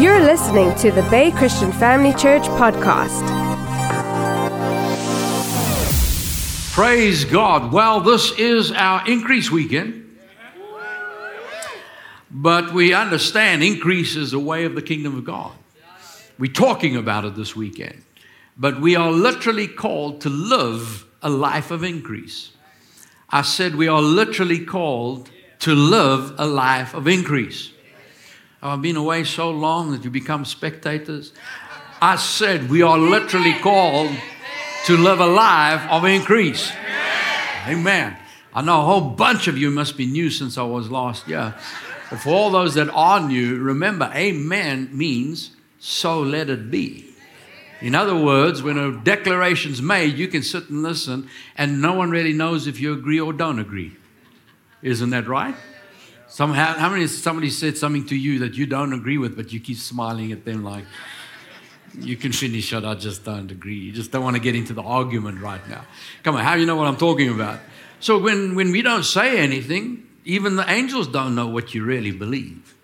You're 0.00 0.20
listening 0.20 0.74
to 0.76 0.90
the 0.90 1.02
Bay 1.10 1.30
Christian 1.30 1.70
Family 1.72 2.14
Church 2.14 2.44
podcast. 2.44 3.20
Praise 6.72 7.26
God. 7.26 7.70
Well, 7.70 8.00
this 8.00 8.32
is 8.38 8.72
our 8.72 9.06
increase 9.06 9.50
weekend. 9.50 10.18
But 12.30 12.72
we 12.72 12.94
understand 12.94 13.62
increase 13.62 14.16
is 14.16 14.30
the 14.30 14.38
way 14.38 14.64
of 14.64 14.74
the 14.74 14.80
kingdom 14.80 15.18
of 15.18 15.26
God. 15.26 15.52
We're 16.38 16.50
talking 16.50 16.96
about 16.96 17.26
it 17.26 17.34
this 17.34 17.54
weekend. 17.54 18.02
But 18.56 18.80
we 18.80 18.96
are 18.96 19.12
literally 19.12 19.68
called 19.68 20.22
to 20.22 20.30
live 20.30 21.04
a 21.20 21.28
life 21.28 21.70
of 21.70 21.84
increase. 21.84 22.52
I 23.28 23.42
said 23.42 23.74
we 23.74 23.88
are 23.88 24.00
literally 24.00 24.64
called 24.64 25.30
to 25.58 25.74
live 25.74 26.36
a 26.38 26.46
life 26.46 26.94
of 26.94 27.06
increase. 27.06 27.74
I've 28.62 28.82
been 28.82 28.96
away 28.96 29.24
so 29.24 29.50
long 29.50 29.92
that 29.92 30.04
you 30.04 30.10
become 30.10 30.44
spectators. 30.44 31.32
I 32.02 32.16
said 32.16 32.68
we 32.68 32.82
are 32.82 32.98
literally 32.98 33.54
called 33.54 34.10
to 34.86 34.96
live 34.96 35.20
a 35.20 35.26
life 35.26 35.82
of 35.90 36.04
increase. 36.04 36.70
Amen. 37.66 38.16
I 38.52 38.62
know 38.62 38.80
a 38.80 38.84
whole 38.84 39.10
bunch 39.12 39.48
of 39.48 39.56
you 39.56 39.70
must 39.70 39.96
be 39.96 40.06
new 40.06 40.28
since 40.30 40.58
I 40.58 40.62
was 40.62 40.90
last 40.90 41.28
year. 41.28 41.54
But 42.10 42.20
for 42.20 42.30
all 42.30 42.50
those 42.50 42.74
that 42.74 42.90
are 42.90 43.20
new, 43.20 43.58
remember, 43.58 44.10
amen 44.14 44.90
means 44.92 45.52
so 45.78 46.20
let 46.20 46.50
it 46.50 46.70
be. 46.70 47.06
In 47.80 47.94
other 47.94 48.16
words, 48.16 48.62
when 48.62 48.76
a 48.76 48.92
declaration's 48.92 49.80
made, 49.80 50.18
you 50.18 50.28
can 50.28 50.42
sit 50.42 50.68
and 50.68 50.82
listen, 50.82 51.28
and 51.56 51.80
no 51.80 51.94
one 51.94 52.10
really 52.10 52.34
knows 52.34 52.66
if 52.66 52.78
you 52.78 52.92
agree 52.92 53.20
or 53.20 53.32
don't 53.32 53.58
agree. 53.58 53.96
Isn't 54.82 55.10
that 55.10 55.26
right? 55.26 55.54
Some, 56.30 56.54
how, 56.54 56.74
how 56.74 56.88
many 56.88 57.08
somebody 57.08 57.50
said 57.50 57.76
something 57.76 58.06
to 58.06 58.14
you 58.14 58.38
that 58.38 58.54
you 58.54 58.64
don't 58.64 58.92
agree 58.92 59.18
with, 59.18 59.34
but 59.34 59.52
you 59.52 59.58
keep 59.58 59.78
smiling 59.78 60.30
at 60.30 60.44
them 60.44 60.62
like, 60.62 60.84
you 61.98 62.16
can 62.16 62.30
finish 62.30 62.72
it, 62.72 62.84
I 62.84 62.94
just 62.94 63.24
don't 63.24 63.50
agree. 63.50 63.74
You 63.74 63.90
just 63.90 64.12
don't 64.12 64.22
want 64.22 64.36
to 64.36 64.40
get 64.40 64.54
into 64.54 64.72
the 64.72 64.82
argument 64.82 65.40
right 65.40 65.66
now. 65.68 65.84
Come 66.22 66.36
on, 66.36 66.44
how 66.44 66.54
do 66.54 66.60
you 66.60 66.66
know 66.66 66.76
what 66.76 66.86
I'm 66.86 66.96
talking 66.96 67.30
about? 67.30 67.58
So 67.98 68.16
when, 68.16 68.54
when 68.54 68.70
we 68.70 68.80
don't 68.80 69.02
say 69.02 69.40
anything, 69.40 70.06
even 70.24 70.54
the 70.54 70.70
angels 70.70 71.08
don't 71.08 71.34
know 71.34 71.48
what 71.48 71.74
you 71.74 71.84
really 71.84 72.12
believe. 72.12 72.76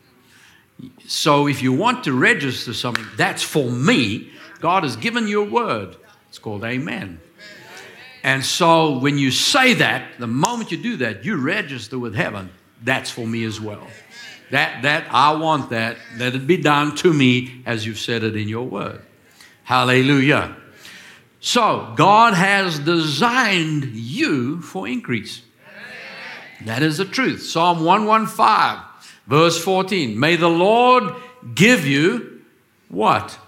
So 1.06 1.46
if 1.46 1.62
you 1.62 1.72
want 1.72 2.02
to 2.04 2.12
register 2.12 2.74
something, 2.74 3.06
that's 3.16 3.44
for 3.44 3.70
me. 3.70 4.28
God 4.58 4.82
has 4.82 4.96
given 4.96 5.28
you 5.28 5.42
a 5.42 5.48
word. 5.48 5.94
It's 6.28 6.40
called 6.40 6.64
amen. 6.64 7.20
And 8.24 8.44
so 8.44 8.98
when 8.98 9.18
you 9.18 9.30
say 9.30 9.74
that, 9.74 10.18
the 10.18 10.26
moment 10.26 10.72
you 10.72 10.78
do 10.78 10.96
that, 10.96 11.24
you 11.24 11.36
register 11.36 11.96
with 11.96 12.16
heaven 12.16 12.50
that's 12.82 13.10
for 13.10 13.26
me 13.26 13.44
as 13.44 13.60
well. 13.60 13.86
That, 14.50 14.82
that, 14.82 15.06
I 15.10 15.32
want 15.32 15.70
that. 15.70 15.96
Let 16.16 16.34
it 16.34 16.46
be 16.46 16.56
done 16.56 16.94
to 16.96 17.12
me 17.12 17.62
as 17.66 17.84
you've 17.84 17.98
said 17.98 18.22
it 18.22 18.36
in 18.36 18.48
your 18.48 18.66
word. 18.66 19.02
Hallelujah. 19.64 20.56
So, 21.40 21.92
God 21.96 22.34
has 22.34 22.78
designed 22.78 23.84
you 23.84 24.60
for 24.62 24.86
increase. 24.86 25.42
That 26.64 26.82
is 26.82 26.98
the 26.98 27.04
truth. 27.04 27.42
Psalm 27.42 27.84
115, 27.84 28.84
verse 29.26 29.62
14. 29.62 30.18
May 30.18 30.36
the 30.36 30.48
Lord 30.48 31.14
give 31.54 31.84
you 31.84 32.42
what? 32.88 33.38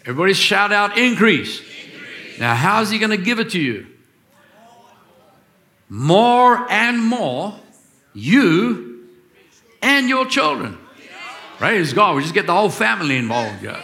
Everybody 0.00 0.34
shout 0.34 0.72
out 0.72 0.98
increase. 0.98 1.60
increase. 1.60 2.38
Now, 2.38 2.54
how's 2.54 2.90
He 2.90 2.98
going 2.98 3.10
to 3.10 3.16
give 3.16 3.40
it 3.40 3.50
to 3.50 3.60
you? 3.60 3.86
More 5.88 6.70
and 6.70 7.02
more 7.02 7.54
you 8.14 9.08
and 9.82 10.08
your 10.08 10.26
children. 10.26 10.78
Praise 11.58 11.92
God. 11.92 12.16
We 12.16 12.22
just 12.22 12.34
get 12.34 12.46
the 12.46 12.54
whole 12.54 12.70
family 12.70 13.16
involved 13.16 13.60
here. 13.60 13.82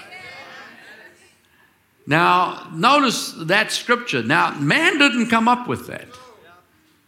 Now, 2.07 2.69
notice 2.73 3.33
that 3.33 3.71
scripture. 3.71 4.23
Now, 4.23 4.53
man 4.59 4.99
didn't 4.99 5.29
come 5.29 5.47
up 5.47 5.69
with 5.69 5.87
that. 5.87 6.09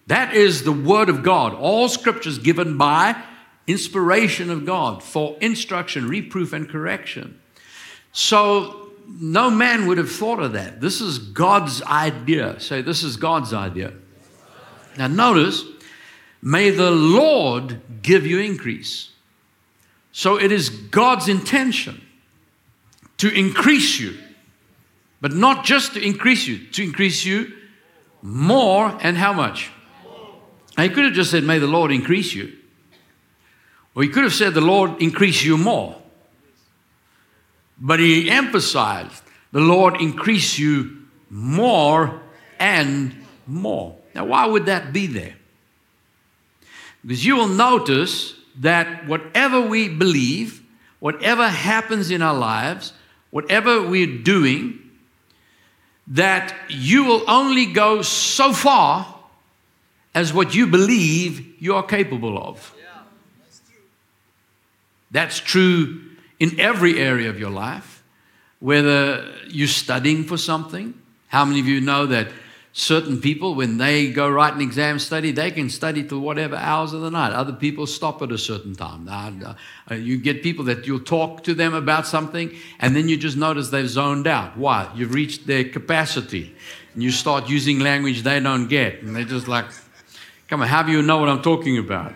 That 0.06 0.34
is 0.34 0.62
the 0.62 0.72
word 0.72 1.08
of 1.08 1.22
God. 1.22 1.54
All 1.54 1.88
scriptures 1.88 2.38
given 2.38 2.76
by 2.76 3.20
inspiration 3.66 4.50
of 4.50 4.66
God 4.66 5.02
for 5.02 5.36
instruction, 5.40 6.08
reproof, 6.08 6.52
and 6.52 6.68
correction. 6.68 7.40
So, 8.12 8.90
no 9.08 9.50
man 9.50 9.86
would 9.86 9.98
have 9.98 10.10
thought 10.10 10.40
of 10.40 10.52
that. 10.52 10.80
This 10.80 11.00
is 11.00 11.18
God's 11.18 11.82
idea. 11.82 12.60
Say, 12.60 12.82
this 12.82 13.02
is 13.02 13.16
God's 13.16 13.52
idea. 13.52 13.92
Now, 14.98 15.08
notice 15.08 15.64
May 16.42 16.70
the 16.70 16.90
Lord 16.90 17.80
give 18.02 18.26
you 18.26 18.40
increase. 18.40 19.10
So 20.10 20.38
it 20.38 20.50
is 20.50 20.68
God's 20.68 21.28
intention 21.28 22.02
to 23.18 23.28
increase 23.28 24.00
you, 24.00 24.18
but 25.20 25.32
not 25.32 25.64
just 25.64 25.94
to 25.94 26.04
increase 26.04 26.46
you, 26.48 26.58
to 26.72 26.82
increase 26.82 27.24
you 27.24 27.52
more 28.20 28.98
and 29.00 29.16
how 29.16 29.32
much? 29.32 29.70
Now, 30.76 30.84
he 30.84 30.88
could 30.88 31.04
have 31.04 31.14
just 31.14 31.30
said, 31.30 31.44
May 31.44 31.58
the 31.58 31.66
Lord 31.66 31.92
increase 31.92 32.34
you. 32.34 32.52
Or 33.94 34.02
he 34.02 34.08
could 34.08 34.24
have 34.24 34.32
said, 34.32 34.54
The 34.54 34.60
Lord 34.60 35.00
increase 35.00 35.44
you 35.44 35.56
more. 35.56 35.96
But 37.78 38.00
he 38.00 38.28
emphasized, 38.28 39.22
The 39.52 39.60
Lord 39.60 40.00
increase 40.00 40.58
you 40.58 41.02
more 41.30 42.20
and 42.58 43.14
more. 43.46 43.96
Now, 44.14 44.26
why 44.26 44.46
would 44.46 44.66
that 44.66 44.92
be 44.92 45.06
there? 45.06 45.36
Because 47.04 47.24
you 47.26 47.36
will 47.36 47.48
notice 47.48 48.34
that 48.60 49.06
whatever 49.06 49.60
we 49.60 49.88
believe, 49.88 50.62
whatever 51.00 51.48
happens 51.48 52.10
in 52.10 52.22
our 52.22 52.36
lives, 52.36 52.92
whatever 53.30 53.82
we're 53.82 54.22
doing, 54.22 54.78
that 56.06 56.54
you 56.68 57.04
will 57.04 57.28
only 57.28 57.66
go 57.66 58.02
so 58.02 58.52
far 58.52 59.18
as 60.14 60.32
what 60.32 60.54
you 60.54 60.66
believe 60.66 61.60
you 61.60 61.74
are 61.74 61.82
capable 61.82 62.38
of. 62.38 62.74
That's 65.10 65.38
true 65.40 66.02
in 66.40 66.58
every 66.58 66.98
area 66.98 67.30
of 67.30 67.38
your 67.38 67.50
life, 67.50 68.02
whether 68.60 69.32
you're 69.48 69.68
studying 69.68 70.24
for 70.24 70.36
something. 70.36 70.94
How 71.28 71.44
many 71.44 71.60
of 71.60 71.66
you 71.66 71.80
know 71.80 72.06
that 72.06 72.28
certain 72.72 73.20
people, 73.20 73.54
when 73.54 73.76
they 73.78 74.10
go 74.10 74.28
write 74.30 74.54
an 74.54 74.60
exam 74.60 74.98
study, 74.98 75.30
they 75.30 75.50
can 75.50 75.68
study 75.68 76.02
till 76.02 76.20
whatever 76.20 76.56
hours 76.56 76.92
of 76.92 77.02
the 77.02 77.10
night. 77.10 77.32
Other 77.32 77.52
people 77.52 77.86
stop 77.86 78.22
at 78.22 78.32
a 78.32 78.38
certain 78.38 78.74
time. 78.74 79.08
Uh, 79.08 79.54
uh, 79.90 79.94
you 79.94 80.16
get 80.18 80.42
people 80.42 80.64
that 80.64 80.86
you'll 80.86 81.00
talk 81.00 81.44
to 81.44 81.54
them 81.54 81.74
about 81.74 82.06
something, 82.06 82.54
and 82.78 82.96
then 82.96 83.08
you 83.08 83.16
just 83.16 83.36
notice 83.36 83.68
they've 83.68 83.88
zoned 83.88 84.26
out. 84.26 84.56
Why? 84.56 84.90
You've 84.94 85.14
reached 85.14 85.46
their 85.46 85.64
capacity. 85.64 86.54
And 86.94 87.02
you 87.02 87.10
start 87.10 87.48
using 87.48 87.78
language 87.78 88.22
they 88.22 88.40
don't 88.40 88.68
get. 88.68 89.02
And 89.02 89.14
they're 89.14 89.24
just 89.24 89.48
like, 89.48 89.66
come 90.48 90.62
on, 90.62 90.68
how 90.68 90.82
do 90.82 90.92
you 90.92 91.02
know 91.02 91.18
what 91.18 91.28
I'm 91.28 91.42
talking 91.42 91.78
about? 91.78 92.14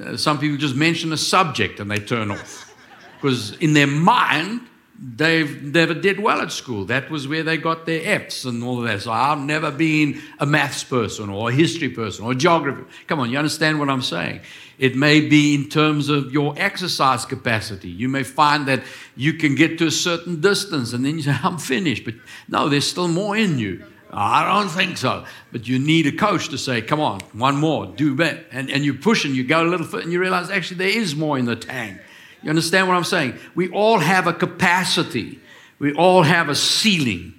Uh, 0.00 0.16
some 0.16 0.38
people 0.38 0.56
just 0.56 0.76
mention 0.76 1.12
a 1.12 1.16
subject 1.16 1.80
and 1.80 1.90
they 1.90 1.98
turn 1.98 2.30
off. 2.30 2.72
Because 3.16 3.56
in 3.56 3.74
their 3.74 3.86
mind, 3.86 4.60
they've 4.98 5.62
never 5.62 5.94
did 5.94 6.20
well 6.20 6.40
at 6.40 6.52
school. 6.52 6.84
That 6.84 7.10
was 7.10 7.26
where 7.26 7.42
they 7.42 7.56
got 7.56 7.86
their 7.86 8.00
F's 8.22 8.44
and 8.44 8.62
all 8.62 8.78
of 8.78 8.84
that. 8.84 9.02
So 9.02 9.12
I've 9.12 9.40
never 9.40 9.70
been 9.70 10.20
a 10.38 10.46
maths 10.46 10.84
person 10.84 11.30
or 11.30 11.50
a 11.50 11.52
history 11.52 11.88
person 11.88 12.24
or 12.24 12.34
geography. 12.34 12.84
Come 13.06 13.20
on, 13.20 13.30
you 13.30 13.38
understand 13.38 13.78
what 13.78 13.90
I'm 13.90 14.02
saying? 14.02 14.40
It 14.78 14.96
may 14.96 15.20
be 15.20 15.54
in 15.54 15.68
terms 15.68 16.08
of 16.08 16.32
your 16.32 16.54
exercise 16.56 17.24
capacity. 17.24 17.88
You 17.88 18.08
may 18.08 18.22
find 18.22 18.66
that 18.66 18.82
you 19.16 19.34
can 19.34 19.54
get 19.54 19.78
to 19.78 19.86
a 19.86 19.90
certain 19.90 20.40
distance 20.40 20.92
and 20.92 21.04
then 21.04 21.16
you 21.16 21.22
say, 21.22 21.36
I'm 21.42 21.58
finished. 21.58 22.04
But 22.04 22.14
no, 22.48 22.68
there's 22.68 22.88
still 22.88 23.08
more 23.08 23.36
in 23.36 23.58
you. 23.58 23.84
I 24.16 24.60
don't 24.60 24.68
think 24.68 24.96
so. 24.96 25.24
But 25.50 25.66
you 25.66 25.80
need 25.80 26.06
a 26.06 26.12
coach 26.12 26.48
to 26.50 26.58
say, 26.58 26.80
come 26.82 27.00
on, 27.00 27.20
one 27.32 27.56
more, 27.56 27.86
do 27.86 28.14
better. 28.14 28.44
And, 28.52 28.70
and 28.70 28.84
you 28.84 28.94
push 28.94 29.24
and 29.24 29.34
you 29.34 29.42
go 29.42 29.64
a 29.64 29.66
little 29.66 29.86
further 29.86 30.04
and 30.04 30.12
you 30.12 30.20
realize 30.20 30.50
actually 30.50 30.76
there 30.76 31.00
is 31.00 31.16
more 31.16 31.36
in 31.36 31.46
the 31.46 31.56
tank. 31.56 32.00
You 32.44 32.50
understand 32.50 32.86
what 32.86 32.96
I'm 32.96 33.04
saying? 33.04 33.38
We 33.54 33.70
all 33.70 33.98
have 33.98 34.26
a 34.26 34.32
capacity, 34.32 35.40
we 35.78 35.94
all 35.94 36.22
have 36.22 36.48
a 36.48 36.54
ceiling. 36.54 37.34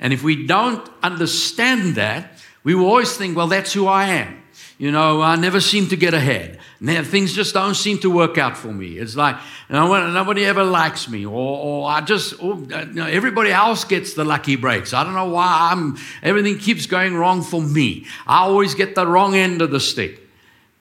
And 0.00 0.12
if 0.12 0.22
we 0.22 0.46
don't 0.46 0.86
understand 1.02 1.94
that, 1.94 2.42
we 2.64 2.74
will 2.74 2.86
always 2.86 3.16
think, 3.16 3.36
well, 3.36 3.46
that's 3.46 3.72
who 3.72 3.86
I 3.86 4.06
am. 4.06 4.42
You 4.78 4.90
know, 4.90 5.22
I 5.22 5.36
never 5.36 5.60
seem 5.60 5.88
to 5.88 5.96
get 5.96 6.12
ahead. 6.12 6.58
Things 6.82 7.32
just 7.32 7.54
don't 7.54 7.74
seem 7.74 7.98
to 8.00 8.10
work 8.10 8.36
out 8.36 8.58
for 8.58 8.68
me. 8.68 8.98
It's 8.98 9.16
like 9.16 9.36
nobody 9.70 10.44
ever 10.44 10.64
likes 10.64 11.08
me, 11.08 11.24
or, 11.24 11.32
or 11.32 11.88
I 11.88 12.02
just, 12.02 12.42
or, 12.42 12.56
you 12.56 12.86
know, 12.92 13.06
everybody 13.06 13.50
else 13.50 13.84
gets 13.84 14.12
the 14.12 14.24
lucky 14.24 14.56
breaks. 14.56 14.92
I 14.92 15.02
don't 15.02 15.14
know 15.14 15.30
why 15.30 15.70
I'm, 15.72 15.96
everything 16.22 16.58
keeps 16.58 16.84
going 16.84 17.14
wrong 17.14 17.42
for 17.42 17.62
me. 17.62 18.04
I 18.26 18.40
always 18.40 18.74
get 18.74 18.94
the 18.94 19.06
wrong 19.06 19.34
end 19.34 19.62
of 19.62 19.70
the 19.70 19.80
stick. 19.80 20.20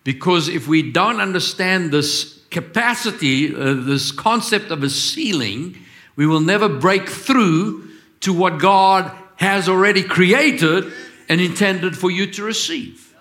Because 0.04 0.50
if 0.50 0.68
we 0.68 0.92
don't 0.92 1.22
understand 1.22 1.92
this 1.92 2.35
capacity, 2.56 3.54
uh, 3.54 3.74
this 3.74 4.14
concept 4.14 4.72
of 4.72 4.82
a 4.82 4.90
ceiling, 4.90 5.78
we 6.16 6.26
will 6.26 6.40
never 6.40 6.70
break 6.70 7.10
through 7.10 7.90
to 8.22 8.34
what 8.34 8.60
God 8.60 9.12
has 9.36 9.68
already 9.68 10.02
created 10.02 10.86
and 11.28 11.42
intended 11.42 11.98
for 11.98 12.10
you 12.10 12.32
to 12.32 12.44
receive. 12.44 13.14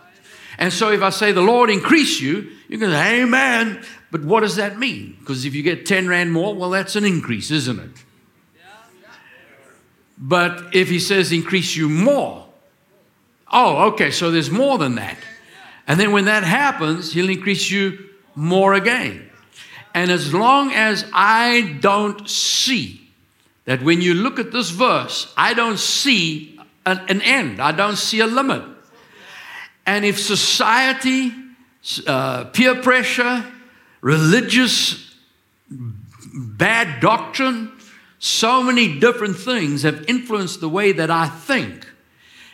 And 0.56 0.72
so 0.72 0.92
if 0.92 1.02
I 1.02 1.10
say, 1.10 1.32
the 1.32 1.42
Lord 1.42 1.69
increase 1.69 2.20
you, 2.20 2.48
you're 2.69 2.78
going 2.78 2.92
to 2.92 2.96
say, 2.96 3.22
Amen. 3.22 3.84
But 4.12 4.22
what 4.22 4.40
does 4.40 4.54
that 4.54 4.78
mean? 4.78 5.16
Because 5.19 5.44
if 5.44 5.52
you 5.52 5.64
get 5.64 5.84
10 5.84 6.06
Rand 6.06 6.32
more, 6.32 6.54
well, 6.54 6.70
that's 6.70 6.94
an 6.94 7.04
increase, 7.04 7.50
isn't 7.50 7.80
it? 7.80 8.04
But 10.16 10.72
if 10.72 10.88
he 10.88 11.00
says 11.00 11.32
increase 11.32 11.75
you 11.75 11.88
more, 11.88 12.46
oh, 13.52 13.88
okay, 13.88 14.12
so 14.12 14.30
there's 14.30 14.52
more 14.52 14.78
than 14.78 14.94
that. 14.94 15.19
And 15.88 15.98
then 15.98 16.12
when 16.12 16.26
that 16.26 16.44
happens, 16.44 17.12
he'll 17.12 17.30
increase 17.30 17.69
you 17.69 18.10
more 18.37 18.75
again. 18.75 19.24
And 19.94 20.11
as 20.11 20.35
long 20.35 20.73
as 20.73 21.06
I 21.12 21.79
don't 21.81 22.29
see 22.29 23.00
that 23.64 23.82
when 23.82 24.00
you 24.00 24.12
look 24.14 24.38
at 24.41 24.50
this 24.50 24.70
verse, 24.70 25.32
I 25.37 25.55
don't 25.55 25.79
see 25.79 26.58
an, 26.85 27.00
an 27.08 27.23
end, 27.23 27.61
I 27.61 27.73
don't 27.73 27.96
see 27.96 28.20
a 28.20 28.26
limit. 28.26 28.62
And 29.87 30.05
if 30.05 30.19
society, 30.19 31.32
uh, 32.06 32.44
peer 32.46 32.82
pressure, 32.82 33.44
religious 34.00 35.14
bad 35.70 37.00
doctrine, 37.00 37.70
so 38.19 38.62
many 38.62 38.99
different 38.99 39.37
things 39.37 39.82
have 39.82 40.05
influenced 40.08 40.61
the 40.61 40.69
way 40.69 40.93
that 40.93 41.11
I 41.11 41.29
think. 41.29 41.87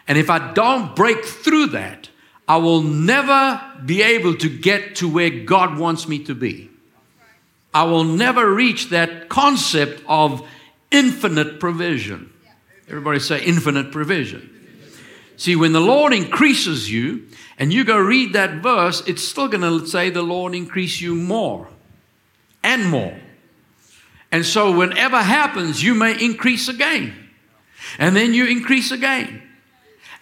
And 0.07 0.19
if 0.19 0.29
I 0.29 0.53
don't 0.53 0.95
break 0.95 1.25
through 1.25 1.67
that, 1.69 2.09
I 2.49 2.57
will 2.57 2.83
never 2.83 3.63
be 3.85 4.03
able 4.03 4.35
to 4.37 4.49
get 4.49 4.97
to 4.97 5.09
where 5.09 5.31
God 5.31 5.79
wants 5.79 6.09
me 6.09 6.25
to 6.25 6.35
be. 6.35 6.70
I 7.73 7.85
will 7.85 8.05
never 8.05 8.53
reach 8.53 8.91
that 8.91 9.29
concept 9.29 10.03
of 10.07 10.47
infinite 10.91 11.61
provision. 11.61 12.33
Everybody 12.89 13.21
say 13.21 13.45
infinite 13.45 13.93
provision. 13.93 14.49
See, 15.37 15.57
when 15.57 15.73
the 15.73 15.81
Lord 15.81 16.13
increases 16.13 16.91
you, 16.91 17.27
and 17.57 17.73
you 17.73 17.85
go 17.85 17.99
read 17.99 18.33
that 18.33 18.63
verse, 18.63 19.03
it's 19.07 19.23
still 19.23 19.49
going 19.49 19.63
to 19.63 19.87
say 19.87 20.11
the 20.11 20.23
Lord 20.23 20.55
increase 20.55 21.01
you 21.01 21.15
more 21.15 21.69
and 22.63 22.91
more. 22.91 23.17
And 24.33 24.45
so, 24.45 24.77
whenever 24.77 25.19
happens, 25.19 25.83
you 25.83 25.95
may 25.95 26.13
increase 26.23 26.69
again. 26.69 27.15
And 27.99 28.15
then 28.15 28.33
you 28.33 28.47
increase 28.47 28.91
again. 28.91 29.43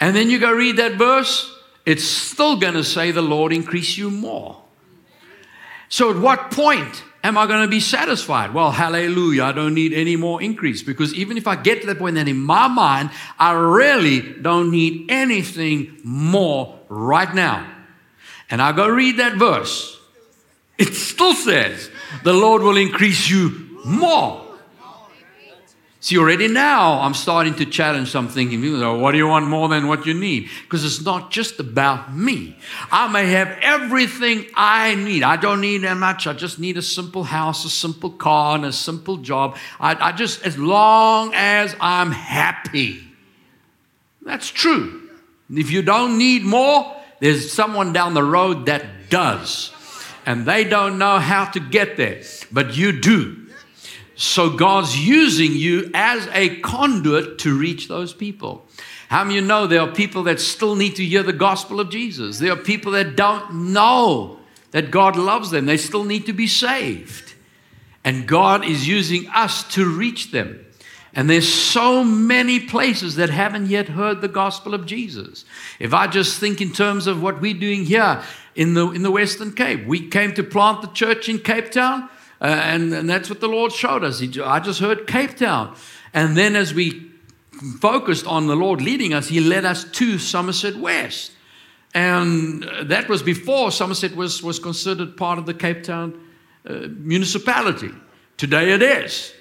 And 0.00 0.14
then 0.14 0.30
you 0.30 0.38
go 0.38 0.52
read 0.52 0.76
that 0.76 0.94
verse, 0.94 1.52
it's 1.84 2.04
still 2.04 2.56
going 2.56 2.74
to 2.74 2.84
say 2.84 3.10
the 3.10 3.22
Lord 3.22 3.52
increase 3.52 3.96
you 3.96 4.10
more. 4.10 4.62
So, 5.88 6.10
at 6.10 6.16
what 6.16 6.50
point 6.50 7.02
am 7.28 7.38
I 7.38 7.46
going 7.46 7.62
to 7.62 7.68
be 7.68 7.80
satisfied? 7.80 8.52
Well, 8.52 8.72
hallelujah, 8.72 9.44
I 9.44 9.52
don't 9.52 9.74
need 9.74 9.92
any 9.92 10.16
more 10.16 10.42
increase 10.42 10.82
because 10.82 11.14
even 11.14 11.36
if 11.36 11.46
I 11.46 11.54
get 11.54 11.82
to 11.82 11.86
that 11.88 11.98
point, 11.98 12.16
then 12.16 12.26
in 12.26 12.40
my 12.40 12.66
mind, 12.66 13.10
I 13.38 13.52
really 13.52 14.20
don't 14.20 14.70
need 14.70 15.10
anything 15.10 16.00
more 16.02 16.80
right 16.88 17.32
now. 17.32 17.70
And 18.50 18.60
I 18.60 18.72
go 18.72 18.88
read 18.88 19.18
that 19.18 19.36
verse. 19.36 20.00
It 20.78 20.94
still 20.94 21.34
says, 21.34 21.90
the 22.24 22.32
Lord 22.32 22.62
will 22.62 22.76
increase 22.76 23.28
you 23.28 23.78
more. 23.84 24.47
See, 26.00 26.16
already 26.16 26.46
now 26.46 27.00
I'm 27.00 27.14
starting 27.14 27.56
to 27.56 27.66
challenge 27.66 28.10
something. 28.10 28.48
What 29.00 29.12
do 29.12 29.18
you 29.18 29.26
want 29.26 29.48
more 29.48 29.68
than 29.68 29.88
what 29.88 30.06
you 30.06 30.14
need? 30.14 30.48
Because 30.62 30.84
it's 30.84 31.04
not 31.04 31.32
just 31.32 31.58
about 31.58 32.14
me. 32.14 32.56
I 32.92 33.08
may 33.08 33.26
have 33.30 33.48
everything 33.62 34.46
I 34.54 34.94
need. 34.94 35.24
I 35.24 35.36
don't 35.36 35.60
need 35.60 35.78
that 35.78 35.96
much. 35.96 36.28
I 36.28 36.34
just 36.34 36.60
need 36.60 36.76
a 36.76 36.82
simple 36.82 37.24
house, 37.24 37.64
a 37.64 37.68
simple 37.68 38.10
car, 38.10 38.54
and 38.54 38.64
a 38.64 38.72
simple 38.72 39.16
job. 39.16 39.56
I, 39.80 39.96
I 40.10 40.12
just, 40.12 40.46
as 40.46 40.56
long 40.56 41.32
as 41.34 41.74
I'm 41.80 42.12
happy. 42.12 43.02
That's 44.22 44.48
true. 44.48 45.10
If 45.50 45.72
you 45.72 45.82
don't 45.82 46.16
need 46.16 46.44
more, 46.44 46.94
there's 47.18 47.52
someone 47.52 47.92
down 47.92 48.14
the 48.14 48.22
road 48.22 48.66
that 48.66 49.10
does. 49.10 49.72
And 50.24 50.46
they 50.46 50.62
don't 50.62 50.98
know 50.98 51.18
how 51.18 51.46
to 51.46 51.58
get 51.58 51.96
there, 51.96 52.22
but 52.52 52.76
you 52.76 53.00
do. 53.00 53.47
So 54.20 54.50
God's 54.50 54.98
using 54.98 55.52
you 55.52 55.92
as 55.94 56.28
a 56.32 56.56
conduit 56.56 57.38
to 57.38 57.56
reach 57.56 57.86
those 57.86 58.12
people. 58.12 58.66
How 59.08 59.22
many 59.22 59.38
of 59.38 59.42
you 59.44 59.48
know 59.48 59.68
there 59.68 59.80
are 59.80 59.92
people 59.92 60.24
that 60.24 60.40
still 60.40 60.74
need 60.74 60.96
to 60.96 61.04
hear 61.04 61.22
the 61.22 61.32
gospel 61.32 61.78
of 61.78 61.88
Jesus? 61.88 62.40
There 62.40 62.52
are 62.52 62.56
people 62.56 62.90
that 62.92 63.14
don't 63.14 63.72
know 63.72 64.40
that 64.72 64.90
God 64.90 65.14
loves 65.14 65.52
them. 65.52 65.66
They 65.66 65.76
still 65.76 66.02
need 66.02 66.26
to 66.26 66.32
be 66.32 66.48
saved. 66.48 67.34
And 68.02 68.26
God 68.26 68.64
is 68.64 68.88
using 68.88 69.28
us 69.28 69.62
to 69.74 69.88
reach 69.88 70.32
them. 70.32 70.66
And 71.14 71.30
there's 71.30 71.50
so 71.50 72.02
many 72.02 72.58
places 72.58 73.14
that 73.16 73.30
haven't 73.30 73.66
yet 73.66 73.90
heard 73.90 74.20
the 74.20 74.26
gospel 74.26 74.74
of 74.74 74.84
Jesus. 74.84 75.44
If 75.78 75.94
I 75.94 76.08
just 76.08 76.40
think 76.40 76.60
in 76.60 76.72
terms 76.72 77.06
of 77.06 77.22
what 77.22 77.40
we're 77.40 77.54
doing 77.54 77.84
here 77.84 78.20
in 78.56 78.74
the, 78.74 78.90
in 78.90 79.04
the 79.04 79.12
Western 79.12 79.52
Cape, 79.52 79.86
we 79.86 80.08
came 80.08 80.34
to 80.34 80.42
plant 80.42 80.82
the 80.82 80.88
church 80.88 81.28
in 81.28 81.38
Cape 81.38 81.70
Town. 81.70 82.08
Uh, 82.40 82.44
and, 82.44 82.92
and 82.92 83.10
that's 83.10 83.28
what 83.28 83.40
the 83.40 83.48
Lord 83.48 83.72
showed 83.72 84.04
us. 84.04 84.20
He, 84.20 84.40
I 84.40 84.60
just 84.60 84.80
heard 84.80 85.06
Cape 85.06 85.36
Town. 85.36 85.74
And 86.14 86.36
then 86.36 86.56
as 86.56 86.72
we 86.72 87.10
focused 87.80 88.26
on 88.26 88.46
the 88.46 88.56
Lord 88.56 88.80
leading 88.80 89.12
us, 89.12 89.28
He 89.28 89.40
led 89.40 89.64
us 89.64 89.84
to 89.84 90.18
Somerset 90.18 90.76
West. 90.76 91.32
And 91.94 92.68
that 92.82 93.08
was 93.08 93.22
before 93.22 93.70
Somerset 93.70 94.14
was, 94.14 94.42
was 94.42 94.58
considered 94.58 95.16
part 95.16 95.38
of 95.38 95.46
the 95.46 95.54
Cape 95.54 95.82
Town 95.82 96.20
uh, 96.68 96.86
municipality. 96.90 97.90
Today 98.36 98.72
it 98.72 98.82
is. 98.82 99.32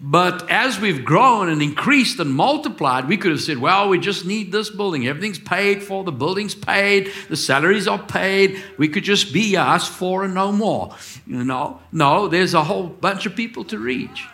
But 0.00 0.48
as 0.48 0.78
we've 0.78 1.04
grown 1.04 1.48
and 1.48 1.60
increased 1.60 2.20
and 2.20 2.30
multiplied, 2.32 3.08
we 3.08 3.16
could 3.16 3.32
have 3.32 3.40
said, 3.40 3.58
well, 3.58 3.88
we 3.88 3.98
just 3.98 4.24
need 4.24 4.52
this 4.52 4.70
building. 4.70 5.08
Everything's 5.08 5.40
paid 5.40 5.82
for, 5.82 6.04
the 6.04 6.12
building's 6.12 6.54
paid, 6.54 7.10
the 7.28 7.36
salaries 7.36 7.88
are 7.88 7.98
paid. 7.98 8.62
We 8.76 8.88
could 8.88 9.02
just 9.02 9.32
be 9.32 9.56
us 9.56 9.88
four 9.88 10.22
and 10.22 10.34
no 10.34 10.52
more. 10.52 10.94
You 11.26 11.42
know, 11.42 11.80
no, 11.90 12.28
there's 12.28 12.54
a 12.54 12.62
whole 12.62 12.86
bunch 12.86 13.26
of 13.26 13.34
people 13.34 13.64
to 13.64 13.78
reach. 13.78 14.24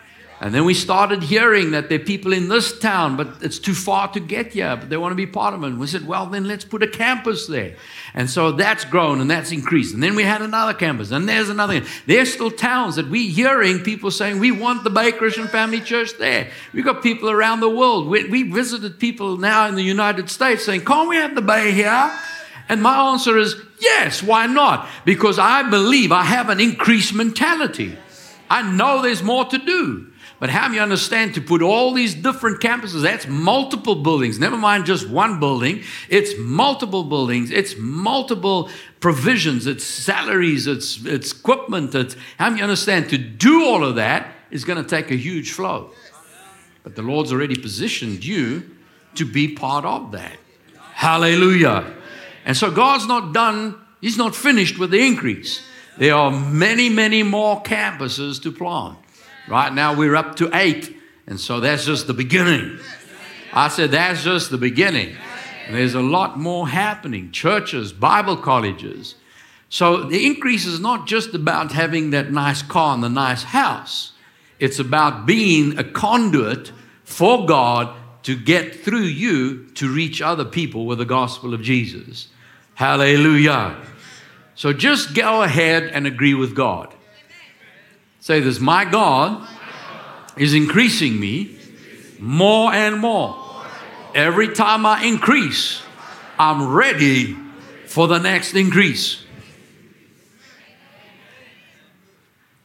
And 0.41 0.53
then 0.53 0.65
we 0.65 0.75
started 0.75 1.23
hearing 1.23 1.71
that 1.71 1.89
there 1.89 2.01
are 2.01 2.05
people 2.05 2.33
in 2.33 2.49
this 2.49 2.77
town, 2.79 3.17
but 3.17 3.29
it's 3.41 3.59
too 3.59 3.73
far 3.73 4.09
to 4.09 4.21
get 4.21 4.53
here, 4.53 4.77
but 4.77 4.91
they 4.91 4.97
want 4.97 5.13
to 5.13 5.17
be 5.17 5.27
part 5.27 5.55
of 5.55 5.63
it. 5.63 5.69
And 5.69 5.79
we 5.79 5.87
said, 5.87 6.07
well, 6.07 6.27
then 6.27 6.47
let's 6.47 6.65
put 6.65 6.83
a 6.83 6.89
campus 6.89 7.47
there. 7.47 7.77
And 8.15 8.29
so 8.29 8.51
that's 8.53 8.85
grown 8.85 9.21
and 9.21 9.31
that's 9.31 9.53
increased. 9.53 9.95
And 9.95 10.03
then 10.03 10.17
we 10.17 10.25
had 10.25 10.43
another 10.43 10.75
campus, 10.75 11.13
and 11.13 11.29
there's 11.29 11.49
another. 11.49 11.83
There's 12.07 12.33
still 12.33 12.51
towns 12.51 12.97
that 12.97 13.09
we're 13.09 13.31
hearing 13.31 13.79
people 13.79 14.11
saying, 14.11 14.41
we 14.41 14.51
want 14.51 14.83
the 14.85 14.91
Bay 14.91 15.13
Christian 15.13 15.47
Family 15.47 15.81
Church 15.81 16.11
there. 16.19 16.51
We've 16.73 16.85
got 16.85 17.03
people 17.03 17.31
around 17.31 17.61
the 17.61 17.71
world. 17.71 18.09
We, 18.09 18.29
we 18.29 18.43
visited 18.43 18.99
people 18.99 19.39
now 19.39 19.69
in 19.69 19.77
the 19.77 19.83
United 19.83 20.29
States 20.31 20.65
saying, 20.65 20.85
can't 20.85 21.09
we 21.09 21.17
have 21.17 21.37
the 21.37 21.43
Bay 21.43 21.73
here? 21.73 22.13
And 22.69 22.83
my 22.83 23.13
answer 23.13 23.39
is, 23.39 23.55
yes, 23.79 24.23
why 24.23 24.47
not? 24.47 24.89
Because 25.05 25.39
I 25.39 25.69
believe 25.71 26.13
I 26.13 26.25
have 26.25 26.49
an 26.49 26.61
increased 26.61 27.15
mentality. 27.15 27.97
I 28.51 28.63
know 28.71 29.01
there's 29.01 29.23
more 29.23 29.45
to 29.47 29.59
do. 29.59 30.11
But 30.41 30.51
how 30.51 30.69
do 30.69 30.75
you 30.75 30.81
understand 30.81 31.35
to 31.35 31.41
put 31.41 31.63
all 31.63 31.93
these 31.93 32.15
different 32.15 32.61
campuses? 32.61 33.03
That's 33.03 33.27
multiple 33.27 33.95
buildings, 33.95 34.39
never 34.39 34.57
mind 34.57 34.85
just 34.85 35.09
one 35.09 35.41
building. 35.41 35.83
It's 36.09 36.37
multiple 36.39 37.05
buildings, 37.05 37.51
it's 37.51 37.77
multiple 37.79 38.69
provisions, 39.01 39.67
it's 39.67 39.85
salaries, 39.85 40.67
it's, 40.67 41.05
it's 41.05 41.33
equipment. 41.33 41.95
It's, 41.95 42.17
how 42.39 42.51
do 42.51 42.57
you 42.57 42.63
understand 42.63 43.11
to 43.11 43.19
do 43.19 43.65
all 43.65 43.85
of 43.85 43.95
that 43.97 44.35
is 44.55 44.65
going 44.65 44.83
to 44.83 44.89
take 44.89 45.11
a 45.11 45.17
huge 45.17 45.53
flow. 45.53 45.91
But 46.85 46.95
the 46.95 47.03
Lord's 47.03 47.33
already 47.33 47.57
positioned 47.57 48.25
you 48.25 48.71
to 49.17 49.25
be 49.25 49.49
part 49.49 49.85
of 49.85 50.13
that. 50.13 50.39
Hallelujah. 50.93 51.93
And 52.45 52.57
so 52.57 52.71
God's 52.71 53.07
not 53.07 53.35
done, 53.35 53.75
He's 54.01 54.17
not 54.17 54.35
finished 54.37 54.79
with 54.79 54.91
the 54.91 55.05
increase. 55.05 55.63
There 55.99 56.15
are 56.15 56.31
many, 56.31 56.89
many 56.89 57.23
more 57.23 57.63
campuses 57.63 58.41
to 58.43 58.53
plant. 58.53 58.99
Right 59.49 59.73
now 59.73 59.95
we're 59.95 60.17
up 60.17 60.37
to 60.37 60.51
eight. 60.55 60.97
And 61.27 61.41
so 61.41 61.61
that's 61.61 61.85
just 61.85 62.07
the 62.07 62.15
beginning. 62.15 62.79
I 63.53 63.69
said, 63.69 63.93
that's 63.93 64.25
just 64.25 64.51
the 64.51 64.59
beginning. 64.59 65.17
And 65.67 65.77
there's 65.77 65.95
a 65.95 66.03
lot 66.03 66.39
more 66.39 66.69
happening 66.69 67.31
churches, 67.31 67.93
Bible 67.93 68.37
colleges. 68.37 69.15
So 69.69 70.05
the 70.05 70.27
increase 70.27 70.67
is 70.67 70.81
not 70.81 71.07
just 71.07 71.35
about 71.35 71.73
having 71.73 72.11
that 72.11 72.31
nice 72.31 72.63
car 72.63 72.95
and 72.95 73.03
the 73.03 73.09
nice 73.09 73.43
house, 73.43 74.13
it's 74.59 74.79
about 74.79 75.27
being 75.27 75.79
a 75.79 75.85
conduit 75.85 76.73
for 77.05 77.47
God 77.47 77.95
to 78.25 78.37
get 78.37 78.75
through 78.75 79.01
you 79.01 79.67
to 79.75 79.93
reach 79.93 80.23
other 80.23 80.45
people 80.45 80.87
with 80.87 80.99
the 80.99 81.05
gospel 81.05 81.55
of 81.55 81.63
Jesus. 81.63 82.29
Hallelujah. 82.75 83.77
So 84.55 84.73
just 84.73 85.15
go 85.15 85.43
ahead 85.43 85.85
and 85.85 86.07
agree 86.07 86.35
with 86.35 86.55
God. 86.55 86.95
Say 88.25 88.41
this 88.41 88.59
My 88.59 88.87
God 88.87 89.47
is 90.39 90.55
increasing 90.55 91.21
me 91.21 91.59
more 92.19 92.73
and 92.73 92.99
more. 92.99 93.37
Every 94.15 94.55
time 94.55 94.87
I 94.87 95.05
increase, 95.05 95.83
I'm 96.39 96.73
ready 96.73 97.37
for 97.85 98.09
the 98.09 98.17
next 98.17 98.55
increase. 98.55 99.23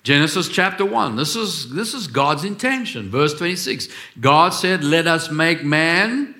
Genesis 0.03 0.47
chapter 0.47 0.85
1. 0.85 1.17
This 1.17 1.35
is, 1.35 1.69
this 1.71 1.93
is 1.93 2.07
God's 2.07 2.45
intention. 2.45 3.09
Verse 3.09 3.33
26. 3.33 3.89
God 4.17 4.53
said, 4.53 4.81
Let 4.81 5.07
us 5.07 5.29
make 5.29 5.65
man 5.65 6.35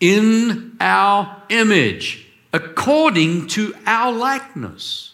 in 0.00 0.76
our 0.80 1.44
image, 1.48 2.26
according 2.52 3.46
to 3.46 3.72
our 3.86 4.12
likeness. 4.12 5.09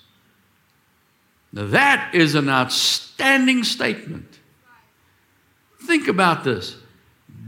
Now, 1.56 1.68
that 1.68 2.14
is 2.14 2.34
an 2.34 2.50
outstanding 2.50 3.64
statement. 3.64 4.28
Think 5.84 6.06
about 6.06 6.44
this 6.44 6.76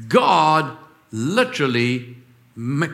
God 0.08 0.78
literally 1.10 2.16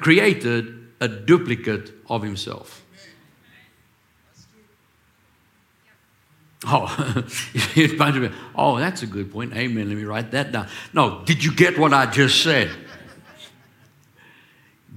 created 0.01 0.75
a 1.01 1.07
duplicate 1.07 1.93
of 2.11 2.25
himself. 2.25 2.85
Oh, 6.67 6.89
oh, 8.57 8.79
that's 8.79 9.03
a 9.05 9.07
good 9.07 9.31
point. 9.31 9.55
Amen. 9.55 9.89
Let 9.89 9.97
me 9.97 10.05
write 10.05 10.33
that 10.33 10.51
down. 10.51 10.67
No, 10.93 11.23
did 11.25 11.45
you 11.45 11.55
get 11.55 11.79
what 11.79 11.95
I 11.95 12.07
just 12.07 12.43
said? 12.43 12.73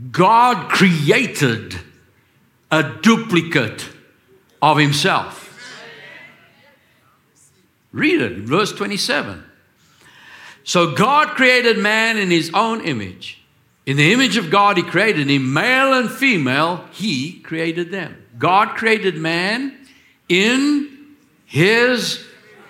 God 0.10 0.72
created 0.72 1.76
a 2.72 2.82
duplicate 3.04 3.88
of 4.64 4.80
himself. 4.80 5.47
Read 7.98 8.22
it, 8.22 8.38
verse 8.40 8.72
27. 8.74 9.44
So 10.64 10.94
God 10.94 11.30
created 11.30 11.80
man 11.80 12.18
in 12.18 12.30
his 12.30 12.52
own 12.54 12.86
image. 12.86 13.42
In 13.88 13.98
the 13.98 14.14
image 14.14 14.38
of 14.38 14.52
God, 14.52 14.78
he 14.78 14.84
created 14.84 15.28
him, 15.28 15.52
male 15.52 15.94
and 15.94 16.12
female, 16.12 16.86
he 16.92 17.40
created 17.40 17.90
them. 17.90 18.24
God 18.38 18.76
created 18.76 19.18
man 19.18 19.76
in 20.30 21.16
his 21.46 22.24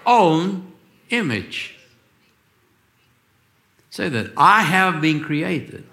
own 0.05 0.71
image. 1.09 1.75
Say 3.89 4.07
that 4.07 4.31
I 4.37 4.61
have 4.61 5.01
been 5.01 5.21
created 5.21 5.83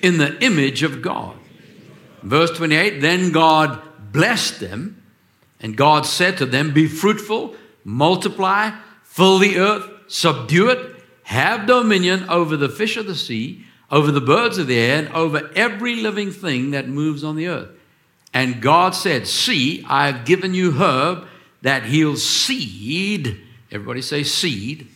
in 0.00 0.16
the 0.16 0.42
image 0.42 0.82
of 0.82 1.02
God. 1.02 1.36
Verse 2.22 2.56
28 2.56 3.00
Then 3.00 3.30
God 3.30 3.82
blessed 4.10 4.60
them, 4.60 5.02
and 5.60 5.76
God 5.76 6.06
said 6.06 6.38
to 6.38 6.46
them, 6.46 6.72
Be 6.72 6.86
fruitful, 6.86 7.54
multiply, 7.86 8.72
fill 9.02 9.38
the 9.38 9.58
earth, 9.58 9.88
subdue 10.08 10.68
it, 10.68 10.96
have 11.22 11.66
dominion 11.66 12.28
over 12.28 12.56
the 12.56 12.68
fish 12.68 12.98
of 12.98 13.06
the 13.06 13.14
sea, 13.14 13.64
over 13.90 14.10
the 14.10 14.20
birds 14.20 14.58
of 14.58 14.66
the 14.66 14.78
air, 14.78 14.98
and 14.98 15.08
over 15.14 15.50
every 15.54 15.96
living 15.96 16.30
thing 16.30 16.72
that 16.72 16.88
moves 16.88 17.24
on 17.24 17.36
the 17.36 17.46
earth. 17.46 17.70
And 18.34 18.60
God 18.60 18.94
said, 18.94 19.26
See, 19.26 19.84
I 19.88 20.08
have 20.08 20.26
given 20.26 20.52
you 20.52 20.72
herb 20.72 21.26
that 21.62 21.86
yields 21.86 22.22
seed. 22.22 23.40
Everybody 23.72 24.02
say 24.02 24.22
seed 24.22 24.88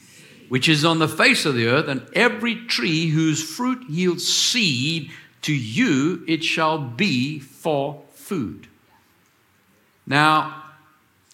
which 0.51 0.69
is 0.69 0.85
on 0.85 0.99
the 0.99 1.07
face 1.07 1.47
of 1.47 1.55
the 1.55 1.69
earth, 1.69 1.87
and 1.87 2.05
every 2.13 2.57
tree 2.67 3.07
whose 3.07 3.41
fruit 3.41 3.89
yields 3.89 4.27
seed, 4.27 5.13
to 5.43 5.55
you 5.55 6.25
it 6.27 6.43
shall 6.43 6.77
be 6.77 7.39
for 7.39 8.03
food. 8.15 8.67
Now, 10.09 10.65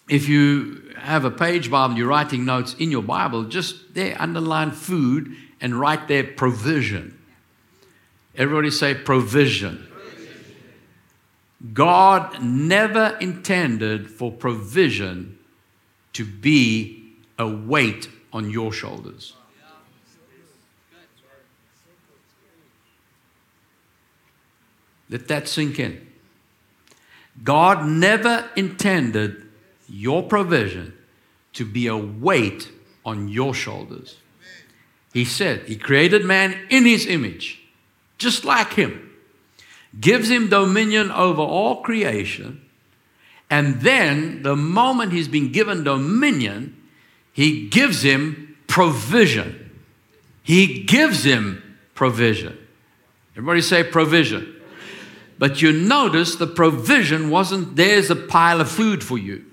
if 0.07 0.29
you 0.29 0.86
have 0.99 1.25
a 1.25 1.31
page 1.31 1.71
Bible, 1.71 1.97
you're 1.97 2.09
writing 2.09 2.45
notes 2.45 2.75
in 2.75 2.91
your 2.91 3.03
Bible, 3.03 3.45
just 3.45 3.95
there 3.95 4.17
underline 4.21 4.71
food 4.71 5.35
and 5.61 5.79
write 5.79 6.09
there 6.09 6.25
provision. 6.25 7.19
Everybody 8.35 8.71
say 8.71 8.95
provision. 8.95 9.87
God 11.73 12.43
never 12.43 13.17
intended 13.21 14.11
for 14.11 14.31
provision 14.31 15.39
to 16.13 16.25
be 16.25 17.15
a 17.39 17.49
weight 17.49 18.09
on 18.33 18.51
your 18.51 18.73
shoulders. 18.73 19.35
Let 25.09 25.29
that 25.29 25.49
sink 25.49 25.79
in. 25.79 26.07
God 27.45 27.87
never 27.87 28.49
intended 28.57 29.46
your 29.89 30.23
provision 30.23 30.93
to 31.55 31.65
be 31.65 31.87
a 31.87 31.97
weight 31.97 32.71
on 33.05 33.29
your 33.29 33.55
shoulders. 33.55 34.17
He 35.13 35.25
said, 35.25 35.63
He 35.63 35.77
created 35.77 36.25
man 36.25 36.57
in 36.71 36.85
His 36.85 37.07
image, 37.07 37.63
just 38.19 38.45
like 38.45 38.75
Him, 38.75 39.13
gives 39.99 40.31
Him 40.31 40.49
dominion 40.49 41.11
over 41.11 41.43
all 41.43 41.83
creation, 41.83 42.63
and 43.49 43.81
then 43.81 44.43
the 44.43 44.57
moment 44.57 45.13
He's 45.13 45.29
been 45.29 45.53
given 45.53 45.85
dominion, 45.85 46.77
he 47.37 47.69
gives 47.69 48.01
him 48.01 48.57
provision. 48.67 49.71
He 50.43 50.85
gives 50.85 51.23
him 51.23 51.77
provision. 51.95 52.57
Everybody 53.33 53.61
say 53.61 53.85
provision. 53.85 54.57
But 55.39 55.61
you 55.61 55.71
notice 55.71 56.37
the 56.37 56.47
provision 56.47 57.29
wasn't 57.29 57.77
there's 57.77 58.09
a 58.09 58.17
pile 58.17 58.63
of 58.63 58.71
food 58.71 59.05
for 59.05 59.19
you. 59.19 59.45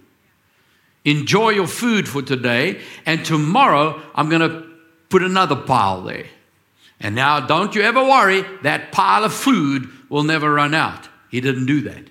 Enjoy 1.05 1.49
your 1.49 1.67
food 1.67 2.07
for 2.07 2.21
today, 2.21 2.79
and 3.05 3.25
tomorrow 3.25 4.01
I'm 4.15 4.29
going 4.29 4.49
to 4.49 4.67
put 5.09 5.21
another 5.21 5.55
pile 5.55 6.01
there. 6.01 6.25
And 6.99 7.15
now 7.15 7.41
don't 7.41 7.75
you 7.75 7.81
ever 7.81 8.01
worry, 8.01 8.45
that 8.61 8.91
pile 8.91 9.25
of 9.25 9.33
food 9.33 9.89
will 10.09 10.23
never 10.23 10.53
run 10.53 10.73
out. 10.73 11.09
He 11.29 11.41
didn't 11.41 11.65
do 11.65 11.81
that. 11.81 12.05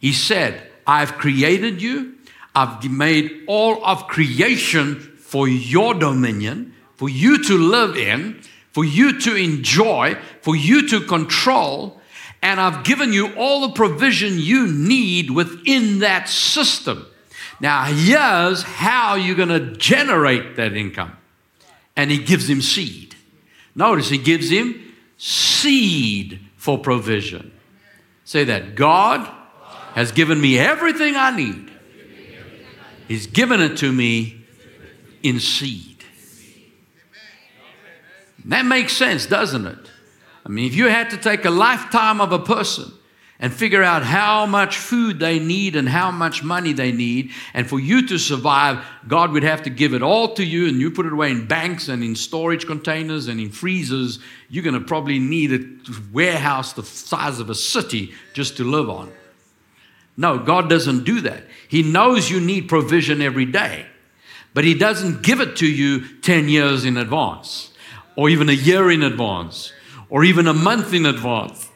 He 0.00 0.12
said, 0.12 0.70
I've 0.86 1.14
created 1.14 1.80
you, 1.80 2.14
I've 2.54 2.90
made 2.90 3.44
all 3.46 3.84
of 3.84 4.08
creation 4.08 4.96
for 4.96 5.48
your 5.48 5.94
dominion, 5.94 6.74
for 6.96 7.08
you 7.08 7.42
to 7.44 7.58
live 7.58 7.96
in, 7.96 8.40
for 8.72 8.84
you 8.84 9.20
to 9.20 9.36
enjoy, 9.36 10.16
for 10.40 10.56
you 10.56 10.88
to 10.88 11.00
control. 11.00 12.00
And 12.42 12.60
I've 12.60 12.84
given 12.84 13.12
you 13.12 13.34
all 13.34 13.68
the 13.68 13.74
provision 13.74 14.38
you 14.38 14.66
need 14.66 15.30
within 15.30 16.00
that 16.00 16.28
system. 16.28 17.06
Now, 17.64 17.84
here's 17.84 18.62
how 18.62 19.14
you're 19.14 19.36
going 19.36 19.48
to 19.48 19.74
generate 19.78 20.56
that 20.56 20.74
income. 20.74 21.16
And 21.96 22.10
he 22.10 22.18
gives 22.18 22.46
him 22.46 22.60
seed. 22.60 23.16
Notice 23.74 24.10
he 24.10 24.18
gives 24.18 24.50
him 24.50 24.94
seed 25.16 26.40
for 26.58 26.76
provision. 26.76 27.52
Say 28.26 28.44
that 28.44 28.74
God 28.74 29.26
has 29.94 30.12
given 30.12 30.38
me 30.42 30.58
everything 30.58 31.16
I 31.16 31.34
need 31.34 31.70
He's 33.08 33.26
given 33.26 33.62
it 33.62 33.78
to 33.78 33.90
me 33.90 34.44
in 35.22 35.40
seed. 35.40 36.04
That 38.44 38.66
makes 38.66 38.94
sense, 38.94 39.24
doesn't 39.24 39.66
it? 39.66 39.90
I 40.44 40.50
mean, 40.50 40.66
if 40.66 40.74
you 40.74 40.88
had 40.88 41.08
to 41.10 41.16
take 41.16 41.46
a 41.46 41.50
lifetime 41.50 42.20
of 42.20 42.30
a 42.30 42.38
person 42.38 42.92
and 43.44 43.52
figure 43.52 43.82
out 43.82 44.02
how 44.02 44.46
much 44.46 44.78
food 44.78 45.18
they 45.18 45.38
need 45.38 45.76
and 45.76 45.86
how 45.86 46.10
much 46.10 46.42
money 46.42 46.72
they 46.72 46.90
need, 46.90 47.30
and 47.52 47.68
for 47.68 47.78
you 47.78 48.06
to 48.06 48.16
survive, 48.16 48.82
God 49.06 49.32
would 49.32 49.42
have 49.42 49.64
to 49.64 49.70
give 49.70 49.92
it 49.92 50.00
all 50.00 50.32
to 50.36 50.42
you, 50.42 50.66
and 50.66 50.80
you 50.80 50.90
put 50.90 51.04
it 51.04 51.12
away 51.12 51.30
in 51.30 51.46
banks 51.46 51.88
and 51.88 52.02
in 52.02 52.16
storage 52.16 52.66
containers 52.66 53.28
and 53.28 53.38
in 53.38 53.50
freezers. 53.50 54.18
You're 54.48 54.64
going 54.64 54.80
to 54.80 54.80
probably 54.80 55.18
need 55.18 55.52
a 55.52 55.92
warehouse 56.10 56.72
the 56.72 56.84
size 56.84 57.38
of 57.38 57.50
a 57.50 57.54
city 57.54 58.14
just 58.32 58.56
to 58.56 58.64
live 58.64 58.88
on. 58.88 59.12
No, 60.16 60.38
God 60.38 60.70
doesn't 60.70 61.04
do 61.04 61.20
that. 61.20 61.44
He 61.68 61.82
knows 61.82 62.30
you 62.30 62.40
need 62.40 62.66
provision 62.66 63.20
every 63.20 63.44
day, 63.44 63.84
but 64.54 64.64
He 64.64 64.72
doesn't 64.72 65.22
give 65.22 65.40
it 65.40 65.56
to 65.56 65.66
you 65.66 66.16
10 66.22 66.48
years 66.48 66.86
in 66.86 66.96
advance, 66.96 67.74
or 68.16 68.30
even 68.30 68.48
a 68.48 68.52
year 68.52 68.90
in 68.90 69.02
advance, 69.02 69.70
or 70.08 70.24
even 70.24 70.46
a 70.46 70.54
month 70.54 70.94
in 70.94 71.04
advance. 71.04 71.68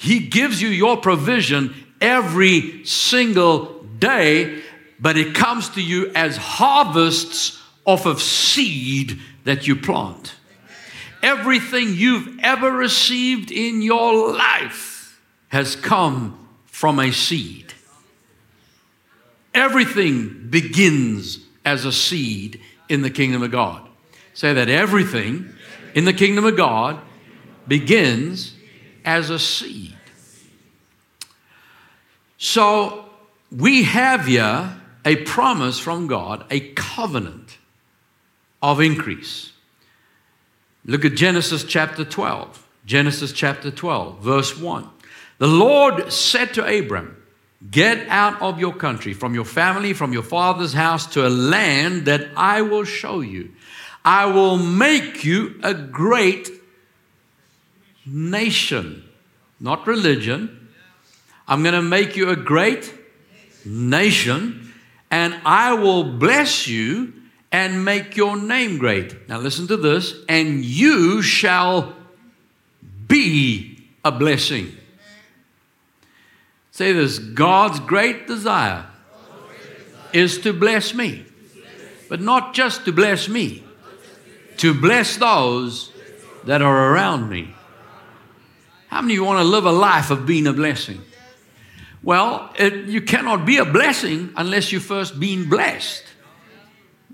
He 0.00 0.18
gives 0.20 0.62
you 0.62 0.70
your 0.70 0.96
provision 0.96 1.74
every 2.00 2.86
single 2.86 3.82
day, 3.98 4.62
but 4.98 5.18
it 5.18 5.34
comes 5.34 5.68
to 5.70 5.82
you 5.82 6.10
as 6.14 6.38
harvests 6.38 7.62
off 7.84 8.06
of 8.06 8.22
seed 8.22 9.20
that 9.44 9.68
you 9.68 9.76
plant. 9.76 10.36
Everything 11.22 11.92
you've 11.92 12.38
ever 12.42 12.72
received 12.72 13.52
in 13.52 13.82
your 13.82 14.32
life 14.32 15.20
has 15.48 15.76
come 15.76 16.48
from 16.64 16.98
a 16.98 17.12
seed. 17.12 17.74
Everything 19.52 20.46
begins 20.48 21.40
as 21.62 21.84
a 21.84 21.92
seed 21.92 22.58
in 22.88 23.02
the 23.02 23.10
kingdom 23.10 23.42
of 23.42 23.50
God. 23.50 23.86
Say 24.32 24.54
that 24.54 24.70
everything 24.70 25.52
in 25.94 26.06
the 26.06 26.14
kingdom 26.14 26.46
of 26.46 26.56
God 26.56 26.98
begins 27.68 28.54
as 29.04 29.30
a 29.30 29.38
seed. 29.38 29.96
So 32.38 33.04
we 33.50 33.82
have 33.84 34.26
here 34.26 34.76
a 35.04 35.16
promise 35.16 35.78
from 35.78 36.06
God, 36.06 36.44
a 36.50 36.60
covenant 36.60 37.58
of 38.62 38.80
increase. 38.80 39.52
Look 40.84 41.04
at 41.04 41.14
Genesis 41.14 41.64
chapter 41.64 42.04
12. 42.04 42.66
Genesis 42.86 43.32
chapter 43.32 43.70
12, 43.70 44.20
verse 44.20 44.58
1. 44.58 44.88
The 45.38 45.46
Lord 45.46 46.12
said 46.12 46.54
to 46.54 46.66
Abram, 46.66 47.16
Get 47.70 48.08
out 48.08 48.40
of 48.40 48.58
your 48.58 48.74
country, 48.74 49.12
from 49.12 49.34
your 49.34 49.44
family, 49.44 49.92
from 49.92 50.14
your 50.14 50.22
father's 50.22 50.72
house, 50.72 51.06
to 51.08 51.26
a 51.26 51.28
land 51.28 52.06
that 52.06 52.28
I 52.36 52.62
will 52.62 52.84
show 52.84 53.20
you. 53.20 53.52
I 54.02 54.26
will 54.26 54.56
make 54.56 55.24
you 55.24 55.60
a 55.62 55.74
great 55.74 56.50
nation, 58.06 59.04
not 59.58 59.86
religion, 59.86 60.68
I'm 61.46 61.62
going 61.62 61.74
to 61.74 61.82
make 61.82 62.16
you 62.16 62.30
a 62.30 62.36
great 62.36 62.94
nation, 63.64 64.72
and 65.10 65.34
I 65.44 65.74
will 65.74 66.04
bless 66.04 66.68
you 66.68 67.12
and 67.52 67.84
make 67.84 68.16
your 68.16 68.36
name 68.36 68.78
great. 68.78 69.28
Now, 69.28 69.38
listen 69.38 69.66
to 69.68 69.76
this 69.76 70.14
and 70.28 70.64
you 70.64 71.22
shall 71.22 71.94
be 73.08 73.84
a 74.04 74.12
blessing. 74.12 74.76
Say 76.70 76.92
this 76.92 77.18
God's 77.18 77.80
great 77.80 78.26
desire 78.26 78.86
is 80.12 80.38
to 80.38 80.52
bless 80.52 80.94
me, 80.94 81.24
but 82.08 82.20
not 82.20 82.54
just 82.54 82.84
to 82.84 82.92
bless 82.92 83.28
me, 83.28 83.64
to 84.58 84.72
bless 84.72 85.16
those 85.16 85.92
that 86.44 86.62
are 86.62 86.92
around 86.92 87.28
me. 87.28 87.54
How 88.90 89.00
many 89.00 89.14
of 89.14 89.18
you 89.18 89.24
want 89.24 89.38
to 89.38 89.44
live 89.44 89.66
a 89.66 89.72
life 89.72 90.10
of 90.10 90.26
being 90.26 90.48
a 90.48 90.52
blessing? 90.52 91.00
Well, 92.02 92.52
it, 92.58 92.86
you 92.86 93.00
cannot 93.00 93.46
be 93.46 93.58
a 93.58 93.64
blessing 93.64 94.32
unless 94.36 94.72
you've 94.72 94.82
first 94.82 95.20
been 95.20 95.48
blessed. 95.48 96.02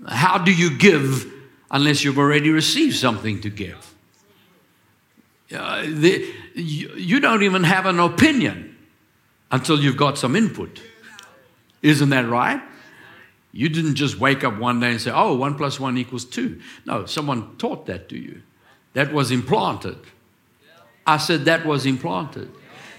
How 0.07 0.39
do 0.39 0.51
you 0.51 0.75
give 0.75 1.31
unless 1.69 2.03
you've 2.03 2.17
already 2.17 2.49
received 2.49 2.95
something 2.95 3.41
to 3.41 3.51
give? 3.51 3.93
Uh, 5.53 5.83
the, 5.83 6.33
you, 6.55 6.89
you 6.95 7.19
don't 7.19 7.43
even 7.43 7.63
have 7.63 7.85
an 7.85 7.99
opinion 7.99 8.75
until 9.51 9.79
you've 9.79 9.97
got 9.97 10.17
some 10.17 10.35
input. 10.35 10.81
Isn't 11.83 12.09
that 12.09 12.27
right? 12.27 12.59
You 13.51 13.69
didn't 13.69 13.95
just 13.95 14.19
wake 14.19 14.43
up 14.43 14.57
one 14.57 14.79
day 14.79 14.91
and 14.91 15.01
say, 15.01 15.11
oh, 15.13 15.35
one 15.35 15.53
plus 15.53 15.79
one 15.79 15.95
equals 15.99 16.25
two. 16.25 16.59
No, 16.87 17.05
someone 17.05 17.55
taught 17.57 17.85
that 17.85 18.09
to 18.09 18.17
you. 18.17 18.41
That 18.93 19.13
was 19.13 19.29
implanted. 19.29 19.99
I 21.07 21.17
said 21.17 21.45
that 21.45 21.65
was 21.65 21.85
implanted. 21.85 22.51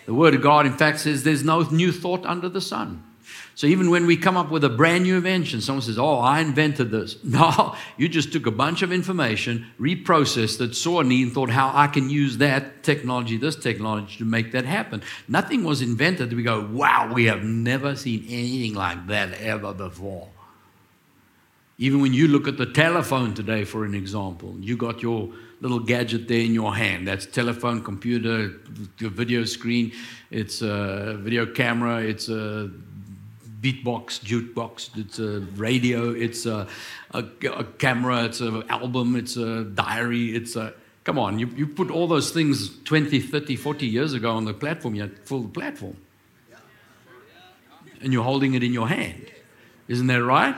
The 0.06 0.14
Word 0.14 0.34
of 0.34 0.40
God, 0.40 0.64
in 0.64 0.72
fact, 0.72 1.00
says 1.00 1.22
there's 1.22 1.44
no 1.44 1.60
new 1.60 1.92
thought 1.92 2.24
under 2.24 2.48
the 2.48 2.62
sun. 2.62 3.04
So 3.54 3.66
even 3.66 3.90
when 3.90 4.06
we 4.06 4.16
come 4.16 4.36
up 4.36 4.50
with 4.50 4.64
a 4.64 4.68
brand 4.68 5.04
new 5.04 5.16
invention, 5.16 5.60
someone 5.60 5.82
says, 5.82 5.98
Oh, 5.98 6.18
I 6.18 6.40
invented 6.40 6.90
this. 6.90 7.16
No, 7.24 7.74
you 7.96 8.08
just 8.08 8.32
took 8.32 8.46
a 8.46 8.50
bunch 8.50 8.82
of 8.82 8.92
information, 8.92 9.66
reprocessed 9.78 10.60
it, 10.60 10.74
saw 10.74 11.00
a 11.00 11.04
need, 11.04 11.24
and 11.24 11.32
thought 11.32 11.50
how 11.50 11.70
I 11.74 11.88
can 11.88 12.08
use 12.08 12.38
that 12.38 12.82
technology, 12.82 13.36
this 13.36 13.56
technology 13.56 14.16
to 14.18 14.24
make 14.24 14.52
that 14.52 14.64
happen. 14.64 15.02
Nothing 15.26 15.64
was 15.64 15.82
invented. 15.82 16.32
We 16.32 16.42
go, 16.42 16.66
Wow, 16.72 17.12
we 17.12 17.26
have 17.26 17.42
never 17.42 17.96
seen 17.96 18.24
anything 18.28 18.74
like 18.74 19.08
that 19.08 19.34
ever 19.34 19.74
before. 19.74 20.28
Even 21.76 22.00
when 22.00 22.14
you 22.14 22.28
look 22.28 22.48
at 22.48 22.56
the 22.56 22.66
telephone 22.66 23.34
today, 23.34 23.64
for 23.64 23.84
an 23.84 23.94
example, 23.94 24.56
you 24.60 24.76
got 24.76 25.02
your 25.02 25.30
little 25.60 25.80
gadget 25.80 26.28
there 26.28 26.40
in 26.40 26.54
your 26.54 26.74
hand. 26.74 27.06
That's 27.06 27.26
telephone, 27.26 27.82
computer, 27.82 28.52
your 28.98 29.10
video 29.10 29.44
screen, 29.44 29.92
it's 30.30 30.62
a 30.62 31.16
video 31.20 31.46
camera, 31.46 32.02
it's 32.02 32.28
a 32.28 32.70
beatbox, 33.60 34.20
jukebox, 34.20 34.96
it's 34.96 35.18
a 35.18 35.40
radio, 35.56 36.10
it's 36.10 36.46
a, 36.46 36.68
a, 37.12 37.24
a 37.52 37.64
camera, 37.64 38.24
it's 38.24 38.40
an 38.40 38.62
album, 38.68 39.16
it's 39.16 39.36
a 39.36 39.64
diary, 39.64 40.34
it's 40.34 40.56
a. 40.56 40.74
Come 41.04 41.18
on, 41.18 41.38
you, 41.38 41.46
you 41.56 41.66
put 41.66 41.90
all 41.90 42.06
those 42.06 42.32
things 42.32 42.70
20, 42.84 43.18
30, 43.20 43.56
40 43.56 43.86
years 43.86 44.12
ago 44.12 44.30
on 44.30 44.44
the 44.44 44.52
platform, 44.52 44.94
you 44.94 45.02
had 45.02 45.18
full 45.26 45.48
platform. 45.48 45.96
And 48.02 48.12
you're 48.12 48.24
holding 48.24 48.54
it 48.54 48.62
in 48.62 48.74
your 48.74 48.88
hand. 48.88 49.26
Isn't 49.88 50.06
that 50.08 50.22
right? 50.22 50.54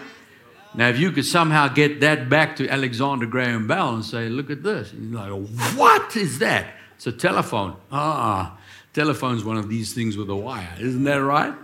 Now, 0.75 0.89
if 0.89 0.99
you 0.99 1.11
could 1.11 1.27
somehow 1.27 1.69
get 1.69 2.00
that 2.00 2.29
back 2.29 2.57
to 2.57 2.69
Alexander 2.69 3.27
Graham 3.27 3.67
Bell 3.67 3.95
and 3.95 4.05
say, 4.05 4.29
look 4.29 4.50
at 4.50 4.62
this, 4.62 4.93
you're 4.93 5.21
like, 5.21 5.49
what 5.77 6.17
is 6.17 6.39
that? 6.39 6.75
It's 6.95 7.07
a 7.07 7.12
telephone. 7.12 7.77
Ah, 7.91 8.57
telephone's 8.93 9.43
one 9.43 9.57
of 9.57 9.69
these 9.69 9.93
things 9.93 10.17
with 10.17 10.31
a 10.31 10.37
wire. 10.37 10.77
Isn't 10.79 11.05
that 11.05 11.23
right? 11.23 11.55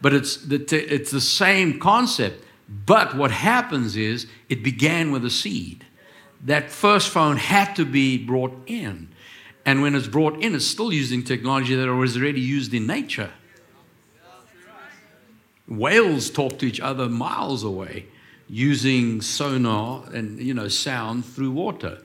But 0.00 0.14
it's 0.14 0.36
the, 0.38 0.56
it's 0.72 1.10
the 1.10 1.20
same 1.20 1.78
concept. 1.78 2.44
But 2.68 3.16
what 3.16 3.30
happens 3.30 3.96
is 3.96 4.26
it 4.48 4.62
began 4.62 5.12
with 5.12 5.24
a 5.24 5.30
seed. 5.30 5.86
That 6.44 6.70
first 6.70 7.10
phone 7.10 7.36
had 7.36 7.74
to 7.76 7.84
be 7.84 8.18
brought 8.18 8.56
in. 8.66 9.08
And 9.64 9.82
when 9.82 9.94
it's 9.94 10.06
brought 10.06 10.42
in, 10.42 10.54
it's 10.54 10.66
still 10.66 10.92
using 10.92 11.22
technology 11.22 11.74
that 11.74 11.92
was 11.92 12.16
already 12.16 12.40
used 12.40 12.74
in 12.74 12.86
nature. 12.86 13.30
Whales 15.68 16.30
talk 16.30 16.58
to 16.60 16.66
each 16.66 16.80
other 16.80 17.08
miles 17.08 17.62
away 17.62 18.06
using 18.48 19.20
sonar 19.20 20.04
and 20.12 20.40
you 20.40 20.54
know 20.54 20.68
sound 20.68 21.24
through 21.24 21.50
water. 21.50 22.02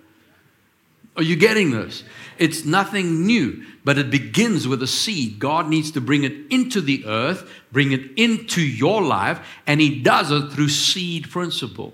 Are 1.15 1.23
you 1.23 1.36
getting 1.36 1.71
this? 1.71 2.03
It's 2.39 2.65
nothing 2.65 3.27
new, 3.27 3.63
but 3.84 3.99
it 3.99 4.10
begins 4.10 4.67
with 4.67 4.82
a 4.82 4.88
seed. 4.88 5.38
God 5.38 5.69
needs 5.69 5.91
to 5.91 6.01
bring 6.01 6.23
it 6.23 6.34
into 6.49 6.82
the 6.82 7.06
earth, 7.06 7.47
bring 7.71 7.91
it 7.91 8.17
into 8.17 8.62
your 8.62 9.03
life, 9.03 9.39
and 9.67 9.79
He 9.79 10.01
does 10.01 10.32
it 10.32 10.51
through 10.51 10.69
seed 10.69 11.29
principle. 11.29 11.93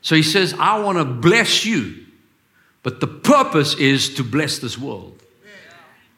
So 0.00 0.14
He 0.14 0.22
says, 0.22 0.54
I 0.58 0.78
want 0.78 0.98
to 0.98 1.04
bless 1.04 1.64
you, 1.66 2.06
but 2.84 3.00
the 3.00 3.08
purpose 3.08 3.74
is 3.74 4.14
to 4.14 4.22
bless 4.22 4.60
this 4.60 4.78
world, 4.78 5.20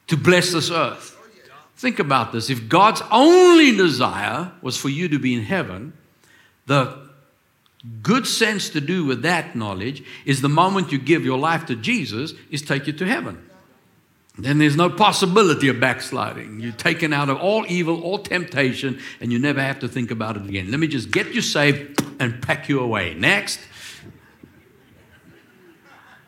to 0.09 0.17
bless 0.19 0.53
this 0.53 0.71
earth. 0.71 1.15
Think 1.77 1.99
about 1.99 2.33
this. 2.33 2.51
If 2.51 2.69
God's 2.69 3.03
only 3.11 3.75
desire 3.75 4.53
was 4.61 4.77
for 4.77 4.91
you 4.91 5.09
to 5.09 5.19
be 5.19 5.33
in 5.33 5.45
heaven, 5.45 5.95
the 6.67 7.08
good 8.03 8.27
sense 8.27 8.71
to 8.71 8.81
do 8.81 9.05
with 9.05 9.23
that 9.23 9.55
knowledge 9.55 10.03
is 10.25 10.41
the 10.41 10.49
moment 10.49 10.93
you 10.93 10.99
give 10.99 11.25
your 11.25 11.39
life 11.39 11.67
to 11.67 11.77
Jesus 11.77 12.35
is 12.51 12.63
take 12.63 12.87
you 12.87 12.93
to 12.95 13.07
heaven. 13.07 13.45
Then 14.39 14.59
there's 14.59 14.77
no 14.77 14.89
possibility 14.89 15.69
of 15.69 15.81
backsliding. 15.81 16.61
You're 16.61 16.73
taken 16.73 17.13
out 17.13 17.29
of 17.29 17.39
all 17.39 17.65
evil, 17.69 18.01
all 18.03 18.19
temptation, 18.19 19.01
and 19.21 19.33
you 19.33 19.39
never 19.39 19.61
have 19.61 19.81
to 19.81 19.89
think 19.89 20.13
about 20.13 20.37
it 20.37 20.47
again. 20.49 20.71
Let 20.71 20.79
me 20.79 20.87
just 20.87 21.11
get 21.11 21.35
you 21.35 21.41
saved 21.41 22.01
and 22.21 22.41
pack 22.41 22.69
you 22.69 22.79
away. 22.79 23.15
Next. 23.15 23.59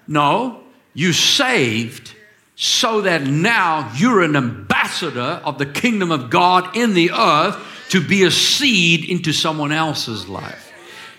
No, 0.09 0.65
you 0.93 1.13
saved 1.13 2.17
so 2.57 3.03
that 3.03 3.23
now 3.23 3.93
you're 3.97 4.23
an 4.23 4.35
ambassador 4.35 5.41
of 5.45 5.59
the 5.59 5.67
kingdom 5.67 6.11
of 6.11 6.31
God 6.31 6.77
in 6.77 6.95
the 6.95 7.13
earth 7.13 7.57
to 7.91 8.07
be 8.07 8.25
a 8.25 8.31
seed 8.31 9.09
into 9.09 9.33
someone 9.33 9.71
else's 9.71 10.29
life. 10.29 10.70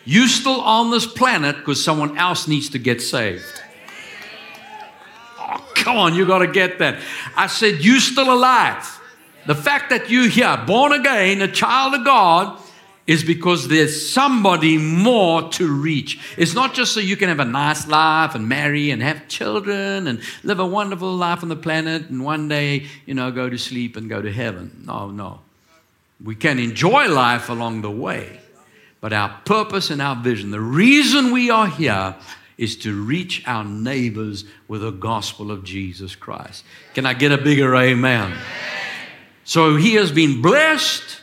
You 0.05 0.27
still 0.27 0.61
on 0.61 0.91
this 0.91 1.05
planet 1.05 1.57
because 1.57 1.83
someone 1.83 2.17
else 2.17 2.47
needs 2.47 2.69
to 2.69 2.79
get 2.79 3.01
saved. 3.01 3.61
Oh, 5.39 5.65
come 5.75 5.97
on, 5.97 6.15
you 6.15 6.25
got 6.25 6.39
to 6.39 6.47
get 6.47 6.79
that. 6.79 7.01
I 7.35 7.47
said, 7.47 7.83
You 7.83 7.99
still 7.99 8.33
alive. 8.33 8.99
The 9.47 9.55
fact 9.55 9.89
that 9.89 10.09
you're 10.09 10.27
here, 10.27 10.61
born 10.67 10.91
again, 10.91 11.41
a 11.41 11.51
child 11.51 11.95
of 11.95 12.05
God, 12.05 12.61
is 13.07 13.23
because 13.23 13.67
there's 13.67 14.09
somebody 14.09 14.77
more 14.77 15.49
to 15.49 15.67
reach. 15.67 16.19
It's 16.37 16.53
not 16.53 16.73
just 16.73 16.93
so 16.93 16.99
you 16.99 17.17
can 17.17 17.29
have 17.29 17.39
a 17.39 17.45
nice 17.45 17.87
life 17.87 18.35
and 18.35 18.47
marry 18.47 18.91
and 18.91 19.01
have 19.01 19.27
children 19.27 20.07
and 20.07 20.21
live 20.43 20.59
a 20.59 20.65
wonderful 20.65 21.13
life 21.13 21.41
on 21.41 21.49
the 21.49 21.55
planet 21.55 22.09
and 22.09 22.23
one 22.23 22.47
day, 22.47 22.85
you 23.05 23.15
know, 23.15 23.31
go 23.31 23.49
to 23.49 23.57
sleep 23.57 23.97
and 23.97 24.07
go 24.07 24.21
to 24.21 24.31
heaven. 24.31 24.83
No, 24.85 25.09
no. 25.09 25.41
We 26.23 26.35
can 26.35 26.59
enjoy 26.59 27.09
life 27.09 27.49
along 27.49 27.81
the 27.81 27.91
way. 27.91 28.39
But 29.01 29.13
our 29.13 29.41
purpose 29.45 29.89
and 29.89 30.01
our 30.01 30.15
vision, 30.15 30.51
the 30.51 30.61
reason 30.61 31.31
we 31.31 31.49
are 31.49 31.67
here 31.67 32.15
is 32.57 32.75
to 32.77 32.93
reach 32.93 33.43
our 33.47 33.63
neighbors 33.63 34.45
with 34.67 34.81
the 34.81 34.91
gospel 34.91 35.51
of 35.51 35.63
Jesus 35.63 36.15
Christ. 36.15 36.63
Can 36.93 37.07
I 37.07 37.15
get 37.15 37.31
a 37.31 37.37
bigger 37.39 37.75
amen? 37.75 38.31
amen? 38.31 38.39
So 39.43 39.75
he 39.75 39.95
has 39.95 40.11
been 40.11 40.43
blessed 40.43 41.21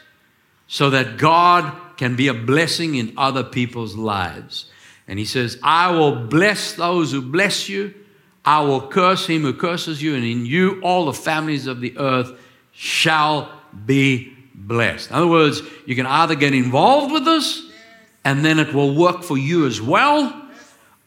so 0.66 0.90
that 0.90 1.16
God 1.16 1.72
can 1.96 2.16
be 2.16 2.26
a 2.26 2.34
blessing 2.34 2.96
in 2.96 3.14
other 3.16 3.44
people's 3.44 3.94
lives. 3.94 4.66
And 5.06 5.18
he 5.18 5.24
says, 5.24 5.58
I 5.62 5.92
will 5.92 6.26
bless 6.26 6.72
those 6.74 7.12
who 7.12 7.22
bless 7.22 7.68
you. 7.68 7.94
I 8.44 8.62
will 8.62 8.88
curse 8.88 9.26
him 9.26 9.42
who 9.42 9.52
curses 9.52 10.02
you, 10.02 10.14
and 10.16 10.24
in 10.24 10.46
you 10.46 10.80
all 10.82 11.06
the 11.06 11.12
families 11.12 11.66
of 11.66 11.80
the 11.80 11.96
earth 11.98 12.32
shall 12.72 13.52
be 13.86 14.36
blessed. 14.54 15.10
In 15.10 15.16
other 15.16 15.26
words, 15.26 15.62
you 15.86 15.94
can 15.94 16.06
either 16.06 16.34
get 16.34 16.54
involved 16.54 17.12
with 17.12 17.24
this 17.24 17.67
and 18.28 18.44
then 18.44 18.58
it 18.58 18.74
will 18.74 18.94
work 18.94 19.22
for 19.22 19.38
you 19.38 19.66
as 19.66 19.80
well. 19.80 20.48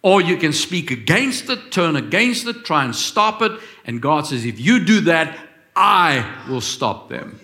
Or 0.02 0.22
you 0.22 0.38
can 0.38 0.54
speak 0.54 0.90
against 0.90 1.52
it, 1.52 1.72
turn 1.72 1.96
against 1.96 2.48
it, 2.48 2.66
try 2.66 2.84
and 2.84 2.96
stop 2.96 3.44
it. 3.44 3.52
And 3.86 4.02
God 4.02 4.26
says, 4.26 4.44
if 4.44 4.60
you 4.60 4.84
do 4.84 5.02
that, 5.02 5.38
I 5.76 6.26
will 6.50 6.62
stop 6.62 7.10
them. 7.10 7.40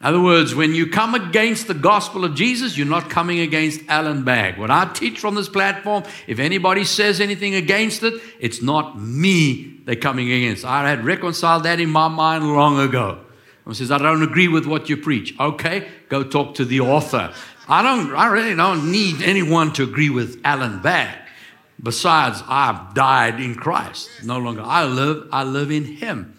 In 0.00 0.06
other 0.06 0.20
words, 0.22 0.54
when 0.54 0.74
you 0.74 0.86
come 0.86 1.14
against 1.14 1.66
the 1.66 1.74
gospel 1.74 2.24
of 2.24 2.34
Jesus, 2.34 2.78
you're 2.78 2.86
not 2.86 3.10
coming 3.10 3.40
against 3.40 3.82
Allan 3.86 4.24
Bagg. 4.24 4.56
What 4.56 4.70
I 4.70 4.90
teach 4.94 5.18
from 5.18 5.34
this 5.34 5.50
platform, 5.50 6.04
if 6.26 6.38
anybody 6.38 6.84
says 6.84 7.20
anything 7.20 7.54
against 7.54 8.02
it, 8.02 8.14
it's 8.40 8.62
not 8.62 8.98
me 8.98 9.82
they're 9.84 9.94
coming 9.94 10.32
against. 10.32 10.64
I 10.64 10.88
had 10.88 11.04
reconciled 11.04 11.64
that 11.64 11.80
in 11.80 11.90
my 11.90 12.08
mind 12.08 12.50
long 12.50 12.80
ago. 12.80 13.26
Someone 13.64 13.74
says, 13.74 13.90
I 13.90 13.98
don't 13.98 14.22
agree 14.22 14.48
with 14.48 14.64
what 14.64 14.88
you 14.88 14.96
preach. 14.96 15.38
Okay, 15.38 15.86
go 16.08 16.24
talk 16.24 16.54
to 16.54 16.64
the 16.64 16.80
author. 16.80 17.34
I 17.70 17.82
don't, 17.82 18.12
I 18.16 18.26
really 18.26 18.56
don't 18.56 18.90
need 18.90 19.22
anyone 19.22 19.72
to 19.74 19.84
agree 19.84 20.10
with 20.10 20.40
Allan 20.42 20.82
Bagg. 20.82 21.16
Besides, 21.80 22.42
I've 22.48 22.94
died 22.94 23.38
in 23.38 23.54
Christ. 23.54 24.10
No 24.24 24.38
longer 24.38 24.62
I 24.62 24.84
live, 24.84 25.28
I 25.30 25.44
live 25.44 25.70
in 25.70 25.84
Him. 25.84 26.36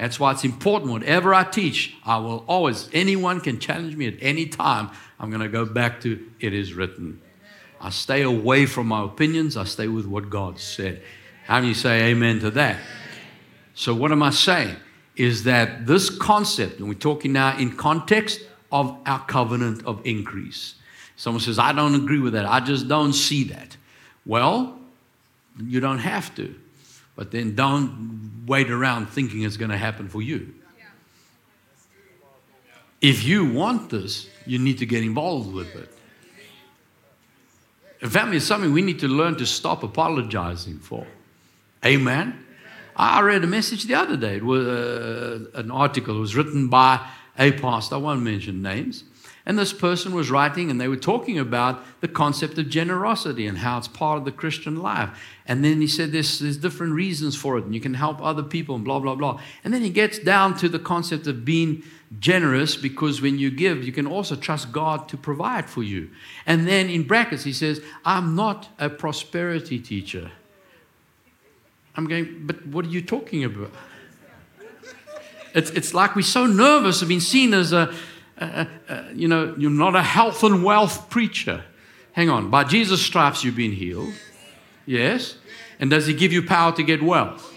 That's 0.00 0.18
why 0.18 0.32
it's 0.32 0.42
important. 0.42 0.90
Whatever 0.90 1.32
I 1.34 1.44
teach, 1.44 1.94
I 2.04 2.18
will 2.18 2.44
always, 2.48 2.88
anyone 2.92 3.40
can 3.40 3.60
challenge 3.60 3.94
me 3.94 4.08
at 4.08 4.14
any 4.20 4.46
time. 4.46 4.90
I'm 5.20 5.30
going 5.30 5.40
to 5.40 5.48
go 5.48 5.64
back 5.64 6.00
to 6.00 6.28
it 6.40 6.52
is 6.52 6.74
written. 6.74 7.22
I 7.80 7.90
stay 7.90 8.22
away 8.22 8.66
from 8.66 8.88
my 8.88 9.04
opinions, 9.04 9.56
I 9.56 9.64
stay 9.64 9.86
with 9.86 10.06
what 10.06 10.30
God 10.30 10.58
said. 10.58 11.00
How 11.46 11.60
you 11.60 11.74
say 11.74 12.10
amen 12.10 12.40
to 12.40 12.50
that? 12.50 12.80
So, 13.74 13.94
what 13.94 14.10
am 14.10 14.24
I 14.24 14.30
saying? 14.30 14.74
Is 15.14 15.44
that 15.44 15.86
this 15.86 16.10
concept, 16.10 16.80
and 16.80 16.88
we're 16.88 16.94
talking 16.94 17.32
now 17.32 17.56
in 17.56 17.76
context 17.76 18.40
of 18.72 18.96
our 19.06 19.24
covenant 19.26 19.84
of 19.86 20.04
increase. 20.04 20.74
Someone 21.16 21.40
says, 21.40 21.58
I 21.58 21.72
don't 21.72 21.94
agree 21.94 22.18
with 22.18 22.32
that. 22.32 22.46
I 22.46 22.60
just 22.60 22.88
don't 22.88 23.12
see 23.12 23.44
that. 23.44 23.76
Well, 24.26 24.78
you 25.62 25.78
don't 25.80 25.98
have 25.98 26.34
to. 26.36 26.54
But 27.14 27.30
then 27.30 27.54
don't 27.54 28.44
wait 28.46 28.70
around 28.70 29.06
thinking 29.06 29.42
it's 29.42 29.56
going 29.56 29.70
to 29.70 29.76
happen 29.76 30.08
for 30.08 30.22
you. 30.22 30.54
If 33.00 33.24
you 33.24 33.44
want 33.44 33.90
this, 33.90 34.28
you 34.46 34.58
need 34.58 34.78
to 34.78 34.86
get 34.86 35.02
involved 35.02 35.52
with 35.52 35.74
it. 35.74 35.88
family 38.08 38.36
is 38.36 38.46
something 38.46 38.72
we 38.72 38.82
need 38.82 39.00
to 39.00 39.08
learn 39.08 39.36
to 39.36 39.46
stop 39.46 39.82
apologizing 39.82 40.78
for. 40.78 41.06
Amen. 41.84 42.38
I 42.94 43.20
read 43.22 43.42
a 43.42 43.46
message 43.46 43.84
the 43.84 43.94
other 43.94 44.16
day. 44.16 44.36
It 44.36 44.44
was 44.44 44.66
uh, 44.66 45.46
an 45.54 45.70
article. 45.70 46.16
It 46.16 46.20
was 46.20 46.36
written 46.36 46.68
by 46.68 47.04
a 47.38 47.52
pastor. 47.52 47.96
I 47.96 47.98
won't 47.98 48.22
mention 48.22 48.62
names. 48.62 49.04
And 49.44 49.58
this 49.58 49.72
person 49.72 50.14
was 50.14 50.30
writing, 50.30 50.70
and 50.70 50.80
they 50.80 50.86
were 50.86 50.96
talking 50.96 51.38
about 51.38 51.82
the 52.00 52.06
concept 52.06 52.58
of 52.58 52.68
generosity 52.68 53.46
and 53.46 53.58
how 53.58 53.78
it's 53.78 53.88
part 53.88 54.18
of 54.18 54.24
the 54.24 54.30
Christian 54.30 54.76
life. 54.76 55.10
And 55.46 55.64
then 55.64 55.80
he 55.80 55.88
said 55.88 56.12
there's, 56.12 56.38
there's 56.38 56.56
different 56.56 56.92
reasons 56.92 57.34
for 57.34 57.58
it, 57.58 57.64
and 57.64 57.74
you 57.74 57.80
can 57.80 57.94
help 57.94 58.22
other 58.22 58.44
people, 58.44 58.76
and 58.76 58.84
blah, 58.84 59.00
blah, 59.00 59.16
blah. 59.16 59.40
And 59.64 59.74
then 59.74 59.82
he 59.82 59.90
gets 59.90 60.20
down 60.20 60.56
to 60.58 60.68
the 60.68 60.78
concept 60.78 61.26
of 61.26 61.44
being 61.44 61.82
generous 62.20 62.76
because 62.76 63.20
when 63.20 63.38
you 63.38 63.50
give, 63.50 63.84
you 63.84 63.90
can 63.90 64.06
also 64.06 64.36
trust 64.36 64.70
God 64.70 65.08
to 65.08 65.16
provide 65.16 65.68
for 65.68 65.82
you. 65.82 66.10
And 66.46 66.68
then 66.68 66.88
in 66.88 67.02
brackets, 67.02 67.42
he 67.42 67.52
says, 67.52 67.80
I'm 68.04 68.36
not 68.36 68.68
a 68.78 68.88
prosperity 68.88 69.80
teacher. 69.80 70.30
I'm 71.96 72.06
going, 72.06 72.46
but 72.46 72.64
what 72.66 72.84
are 72.84 72.90
you 72.90 73.02
talking 73.02 73.42
about? 73.44 73.72
It's, 75.54 75.70
it's 75.70 75.94
like 75.94 76.16
we're 76.16 76.22
so 76.22 76.46
nervous 76.46 77.02
of 77.02 77.08
being 77.08 77.20
seen 77.20 77.54
as 77.54 77.72
a, 77.72 77.92
uh, 78.38 78.64
uh, 78.88 79.04
you 79.14 79.28
know, 79.28 79.54
you're 79.58 79.70
not 79.70 79.94
a 79.94 80.02
health 80.02 80.42
and 80.42 80.64
wealth 80.64 81.10
preacher. 81.10 81.64
Hang 82.12 82.28
on. 82.28 82.50
By 82.50 82.64
Jesus' 82.64 83.02
stripes, 83.02 83.44
you've 83.44 83.56
been 83.56 83.72
healed. 83.72 84.12
Yes. 84.86 85.36
And 85.78 85.90
does 85.90 86.06
he 86.06 86.14
give 86.14 86.32
you 86.32 86.42
power 86.42 86.72
to 86.72 86.82
get 86.82 87.02
wealth? 87.02 87.48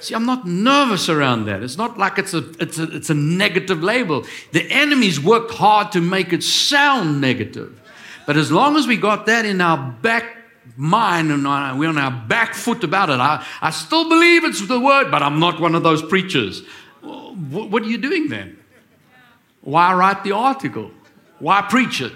See, 0.00 0.14
I'm 0.14 0.26
not 0.26 0.46
nervous 0.46 1.08
around 1.08 1.46
that. 1.46 1.62
It's 1.62 1.76
not 1.76 1.98
like 1.98 2.18
it's 2.18 2.32
a, 2.32 2.48
it's 2.60 2.78
a, 2.78 2.84
it's 2.94 3.10
a 3.10 3.14
negative 3.14 3.82
label. 3.82 4.24
The 4.52 4.70
enemy's 4.70 5.18
worked 5.18 5.52
hard 5.52 5.92
to 5.92 6.00
make 6.00 6.32
it 6.32 6.44
sound 6.44 7.20
negative. 7.20 7.80
But 8.26 8.36
as 8.36 8.52
long 8.52 8.76
as 8.76 8.86
we 8.86 8.96
got 8.96 9.26
that 9.26 9.44
in 9.44 9.60
our 9.60 9.90
back 10.02 10.36
mind 10.76 11.32
and 11.32 11.44
we're 11.78 11.88
on 11.88 11.98
our 11.98 12.12
back 12.28 12.54
foot 12.54 12.84
about 12.84 13.10
it, 13.10 13.18
I, 13.18 13.44
I 13.60 13.70
still 13.70 14.08
believe 14.08 14.44
it's 14.44 14.66
the 14.66 14.78
word, 14.78 15.10
but 15.10 15.22
I'm 15.22 15.40
not 15.40 15.60
one 15.60 15.74
of 15.74 15.82
those 15.82 16.02
preachers. 16.02 16.62
What 17.00 17.82
are 17.82 17.86
you 17.86 17.98
doing 17.98 18.28
then? 18.28 18.58
Why 19.60 19.92
write 19.94 20.24
the 20.24 20.32
article? 20.32 20.90
Why 21.38 21.62
preach 21.62 22.00
it? 22.00 22.12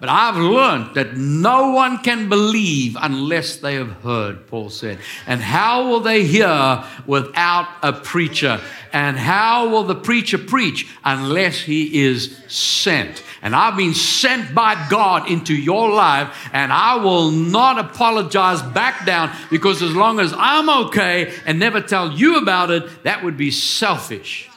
But 0.00 0.08
I've 0.08 0.36
learned 0.36 0.94
that 0.94 1.16
no 1.16 1.72
one 1.72 1.98
can 1.98 2.28
believe 2.28 2.96
unless 3.00 3.56
they 3.56 3.74
have 3.74 3.90
heard, 4.02 4.46
Paul 4.46 4.70
said. 4.70 5.00
And 5.26 5.40
how 5.40 5.88
will 5.88 5.98
they 5.98 6.22
hear 6.24 6.84
without 7.04 7.68
a 7.82 7.92
preacher? 7.92 8.60
And 8.92 9.18
how 9.18 9.68
will 9.68 9.82
the 9.82 9.96
preacher 9.96 10.38
preach 10.38 10.86
unless 11.04 11.58
he 11.58 12.04
is 12.04 12.38
sent? 12.46 13.24
And 13.40 13.54
I've 13.54 13.76
been 13.76 13.94
sent 13.94 14.54
by 14.54 14.86
God 14.90 15.30
into 15.30 15.54
your 15.54 15.90
life, 15.90 16.48
and 16.52 16.72
I 16.72 16.96
will 16.96 17.30
not 17.30 17.78
apologize 17.78 18.62
back 18.62 19.06
down 19.06 19.34
because 19.50 19.82
as 19.82 19.94
long 19.94 20.18
as 20.18 20.34
I'm 20.36 20.68
okay 20.86 21.32
and 21.46 21.58
never 21.58 21.80
tell 21.80 22.12
you 22.12 22.38
about 22.38 22.70
it, 22.70 23.04
that 23.04 23.22
would 23.22 23.36
be 23.36 23.50
selfish. 23.50 24.50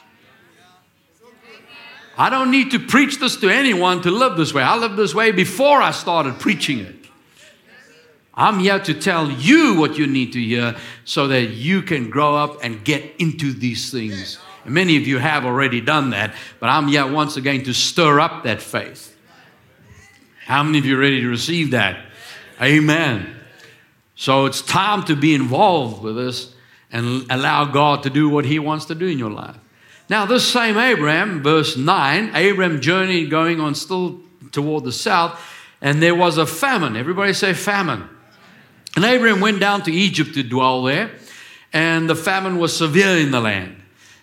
I 2.18 2.28
don't 2.28 2.50
need 2.50 2.72
to 2.72 2.78
preach 2.78 3.18
this 3.18 3.36
to 3.36 3.48
anyone 3.48 4.02
to 4.02 4.10
live 4.10 4.36
this 4.36 4.52
way. 4.52 4.62
I 4.62 4.76
lived 4.76 4.96
this 4.96 5.14
way 5.14 5.32
before 5.32 5.80
I 5.80 5.92
started 5.92 6.38
preaching 6.38 6.80
it. 6.80 6.96
I'm 8.34 8.58
here 8.60 8.78
to 8.78 8.94
tell 8.94 9.30
you 9.30 9.78
what 9.78 9.98
you 9.98 10.06
need 10.06 10.32
to 10.32 10.40
hear 10.40 10.76
so 11.04 11.28
that 11.28 11.50
you 11.50 11.82
can 11.82 12.10
grow 12.10 12.34
up 12.34 12.62
and 12.62 12.82
get 12.84 13.14
into 13.18 13.52
these 13.52 13.90
things. 13.90 14.38
And 14.64 14.74
many 14.74 14.96
of 14.96 15.06
you 15.06 15.18
have 15.18 15.44
already 15.44 15.80
done 15.80 16.10
that, 16.10 16.34
but 16.60 16.68
I'm 16.68 16.88
yet 16.88 17.10
once 17.10 17.36
again 17.36 17.64
to 17.64 17.74
stir 17.74 18.20
up 18.20 18.44
that 18.44 18.62
faith. 18.62 19.16
How 20.46 20.62
many 20.62 20.78
of 20.78 20.84
you 20.84 20.96
are 20.96 21.00
ready 21.00 21.20
to 21.20 21.28
receive 21.28 21.70
that? 21.72 22.04
Amen. 22.60 23.34
So 24.14 24.46
it's 24.46 24.62
time 24.62 25.04
to 25.04 25.16
be 25.16 25.34
involved 25.34 26.02
with 26.02 26.16
this 26.16 26.54
and 26.90 27.26
allow 27.30 27.64
God 27.64 28.02
to 28.04 28.10
do 28.10 28.28
what 28.28 28.44
He 28.44 28.58
wants 28.58 28.84
to 28.86 28.94
do 28.94 29.06
in 29.06 29.18
your 29.18 29.30
life. 29.30 29.56
Now, 30.08 30.26
this 30.26 30.46
same 30.46 30.76
Abraham, 30.76 31.42
verse 31.42 31.76
9, 31.76 32.36
Abraham 32.36 32.80
journeyed 32.80 33.30
going 33.30 33.60
on 33.60 33.74
still 33.74 34.20
toward 34.50 34.84
the 34.84 34.92
south, 34.92 35.40
and 35.80 36.02
there 36.02 36.14
was 36.14 36.38
a 36.38 36.46
famine. 36.46 36.96
Everybody 36.96 37.32
say 37.32 37.54
famine. 37.54 38.08
And 38.94 39.04
Abraham 39.04 39.40
went 39.40 39.58
down 39.58 39.82
to 39.84 39.92
Egypt 39.92 40.34
to 40.34 40.42
dwell 40.42 40.82
there, 40.82 41.12
and 41.72 42.10
the 42.10 42.14
famine 42.14 42.58
was 42.58 42.76
severe 42.76 43.16
in 43.16 43.30
the 43.30 43.40
land. 43.40 43.81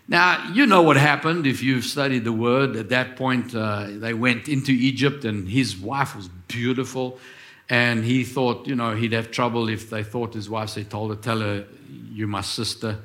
Now, 0.09 0.51
you 0.51 0.65
know 0.65 0.81
what 0.81 0.97
happened 0.97 1.45
if 1.45 1.61
you've 1.61 1.85
studied 1.85 2.23
the 2.23 2.33
word. 2.33 2.75
At 2.75 2.89
that 2.89 3.15
point, 3.15 3.53
uh, 3.53 3.85
they 3.89 4.15
went 4.15 4.49
into 4.49 4.71
Egypt, 4.71 5.23
and 5.23 5.47
his 5.47 5.77
wife 5.77 6.15
was 6.15 6.27
beautiful. 6.47 7.19
And 7.69 8.03
he 8.03 8.23
thought, 8.23 8.65
you 8.65 8.75
know, 8.75 8.95
he'd 8.95 9.13
have 9.13 9.29
trouble 9.29 9.69
if 9.69 9.91
they 9.91 10.01
thought 10.01 10.33
his 10.33 10.49
wife, 10.49 10.73
they 10.73 10.83
told 10.83 11.11
her, 11.11 11.15
Tell 11.15 11.41
her, 11.41 11.67
you're 12.11 12.27
my 12.27 12.41
sister. 12.41 12.97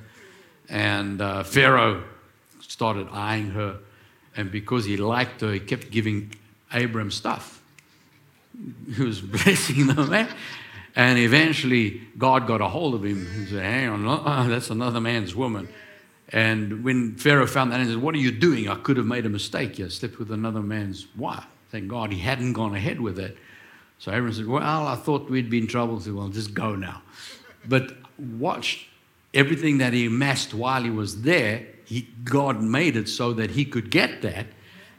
And 0.71 1.21
uh, 1.21 1.43
Pharaoh 1.43 2.05
started 2.63 3.09
eyeing 3.13 3.51
her. 3.51 3.77
And 4.35 4.51
because 4.51 4.87
he 4.87 4.97
liked 4.97 5.43
her, 5.43 5.53
he 5.53 5.61
kept 5.61 5.91
giving 5.91 6.33
Abram 6.73 7.11
stuff. 7.11 7.63
He 8.97 9.03
was 9.03 9.21
blessing 9.21 9.89
the 9.89 10.07
man. 10.07 10.31
And 10.97 11.19
eventually, 11.19 12.01
God 12.17 12.47
got 12.47 12.63
a 12.63 12.69
hold 12.69 12.95
of 12.95 13.05
him 13.05 13.27
and 13.35 13.49
said, 13.49 13.63
Hang 13.63 13.89
on, 13.91 14.09
uh, 14.09 14.49
that's 14.49 14.71
another 14.71 15.03
man's 15.03 15.35
woman. 15.35 15.69
And 16.31 16.85
when 16.85 17.17
Pharaoh 17.17 17.47
found 17.47 17.73
that, 17.73 17.81
he 17.81 17.87
said, 17.87 17.97
What 17.99 18.15
are 18.15 18.19
you 18.19 18.31
doing? 18.31 18.69
I 18.69 18.77
could 18.77 18.97
have 18.97 19.07
made 19.07 19.27
a 19.27 19.29
mistake. 19.29 19.79
You 19.79 19.91
slept 19.91 20.19
with 20.19 20.31
another 20.31 20.61
man's 20.61 21.07
wife. 21.17 21.47
Thank 21.71 21.89
God 21.89 22.13
he 22.13 22.21
hadn't 22.21 22.55
gone 22.55 22.75
ahead 22.75 23.01
with 23.01 23.19
it. 23.19 23.37
So 23.99 24.13
Abram 24.13 24.33
said, 24.33 24.47
Well, 24.47 24.63
I 24.87 24.97
thought 24.97 25.31
we'd 25.31 25.51
be 25.51 25.59
in 25.59 25.67
trouble. 25.67 26.01
So, 26.01 26.15
well, 26.15 26.29
just 26.29 26.55
go 26.55 26.75
now. 26.75 27.03
But 27.67 27.93
watch 28.19 28.89
everything 29.33 29.79
that 29.79 29.93
he 29.93 30.07
amassed 30.07 30.55
while 30.55 30.83
he 30.83 30.91
was 30.91 31.23
there 31.23 31.67
he, 31.85 32.09
God 32.25 32.63
made 32.63 32.97
it 32.97 33.09
so 33.09 33.33
that 33.35 33.51
he 33.51 33.65
could 33.65 33.91
get 33.91 34.23
that. 34.23 34.47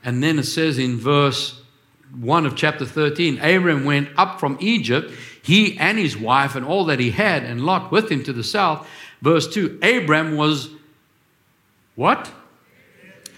And 0.04 0.22
then 0.22 0.38
it 0.40 0.44
says 0.44 0.78
in 0.78 0.98
verse 0.98 1.62
1 2.20 2.46
of 2.46 2.56
chapter 2.56 2.86
13 2.86 3.40
Abram 3.40 3.86
went 3.86 4.10
up 4.18 4.40
from 4.40 4.58
Egypt, 4.60 5.12
he 5.42 5.78
and 5.78 5.98
his 5.98 6.16
wife 6.16 6.56
and 6.56 6.66
all 6.66 6.86
that 6.86 7.00
he 7.00 7.12
had, 7.12 7.44
and 7.44 7.66
Lot 7.66 7.92
with 7.92 8.12
him 8.12 8.24
to 8.24 8.34
the 8.34 8.44
south. 8.44 8.88
Verse 9.22 9.52
2 9.52 9.80
Abram 9.82 10.38
was 10.38 10.70
what? 11.96 12.32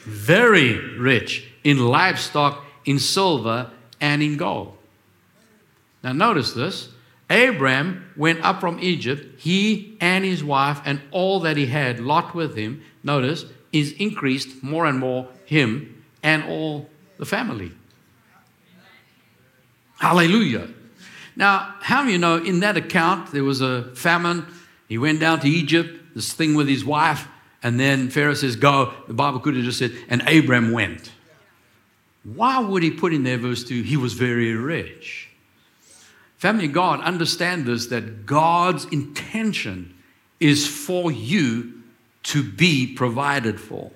Very 0.03 0.97
rich 0.97 1.47
in 1.63 1.79
livestock, 1.79 2.63
in 2.85 2.99
silver, 2.99 3.71
and 3.99 4.21
in 4.21 4.37
gold. 4.37 4.77
Now, 6.03 6.13
notice 6.13 6.53
this. 6.53 6.89
Abram 7.29 8.05
went 8.15 8.41
up 8.43 8.61
from 8.61 8.79
Egypt, 8.79 9.39
he 9.39 9.97
and 9.99 10.23
his 10.23 10.43
wife, 10.43 10.79
and 10.85 11.01
all 11.11 11.41
that 11.41 11.57
he 11.57 11.65
had, 11.65 11.99
Lot 11.99 12.33
with 12.33 12.55
him, 12.55 12.81
notice, 13.03 13.45
is 13.73 13.91
increased 13.93 14.63
more 14.63 14.85
and 14.85 14.97
more 14.97 15.27
him 15.45 16.03
and 16.23 16.43
all 16.43 16.89
the 17.17 17.25
family. 17.25 17.71
Hallelujah. 19.99 20.69
Now, 21.35 21.75
how 21.81 22.03
do 22.05 22.11
you 22.11 22.17
know 22.17 22.37
in 22.37 22.61
that 22.61 22.77
account 22.77 23.31
there 23.31 23.43
was 23.43 23.61
a 23.61 23.93
famine? 23.95 24.45
He 24.87 24.97
went 24.97 25.19
down 25.19 25.39
to 25.41 25.49
Egypt, 25.49 26.15
this 26.15 26.33
thing 26.33 26.55
with 26.55 26.67
his 26.67 26.85
wife, 26.85 27.27
and 27.63 27.79
then 27.79 28.09
Pharaoh 28.09 28.33
says, 28.33 28.55
Go. 28.55 28.93
The 29.07 29.13
Bible 29.13 29.39
could 29.39 29.55
have 29.55 29.65
just 29.65 29.79
said, 29.79 29.93
and 30.09 30.27
Abram 30.27 30.71
went. 30.71 31.11
Why 32.23 32.59
would 32.59 32.83
he 32.83 32.91
put 32.91 33.13
in 33.13 33.23
there, 33.23 33.37
verse 33.37 33.63
2, 33.63 33.83
he 33.83 33.97
was 33.97 34.13
very 34.13 34.53
rich? 34.53 35.29
Family 36.37 36.67
God, 36.67 37.01
understand 37.01 37.65
this 37.65 37.87
that 37.87 38.25
God's 38.25 38.85
intention 38.85 39.95
is 40.39 40.67
for 40.67 41.11
you 41.11 41.81
to 42.23 42.43
be 42.43 42.93
provided 42.93 43.59
for 43.59 43.91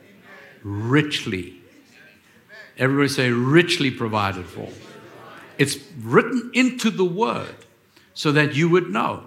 richly. 0.63 1.55
Everybody 2.77 3.09
say, 3.09 3.29
richly 3.29 3.91
provided 3.91 4.45
for. 4.45 4.69
It's 5.57 5.77
written 5.99 6.49
into 6.53 6.89
the 6.89 7.05
word 7.05 7.55
so 8.13 8.31
that 8.31 8.55
you 8.55 8.69
would 8.69 8.89
know. 8.89 9.25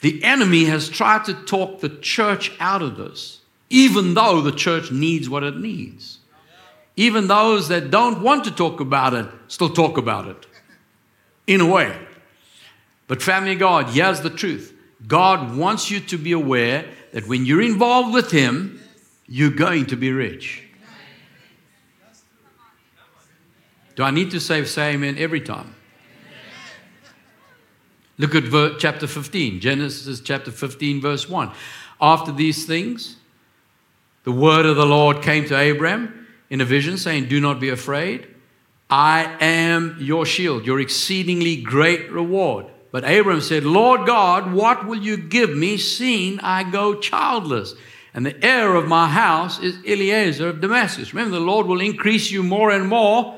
The 0.00 0.22
enemy 0.22 0.64
has 0.64 0.88
tried 0.88 1.24
to 1.26 1.34
talk 1.34 1.80
the 1.80 1.88
church 1.88 2.52
out 2.60 2.82
of 2.82 2.96
this. 2.96 3.40
even 3.70 4.14
though 4.14 4.40
the 4.40 4.52
church 4.52 4.92
needs 4.92 5.28
what 5.28 5.42
it 5.42 5.56
needs. 5.56 6.18
Even 6.96 7.26
those 7.26 7.68
that 7.68 7.90
don't 7.90 8.22
want 8.22 8.44
to 8.44 8.50
talk 8.52 8.78
about 8.78 9.14
it 9.14 9.26
still 9.48 9.70
talk 9.70 9.98
about 9.98 10.28
it 10.28 10.46
in 11.46 11.60
a 11.60 11.66
way. 11.66 11.96
But, 13.08 13.20
family 13.20 13.56
God, 13.56 13.86
here's 13.86 14.20
the 14.20 14.30
truth 14.30 14.72
God 15.06 15.56
wants 15.56 15.90
you 15.90 15.98
to 16.00 16.16
be 16.16 16.32
aware 16.32 16.86
that 17.12 17.26
when 17.26 17.44
you're 17.44 17.62
involved 17.62 18.14
with 18.14 18.30
Him, 18.30 18.80
you're 19.26 19.50
going 19.50 19.86
to 19.86 19.96
be 19.96 20.12
rich. 20.12 20.62
Do 23.96 24.02
I 24.02 24.10
need 24.10 24.30
to 24.32 24.40
say, 24.40 24.64
say 24.64 24.94
amen 24.94 25.16
every 25.18 25.40
time? 25.40 25.74
Look 28.16 28.34
at 28.34 28.44
verse, 28.44 28.76
chapter 28.78 29.06
15, 29.06 29.60
Genesis 29.60 30.20
chapter 30.20 30.50
15, 30.50 31.00
verse 31.00 31.28
1. 31.28 31.50
After 32.00 32.30
these 32.32 32.64
things, 32.64 33.16
the 34.24 34.32
word 34.32 34.66
of 34.66 34.76
the 34.76 34.86
Lord 34.86 35.22
came 35.22 35.44
to 35.46 35.70
Abram 35.70 36.26
in 36.48 36.60
a 36.60 36.64
vision, 36.64 36.96
saying, 36.96 37.28
Do 37.28 37.40
not 37.40 37.60
be 37.60 37.70
afraid. 37.70 38.28
I 38.88 39.36
am 39.40 39.96
your 39.98 40.24
shield, 40.26 40.66
your 40.66 40.80
exceedingly 40.80 41.56
great 41.56 42.10
reward. 42.12 42.66
But 42.92 43.02
Abram 43.02 43.40
said, 43.40 43.64
Lord 43.64 44.06
God, 44.06 44.52
what 44.52 44.86
will 44.86 45.00
you 45.00 45.16
give 45.16 45.50
me, 45.50 45.76
seeing 45.76 46.38
I 46.40 46.70
go 46.70 46.94
childless? 46.94 47.74
And 48.14 48.24
the 48.24 48.44
heir 48.44 48.76
of 48.76 48.86
my 48.86 49.08
house 49.08 49.58
is 49.58 49.76
Eliezer 49.84 50.50
of 50.50 50.60
Damascus. 50.60 51.12
Remember, 51.12 51.36
the 51.36 51.44
Lord 51.44 51.66
will 51.66 51.80
increase 51.80 52.30
you 52.30 52.44
more 52.44 52.70
and 52.70 52.86
more, 52.86 53.36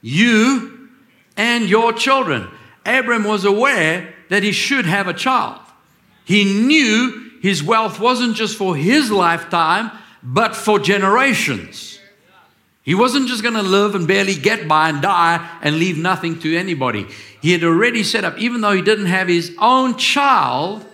you 0.00 0.88
and 1.36 1.68
your 1.68 1.92
children. 1.92 2.48
Abram 2.84 3.24
was 3.24 3.44
aware 3.44 4.14
that 4.28 4.42
he 4.42 4.52
should 4.52 4.86
have 4.86 5.08
a 5.08 5.14
child. 5.14 5.60
He 6.24 6.44
knew 6.44 7.30
his 7.42 7.62
wealth 7.62 7.98
wasn't 7.98 8.36
just 8.36 8.56
for 8.56 8.76
his 8.76 9.10
lifetime, 9.10 9.90
but 10.22 10.54
for 10.54 10.78
generations. 10.78 11.98
He 12.82 12.94
wasn't 12.94 13.28
just 13.28 13.42
going 13.42 13.54
to 13.54 13.62
live 13.62 13.94
and 13.94 14.08
barely 14.08 14.34
get 14.34 14.66
by 14.66 14.88
and 14.88 15.00
die 15.00 15.48
and 15.62 15.78
leave 15.78 15.98
nothing 15.98 16.38
to 16.40 16.56
anybody. 16.56 17.06
He 17.40 17.52
had 17.52 17.62
already 17.62 18.02
set 18.02 18.24
up, 18.24 18.38
even 18.38 18.60
though 18.60 18.72
he 18.72 18.82
didn't 18.82 19.06
have 19.06 19.28
his 19.28 19.54
own 19.58 19.96
child, 19.96 20.84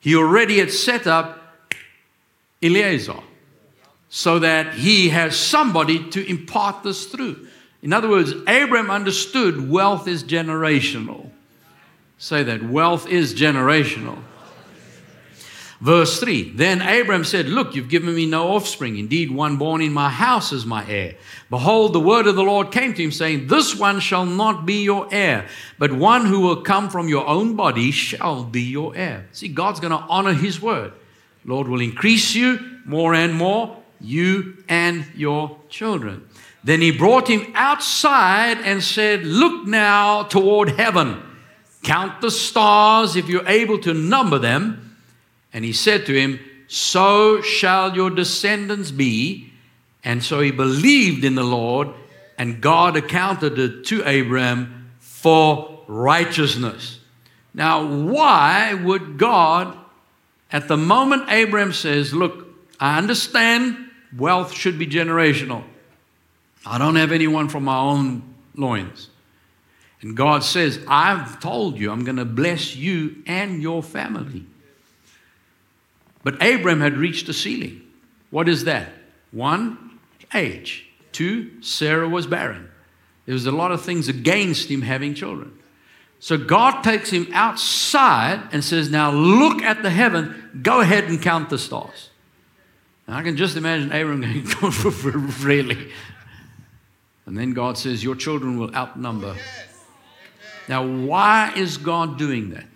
he 0.00 0.14
already 0.14 0.58
had 0.58 0.70
set 0.70 1.06
up 1.06 1.64
Eliezer 2.62 3.20
so 4.08 4.38
that 4.40 4.74
he 4.74 5.08
has 5.08 5.34
somebody 5.34 6.10
to 6.10 6.28
impart 6.28 6.82
this 6.82 7.06
through. 7.06 7.48
In 7.82 7.92
other 7.92 8.08
words, 8.08 8.32
Abram 8.46 8.90
understood 8.90 9.68
wealth 9.68 10.06
is 10.06 10.22
generational. 10.22 11.30
Say 12.16 12.44
that 12.44 12.62
wealth 12.62 13.08
is 13.08 13.34
generational. 13.34 14.22
Verse 15.82 16.20
3 16.20 16.52
Then 16.52 16.80
Abram 16.80 17.24
said, 17.24 17.48
Look, 17.48 17.74
you've 17.74 17.88
given 17.88 18.14
me 18.14 18.24
no 18.24 18.52
offspring. 18.52 18.96
Indeed, 18.96 19.32
one 19.32 19.56
born 19.56 19.82
in 19.82 19.92
my 19.92 20.08
house 20.08 20.52
is 20.52 20.64
my 20.64 20.88
heir. 20.88 21.16
Behold, 21.50 21.92
the 21.92 22.00
word 22.00 22.28
of 22.28 22.36
the 22.36 22.44
Lord 22.44 22.70
came 22.70 22.94
to 22.94 23.02
him, 23.02 23.10
saying, 23.10 23.48
This 23.48 23.74
one 23.74 23.98
shall 23.98 24.24
not 24.24 24.64
be 24.64 24.84
your 24.84 25.08
heir, 25.12 25.48
but 25.80 25.92
one 25.92 26.24
who 26.24 26.38
will 26.38 26.62
come 26.62 26.88
from 26.88 27.08
your 27.08 27.26
own 27.26 27.56
body 27.56 27.90
shall 27.90 28.44
be 28.44 28.62
your 28.62 28.94
heir. 28.94 29.26
See, 29.32 29.48
God's 29.48 29.80
going 29.80 29.90
to 29.90 30.06
honor 30.08 30.32
his 30.32 30.62
word. 30.62 30.92
Lord 31.44 31.66
will 31.66 31.80
increase 31.80 32.32
you 32.32 32.60
more 32.84 33.12
and 33.12 33.34
more, 33.34 33.76
you 34.00 34.62
and 34.68 35.04
your 35.16 35.58
children. 35.68 36.28
Then 36.64 36.80
he 36.80 36.96
brought 36.96 37.28
him 37.28 37.52
outside 37.54 38.58
and 38.58 38.82
said, 38.82 39.24
Look 39.24 39.66
now 39.66 40.24
toward 40.24 40.70
heaven. 40.70 41.22
Count 41.82 42.20
the 42.20 42.30
stars 42.30 43.16
if 43.16 43.28
you're 43.28 43.48
able 43.48 43.78
to 43.80 43.92
number 43.92 44.38
them 44.38 44.96
and 45.52 45.64
he 45.64 45.72
said 45.72 46.06
to 46.06 46.14
him, 46.14 46.40
So 46.68 47.42
shall 47.42 47.94
your 47.94 48.10
descendants 48.10 48.90
be. 48.90 49.52
And 50.04 50.22
so 50.22 50.40
he 50.40 50.50
believed 50.50 51.24
in 51.24 51.36
the 51.36 51.44
Lord, 51.44 51.88
and 52.36 52.60
God 52.60 52.96
accounted 52.96 53.58
it 53.58 53.84
to 53.86 54.02
Abraham 54.04 54.90
for 54.98 55.80
righteousness. 55.86 56.98
Now, 57.54 57.86
why 57.86 58.74
would 58.74 59.18
God, 59.18 59.76
at 60.50 60.66
the 60.66 60.76
moment 60.76 61.28
Abraham 61.28 61.72
says, 61.72 62.12
Look, 62.12 62.46
I 62.80 62.98
understand 62.98 63.76
wealth 64.16 64.52
should 64.52 64.78
be 64.78 64.86
generational. 64.86 65.62
I 66.64 66.78
don't 66.78 66.96
have 66.96 67.12
anyone 67.12 67.48
from 67.48 67.64
my 67.64 67.78
own 67.78 68.22
loins. 68.54 69.08
And 70.00 70.16
God 70.16 70.42
says, 70.42 70.80
I've 70.88 71.40
told 71.40 71.78
you 71.78 71.90
I'm 71.90 72.04
going 72.04 72.16
to 72.16 72.24
bless 72.24 72.74
you 72.74 73.22
and 73.26 73.62
your 73.62 73.82
family. 73.82 74.44
But 76.24 76.42
Abram 76.42 76.80
had 76.80 76.96
reached 76.96 77.28
a 77.28 77.32
ceiling. 77.32 77.82
What 78.30 78.48
is 78.48 78.64
that? 78.64 78.88
One, 79.30 79.98
age. 80.34 80.88
Two, 81.12 81.62
Sarah 81.62 82.08
was 82.08 82.26
barren. 82.26 82.68
There 83.26 83.32
was 83.34 83.46
a 83.46 83.52
lot 83.52 83.70
of 83.70 83.84
things 83.84 84.08
against 84.08 84.68
him 84.68 84.82
having 84.82 85.14
children. 85.14 85.56
So 86.18 86.38
God 86.38 86.82
takes 86.82 87.10
him 87.10 87.28
outside 87.32 88.48
and 88.52 88.64
says, 88.64 88.90
Now 88.90 89.10
look 89.10 89.62
at 89.62 89.82
the 89.82 89.90
heaven, 89.90 90.60
go 90.62 90.80
ahead 90.80 91.04
and 91.04 91.20
count 91.20 91.50
the 91.50 91.58
stars. 91.58 92.10
I 93.08 93.22
can 93.22 93.36
just 93.36 93.56
imagine 93.56 93.92
Abram 93.92 94.20
going, 94.22 95.32
Really? 95.42 95.92
And 97.26 97.36
then 97.36 97.52
God 97.52 97.78
says, 97.78 98.02
Your 98.02 98.16
children 98.16 98.58
will 98.58 98.74
outnumber. 98.74 99.36
Now, 100.68 100.86
why 100.86 101.52
is 101.56 101.76
God 101.76 102.18
doing 102.18 102.50
that? 102.50 102.66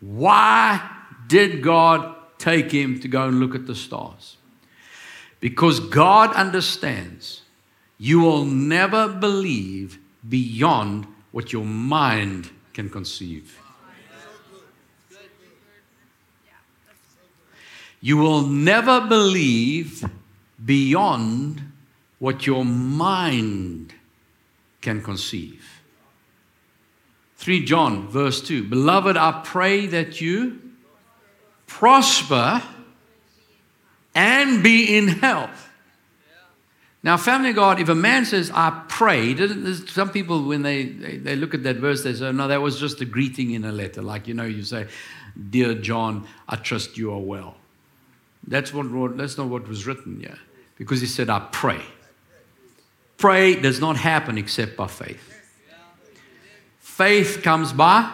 Why 0.00 0.88
did 1.28 1.62
God 1.62 2.14
take 2.38 2.70
him 2.70 3.00
to 3.00 3.08
go 3.08 3.28
and 3.28 3.40
look 3.40 3.54
at 3.54 3.66
the 3.66 3.74
stars. 3.74 4.36
Because 5.40 5.80
God 5.80 6.32
understands 6.34 7.42
you 7.98 8.20
will 8.20 8.44
never 8.44 9.08
believe 9.08 9.98
beyond 10.28 11.06
what 11.32 11.52
your 11.52 11.64
mind 11.64 12.50
can 12.72 12.88
conceive. 12.88 13.58
You 18.00 18.16
will 18.16 18.42
never 18.42 19.00
believe 19.00 20.08
beyond 20.64 21.67
what 22.18 22.46
your 22.46 22.64
mind 22.64 23.94
can 24.80 25.02
conceive. 25.02 25.64
3 27.36 27.64
John, 27.64 28.08
verse 28.08 28.40
2 28.42 28.68
Beloved, 28.68 29.16
I 29.16 29.40
pray 29.44 29.86
that 29.86 30.20
you 30.20 30.60
prosper, 31.68 32.62
and 34.14 34.64
be 34.64 34.96
in 34.96 35.06
health. 35.06 35.68
Now, 37.04 37.16
family 37.16 37.52
God, 37.52 37.78
if 37.78 37.88
a 37.88 37.94
man 37.94 38.24
says, 38.24 38.50
I 38.52 38.82
pray, 38.88 39.36
some 39.86 40.10
people, 40.10 40.42
when 40.42 40.62
they, 40.62 40.86
they, 40.86 41.16
they, 41.18 41.36
look 41.36 41.54
at 41.54 41.62
that 41.62 41.76
verse, 41.76 42.02
they 42.02 42.12
say, 42.12 42.32
no, 42.32 42.48
that 42.48 42.60
was 42.60 42.80
just 42.80 43.00
a 43.00 43.04
greeting 43.04 43.52
in 43.52 43.64
a 43.64 43.70
letter. 43.70 44.02
Like, 44.02 44.26
you 44.26 44.34
know, 44.34 44.44
you 44.44 44.64
say, 44.64 44.88
Dear 45.50 45.74
John, 45.74 46.26
I 46.48 46.56
trust 46.56 46.98
you 46.98 47.12
are 47.12 47.20
well. 47.20 47.54
That's, 48.48 48.74
what, 48.74 49.16
that's 49.16 49.38
not 49.38 49.46
what 49.46 49.68
was 49.68 49.86
written 49.86 50.18
here. 50.18 50.38
Because 50.76 51.00
he 51.00 51.06
said, 51.06 51.30
I 51.30 51.46
pray. 51.52 51.80
Pray 53.18 53.56
does 53.56 53.80
not 53.80 53.96
happen 53.96 54.38
except 54.38 54.76
by 54.76 54.86
faith. 54.86 55.22
Faith 56.78 57.42
comes 57.42 57.72
by 57.72 58.12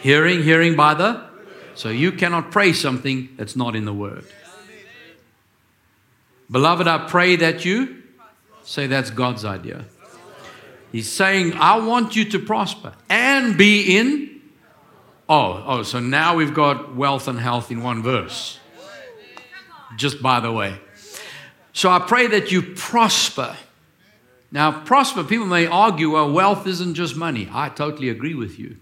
hearing, 0.00 0.42
hearing 0.42 0.76
by 0.76 0.94
the 0.94 1.24
so 1.74 1.88
you 1.88 2.12
cannot 2.12 2.50
pray 2.50 2.72
something 2.72 3.30
that's 3.36 3.56
not 3.56 3.74
in 3.74 3.84
the 3.84 3.92
Word. 3.92 4.24
Beloved, 6.50 6.86
I 6.86 7.08
pray 7.08 7.36
that 7.36 7.64
you 7.64 8.02
say 8.62 8.86
that's 8.86 9.10
God's 9.10 9.44
idea. 9.44 9.84
He's 10.92 11.10
saying, 11.10 11.54
I 11.54 11.78
want 11.78 12.14
you 12.14 12.24
to 12.26 12.38
prosper 12.38 12.92
and 13.08 13.58
be 13.58 13.96
in. 13.96 14.40
Oh, 15.28 15.64
oh, 15.66 15.82
so 15.82 15.98
now 15.98 16.36
we've 16.36 16.54
got 16.54 16.94
wealth 16.94 17.26
and 17.26 17.38
health 17.40 17.70
in 17.70 17.82
one 17.82 18.02
verse. 18.02 18.60
Just 19.96 20.22
by 20.22 20.38
the 20.38 20.52
way. 20.52 20.78
So 21.72 21.90
I 21.90 21.98
pray 21.98 22.28
that 22.28 22.52
you 22.52 22.62
prosper. 22.62 23.56
Now, 24.54 24.70
prosper, 24.70 25.24
people 25.24 25.46
may 25.46 25.66
argue, 25.66 26.12
well, 26.12 26.30
wealth 26.30 26.68
isn't 26.68 26.94
just 26.94 27.16
money. 27.16 27.48
I 27.52 27.70
totally 27.70 28.08
agree 28.08 28.36
with 28.36 28.56
you. 28.56 28.76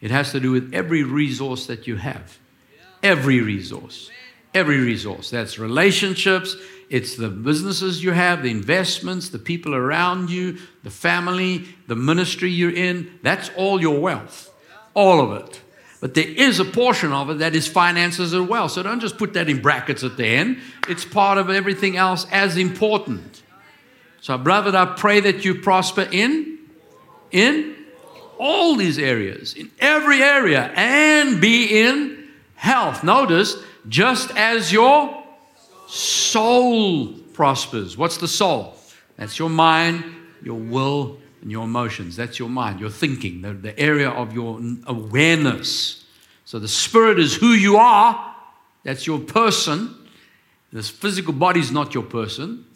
It 0.00 0.12
has 0.12 0.30
to 0.30 0.38
do 0.38 0.52
with 0.52 0.72
every 0.72 1.02
resource 1.02 1.66
that 1.66 1.88
you 1.88 1.96
have. 1.96 2.38
Every 3.02 3.40
resource. 3.40 4.12
Every 4.54 4.78
resource. 4.78 5.30
That's 5.30 5.58
relationships, 5.58 6.54
it's 6.88 7.16
the 7.16 7.28
businesses 7.30 8.02
you 8.02 8.12
have, 8.12 8.44
the 8.44 8.50
investments, 8.52 9.30
the 9.30 9.40
people 9.40 9.74
around 9.74 10.30
you, 10.30 10.58
the 10.84 10.90
family, 10.90 11.64
the 11.88 11.96
ministry 11.96 12.48
you're 12.48 12.70
in. 12.70 13.18
That's 13.24 13.50
all 13.56 13.80
your 13.80 14.00
wealth. 14.00 14.54
All 14.94 15.20
of 15.20 15.42
it. 15.42 15.60
But 16.00 16.14
there 16.14 16.28
is 16.28 16.60
a 16.60 16.64
portion 16.64 17.12
of 17.12 17.28
it 17.28 17.38
that 17.38 17.56
is 17.56 17.66
finances 17.66 18.32
as 18.32 18.46
well. 18.46 18.68
So 18.68 18.84
don't 18.84 19.00
just 19.00 19.18
put 19.18 19.32
that 19.32 19.48
in 19.48 19.60
brackets 19.60 20.04
at 20.04 20.16
the 20.16 20.26
end. 20.26 20.58
It's 20.88 21.04
part 21.04 21.38
of 21.38 21.50
everything 21.50 21.96
else 21.96 22.24
as 22.30 22.56
important. 22.56 23.42
So, 24.20 24.36
brother, 24.36 24.76
I 24.76 24.84
pray 24.84 25.20
that 25.20 25.44
you 25.44 25.56
prosper 25.56 26.08
in, 26.10 26.58
in 27.30 27.76
all 28.38 28.76
these 28.76 28.98
areas, 28.98 29.54
in 29.54 29.70
every 29.78 30.22
area, 30.22 30.72
and 30.74 31.40
be 31.40 31.80
in 31.80 32.28
health. 32.54 33.04
Notice, 33.04 33.56
just 33.88 34.30
as 34.36 34.72
your 34.72 35.24
soul 35.86 37.14
prospers. 37.32 37.96
What's 37.96 38.18
the 38.18 38.28
soul? 38.28 38.74
That's 39.16 39.38
your 39.38 39.50
mind, 39.50 40.04
your 40.42 40.58
will, 40.58 41.18
and 41.42 41.50
your 41.50 41.64
emotions. 41.64 42.16
That's 42.16 42.38
your 42.38 42.48
mind, 42.48 42.80
your 42.80 42.90
thinking, 42.90 43.42
the, 43.42 43.54
the 43.54 43.78
area 43.78 44.10
of 44.10 44.34
your 44.34 44.60
awareness. 44.86 46.04
So 46.44 46.58
the 46.58 46.68
spirit 46.68 47.18
is 47.18 47.34
who 47.34 47.50
you 47.50 47.76
are, 47.76 48.34
that's 48.84 49.06
your 49.06 49.18
person. 49.18 49.94
This 50.72 50.90
physical 50.90 51.32
body 51.32 51.60
is 51.60 51.70
not 51.70 51.94
your 51.94 52.02
person. 52.02 52.66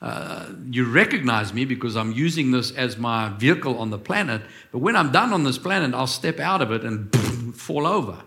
Uh, 0.00 0.46
you 0.70 0.84
recognize 0.86 1.52
me 1.52 1.64
because 1.64 1.94
I'm 1.94 2.12
using 2.12 2.52
this 2.52 2.72
as 2.72 2.96
my 2.96 3.28
vehicle 3.28 3.78
on 3.78 3.90
the 3.90 3.98
planet. 3.98 4.40
But 4.72 4.78
when 4.78 4.96
I'm 4.96 5.12
done 5.12 5.32
on 5.32 5.44
this 5.44 5.58
planet, 5.58 5.94
I'll 5.94 6.06
step 6.06 6.40
out 6.40 6.62
of 6.62 6.72
it 6.72 6.84
and 6.84 7.14
fall 7.54 7.86
over. 7.86 8.22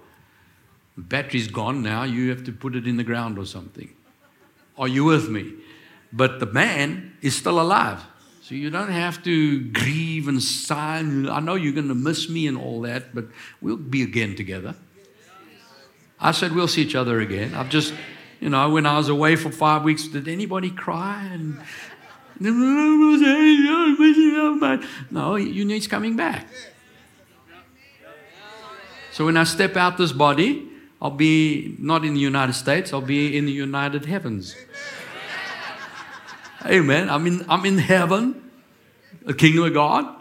Battery's 0.96 1.48
gone 1.48 1.82
now. 1.82 2.04
You 2.04 2.30
have 2.30 2.44
to 2.44 2.52
put 2.52 2.76
it 2.76 2.88
in 2.88 2.98
the 2.98 3.04
ground 3.04 3.40
or 3.40 3.46
something. 3.46 3.90
Are 4.78 4.88
you 4.88 5.04
with 5.06 5.30
me? 5.30 5.54
But 6.12 6.40
the 6.40 6.46
man 6.46 7.18
is 7.22 7.36
still 7.36 7.60
alive. 7.60 8.04
So 8.44 8.56
you 8.56 8.70
don't 8.70 8.92
have 8.92 9.24
to 9.24 9.62
grieve 9.72 10.28
and 10.28 10.44
sigh. 10.44 11.00
I 11.00 11.40
know 11.40 11.56
you're 11.56 11.74
going 11.74 11.88
to 11.88 11.96
miss 11.96 12.30
me 12.30 12.46
and 12.46 12.58
all 12.58 12.82
that, 12.82 13.16
but 13.16 13.26
we'll 13.62 13.78
be 13.78 14.04
again 14.04 14.36
together. 14.36 14.76
I 16.20 16.32
said, 16.32 16.54
we'll 16.54 16.68
see 16.68 16.84
each 16.84 16.96
other 16.96 17.20
again. 17.20 17.54
I've 17.56 17.70
just, 17.70 17.94
you 18.44 18.50
know, 18.50 18.70
when 18.70 18.86
I 18.86 18.98
was 18.98 19.08
away 19.08 19.38
for 19.38 19.50
five 19.50 19.84
weeks, 19.84 20.06
did 20.06 20.28
anybody 20.28 20.70
cry? 20.70 21.24
And 21.32 21.62
no, 25.10 25.36
you 25.38 25.64
need 25.64 25.90
coming 25.90 26.18
back. 26.18 26.46
So 29.14 29.24
when 29.24 29.38
I 29.38 29.46
step 29.46 29.78
out 29.78 29.98
this 29.98 30.12
body, 30.12 30.68
I'll 31.02 31.10
be 31.10 31.78
not 31.80 32.04
in 32.04 32.16
the 32.16 32.20
United 32.20 32.52
States, 32.52 32.92
I'll 32.92 33.00
be 33.00 33.38
in 33.38 33.46
the 33.46 33.54
United 33.54 34.04
Heavens. 34.04 34.58
Amen. 36.66 37.10
I'm 37.10 37.26
in, 37.26 37.46
I'm 37.48 37.66
in 37.66 37.78
heaven, 37.78 38.52
the 39.22 39.34
kingdom 39.34 39.64
of 39.64 39.74
God. 39.74 40.18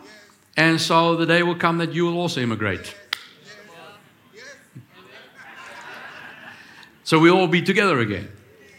And 0.56 0.80
so 0.80 1.16
the 1.16 1.26
day 1.26 1.42
will 1.42 1.56
come 1.56 1.78
that 1.78 1.92
you 1.92 2.04
will 2.04 2.18
also 2.18 2.40
immigrate. 2.40 2.94
So 7.12 7.18
we'll 7.18 7.36
all 7.36 7.46
be 7.46 7.60
together 7.60 8.00
again. 8.00 8.26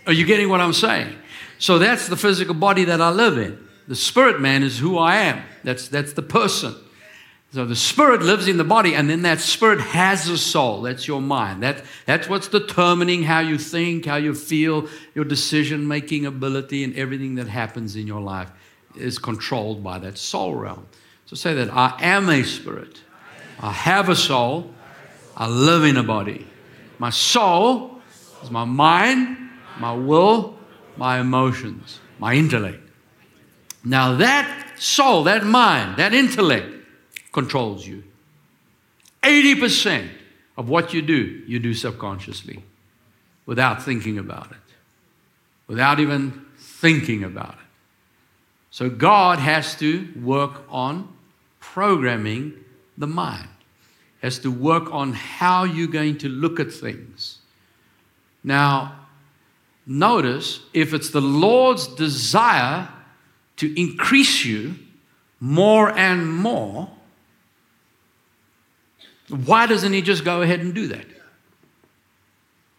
Are 0.08 0.12
you 0.12 0.26
getting 0.26 0.50
what 0.50 0.60
I'm 0.60 0.74
saying? 0.74 1.16
So 1.60 1.78
that's 1.78 2.08
the 2.08 2.18
physical 2.18 2.56
body 2.56 2.86
that 2.86 3.00
I 3.00 3.12
live 3.12 3.38
in. 3.38 3.60
The 3.88 3.96
spirit 3.96 4.42
man 4.42 4.64
is 4.64 4.80
who 4.80 4.98
I 4.98 5.18
am. 5.18 5.44
That's, 5.64 5.88
that's 5.88 6.14
the 6.14 6.24
person. 6.24 6.74
So 7.52 7.64
the 7.64 7.76
spirit 7.76 8.24
lives 8.24 8.48
in 8.48 8.58
the 8.58 8.64
body, 8.64 8.96
and 8.96 9.08
then 9.08 9.22
that 9.22 9.40
spirit 9.40 9.80
has 9.82 10.28
a 10.30 10.40
soul. 10.40 10.82
That's 10.82 11.08
your 11.08 11.22
mind. 11.22 11.62
That, 11.62 11.84
that's 12.08 12.28
what's 12.28 12.48
determining 12.48 13.22
how 13.22 13.42
you 13.42 13.60
think, 13.60 14.08
how 14.08 14.16
you 14.16 14.34
feel, 14.34 14.88
your 15.14 15.26
decision 15.26 15.88
making 15.88 16.26
ability, 16.26 16.84
and 16.84 16.96
everything 16.96 17.36
that 17.36 17.48
happens 17.48 17.96
in 17.96 18.08
your 18.08 18.22
life 18.22 18.50
is 18.96 19.20
controlled 19.20 19.84
by 19.84 20.00
that 20.00 20.18
soul 20.18 20.56
realm. 20.56 20.88
So 21.28 21.36
say 21.36 21.54
that 21.54 21.72
I 21.72 22.00
am 22.02 22.30
a 22.30 22.42
spirit. 22.42 23.00
I 23.60 23.72
have 23.72 24.10
a 24.10 24.16
soul. 24.16 24.74
I 25.38 25.48
live 25.48 25.84
in 25.84 25.98
a 25.98 26.04
body. 26.04 26.48
My 26.98 27.12
soul 27.12 27.93
is 28.44 28.52
my 28.52 28.66
mind, 28.66 29.38
my 29.80 29.94
will, 29.94 30.58
my 30.98 31.20
emotions, 31.20 32.00
my 32.20 32.34
intellect. 32.34 32.82
Now, 33.84 34.16
that 34.18 34.74
soul, 34.78 35.24
that 35.24 35.44
mind, 35.46 35.98
that 35.98 36.14
intellect 36.14 36.68
controls 37.32 37.86
you. 37.86 38.04
80% 39.24 40.10
of 40.58 40.70
what 40.70 40.94
you 40.94 41.02
do, 41.02 41.44
you 41.48 41.60
do 41.60 41.74
subconsciously 41.74 42.64
without 43.46 43.82
thinking 43.82 44.18
about 44.18 44.52
it, 44.52 44.74
without 45.68 46.00
even 46.00 46.46
thinking 46.58 47.24
about 47.24 47.54
it. 47.54 47.60
So, 48.72 48.90
God 48.90 49.40
has 49.40 49.76
to 49.76 50.08
work 50.22 50.64
on 50.70 51.14
programming 51.60 52.54
the 52.98 53.08
mind, 53.08 53.50
has 54.22 54.40
to 54.40 54.52
work 54.52 54.92
on 54.92 55.14
how 55.14 55.64
you're 55.64 55.88
going 55.88 56.18
to 56.20 56.30
look 56.30 56.60
at 56.60 56.72
things 56.72 57.40
now, 58.44 58.96
notice 59.86 60.60
if 60.74 60.94
it's 60.94 61.10
the 61.10 61.22
Lord's 61.22 61.88
desire 61.88 62.90
to 63.58 63.80
increase 63.80 64.44
you 64.44 64.76
more 65.40 65.90
and 65.98 66.34
more, 66.34 66.90
why 69.30 69.66
doesn't 69.66 69.94
He 69.94 70.02
just 70.02 70.26
go 70.26 70.42
ahead 70.42 70.60
and 70.60 70.74
do 70.74 70.88
that? 70.88 71.06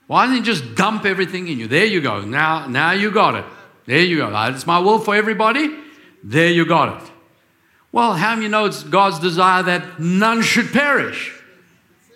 Why 0.07 0.27
doesn't 0.27 0.39
He 0.39 0.43
just 0.43 0.75
dump 0.75 1.07
everything 1.07 1.49
in 1.49 1.59
you? 1.59 1.67
There 1.67 1.87
you 1.87 2.01
go. 2.01 2.21
Now, 2.21 2.67
now 2.67 2.93
you 2.93 3.11
got 3.11 3.35
it. 3.35 3.45
There 3.87 4.01
you 4.01 4.19
go. 4.19 4.47
It's 4.49 4.67
my 4.67 4.79
will 4.79 4.99
for 4.99 5.15
everybody. 5.15 5.75
There 6.23 6.51
you 6.51 6.67
got 6.67 7.03
it. 7.03 7.11
Well, 7.93 8.15
how 8.15 8.35
many 8.35 8.49
know 8.49 8.65
it's 8.65 8.83
God's 8.83 9.19
desire 9.19 9.63
that 9.63 10.01
none 10.01 10.43
should 10.43 10.73
perish, 10.73 11.33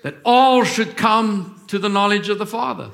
that 0.03 0.17
all 0.25 0.65
should 0.65 0.97
come 0.97 1.63
to 1.69 1.79
the 1.79 1.89
knowledge 1.89 2.29
of 2.29 2.39
the 2.39 2.47
Father? 2.47 2.91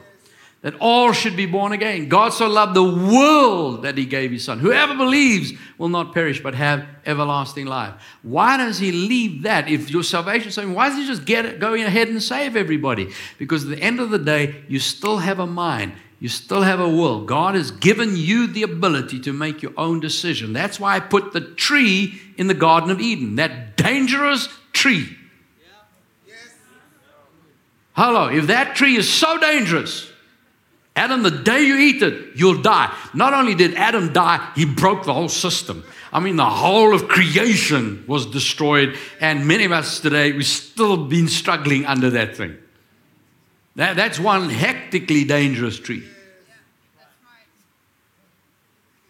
That 0.65 0.75
all 0.81 1.13
should 1.13 1.37
be 1.37 1.45
born 1.45 1.73
again. 1.73 2.09
God 2.09 2.31
so 2.31 2.49
loved 2.49 2.73
the 2.73 2.83
world 2.83 3.83
that 3.83 3.99
he 3.99 4.07
gave 4.07 4.31
his 4.31 4.45
son. 4.45 4.59
Whoever 4.61 4.95
believes 4.95 5.53
will 5.77 5.91
not 5.91 6.15
perish 6.15 6.43
but 6.43 6.55
have 6.55 6.87
everlasting 7.05 7.67
life. 7.67 7.93
Why 8.23 8.57
does 8.57 8.79
he 8.79 8.91
leave 8.91 9.43
that? 9.43 9.69
If 9.69 9.91
your 9.91 10.03
salvation 10.03 10.49
is 10.49 10.57
why 10.75 10.89
does 10.89 10.97
he 10.97 11.07
just 11.07 11.27
get 11.27 11.45
it, 11.45 11.61
go 11.61 11.75
ahead 11.75 12.09
and 12.09 12.23
save 12.23 12.57
everybody? 12.57 13.13
Because 13.37 13.65
at 13.65 13.77
the 13.77 13.79
end 13.79 14.01
of 14.01 14.09
the 14.09 14.19
day, 14.19 14.65
you 14.67 14.79
still 14.79 15.19
have 15.19 15.39
a 15.39 15.47
mind. 15.47 15.93
You 16.19 16.31
still 16.31 16.63
have 16.63 16.81
a 16.81 16.89
will. 16.89 17.27
God 17.27 17.57
has 17.57 17.71
given 17.71 18.17
you 18.17 18.47
the 18.47 18.63
ability 18.63 19.21
to 19.21 19.35
make 19.35 19.61
your 19.61 19.75
own 19.77 20.01
decision. 20.01 20.55
That's 20.55 20.81
why 20.81 20.97
I 20.97 21.01
put 21.01 21.35
the 21.35 21.43
tree 21.43 22.19
in 22.39 22.47
the 22.47 22.55
Garden 22.55 22.89
of 22.89 23.03
Eden, 23.03 23.37
that 23.37 23.77
dangerous 23.77 24.49
tree. 24.73 25.15
Hello, 27.93 28.29
if 28.29 28.47
that 28.47 28.75
tree 28.75 28.97
is 28.97 29.13
so 29.13 29.39
dangerous, 29.39 30.11
Adam, 30.97 31.23
the 31.23 31.31
day 31.31 31.63
you 31.63 31.77
eat 31.77 32.03
it, 32.03 32.37
you'll 32.37 32.63
die. 32.63 32.95
Not 33.15 33.35
only 33.35 33.55
did 33.55 33.75
Adam 33.75 34.13
die, 34.13 34.49
he 34.55 34.65
broke 34.65 35.05
the 35.05 35.13
whole 35.13 35.29
system. 35.29 35.85
I 36.13 36.21
mean, 36.21 36.37
the 36.37 36.49
whole 36.49 36.95
of 36.95 37.09
creation 37.09 38.05
was 38.07 38.27
destroyed, 38.27 38.97
and 39.21 39.49
many 39.49 39.65
of 39.65 39.73
us 39.73 39.99
today, 39.99 40.31
we've 40.31 40.47
still 40.47 40.97
been 41.09 41.27
struggling 41.27 41.85
under 41.85 42.11
that 42.11 42.37
thing. 42.37 42.57
That, 43.75 43.97
that's 43.97 44.21
one 44.21 44.49
hectically 44.51 45.25
dangerous 45.25 45.79
tree. 45.79 46.05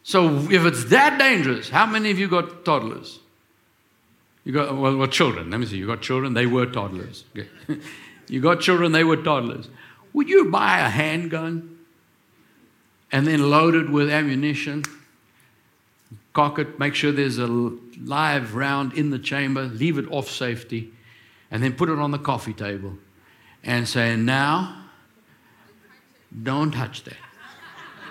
So, 0.02 0.50
if 0.50 0.64
it's 0.64 0.84
that 0.86 1.18
dangerous, 1.18 1.68
how 1.68 1.84
many 1.84 2.10
of 2.10 2.18
you 2.18 2.28
got 2.28 2.64
toddlers? 2.64 3.18
You 4.44 4.52
got, 4.52 4.76
well, 4.76 4.96
well 4.96 5.08
children. 5.08 5.50
Let 5.50 5.60
me 5.60 5.66
see. 5.66 5.76
You 5.76 5.86
got 5.86 6.02
children, 6.02 6.34
they 6.34 6.46
were 6.46 6.66
toddlers. 6.66 7.24
Okay. 7.36 7.48
you 8.28 8.40
got 8.40 8.60
children, 8.60 8.92
they 8.92 9.04
were 9.04 9.16
toddlers. 9.16 9.68
Would 10.14 10.28
you 10.28 10.50
buy 10.50 10.78
a 10.78 10.88
handgun? 10.88 11.73
And 13.12 13.26
then 13.26 13.50
loaded 13.50 13.90
with 13.90 14.10
ammunition. 14.10 14.84
Cock 16.32 16.58
it, 16.58 16.78
make 16.78 16.94
sure 16.94 17.12
there's 17.12 17.38
a 17.38 17.46
live 17.46 18.54
round 18.54 18.92
in 18.94 19.10
the 19.10 19.18
chamber, 19.18 19.62
leave 19.64 19.98
it 19.98 20.10
off 20.10 20.28
safety, 20.28 20.92
and 21.50 21.62
then 21.62 21.74
put 21.74 21.88
it 21.88 21.98
on 21.98 22.10
the 22.10 22.18
coffee 22.18 22.52
table 22.52 22.98
and 23.62 23.88
say, 23.88 24.16
Now, 24.16 24.84
don't 26.42 26.72
touch 26.72 27.04
that. 27.04 27.16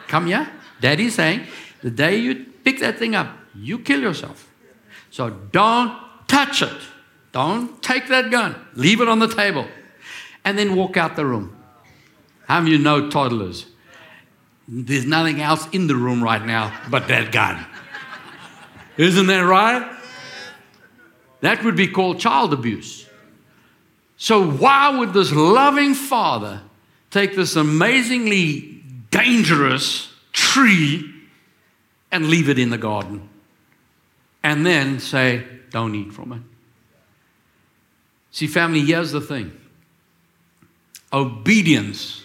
Come 0.07 0.27
here. 0.27 0.49
Daddy's 0.79 1.15
saying, 1.15 1.47
the 1.81 1.91
day 1.91 2.15
you 2.15 2.45
pick 2.63 2.79
that 2.79 2.97
thing 2.97 3.15
up, 3.15 3.37
you 3.53 3.79
kill 3.79 3.99
yourself. 3.99 4.49
So 5.11 5.29
don't 5.29 5.97
touch 6.27 6.61
it. 6.61 6.81
Don't 7.31 7.81
take 7.83 8.07
that 8.07 8.31
gun. 8.31 8.55
Leave 8.75 9.01
it 9.01 9.07
on 9.07 9.19
the 9.19 9.27
table. 9.27 9.67
And 10.45 10.57
then 10.57 10.75
walk 10.75 10.97
out 10.97 11.15
the 11.15 11.25
room. 11.25 11.55
How 12.47 12.59
many 12.59 12.75
of 12.75 12.79
you 12.79 12.83
know 12.83 13.09
toddlers? 13.09 13.65
There's 14.67 15.05
nothing 15.05 15.41
else 15.41 15.67
in 15.71 15.87
the 15.87 15.95
room 15.95 16.23
right 16.23 16.43
now 16.43 16.77
but 16.89 17.07
that 17.09 17.31
gun. 17.31 17.65
Isn't 18.97 19.27
that 19.27 19.41
right? 19.41 19.91
That 21.41 21.63
would 21.63 21.75
be 21.75 21.87
called 21.87 22.19
child 22.19 22.53
abuse. 22.53 23.09
So, 24.17 24.49
why 24.49 24.97
would 24.97 25.11
this 25.11 25.33
loving 25.33 25.93
father 25.93 26.61
take 27.11 27.35
this 27.35 27.57
amazingly 27.57 28.81
dangerous 29.11 30.13
tree 30.31 31.11
and 32.11 32.27
leave 32.27 32.47
it 32.47 32.57
in 32.57 32.69
the 32.69 32.77
garden 32.77 33.27
and 34.41 34.65
then 34.65 34.99
say, 34.99 35.45
Don't 35.71 35.93
eat 35.95 36.13
from 36.13 36.31
it? 36.31 36.41
See, 38.31 38.47
family, 38.47 38.81
here's 38.81 39.11
the 39.11 39.19
thing 39.19 39.51
obedience 41.11 42.23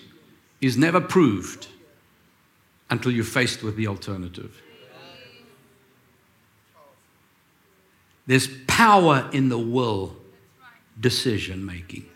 is 0.61 0.77
never 0.77 1.01
proved 1.01 1.67
until 2.91 3.13
you're 3.13 3.25
faced 3.25 3.63
with 3.63 3.77
the 3.77 3.87
alternative. 3.87 4.63
There's 8.27 8.49
power 8.67 9.29
in 9.33 9.49
the 9.49 9.59
will 9.59 10.17
decision 11.01 11.65
making. 11.65 12.07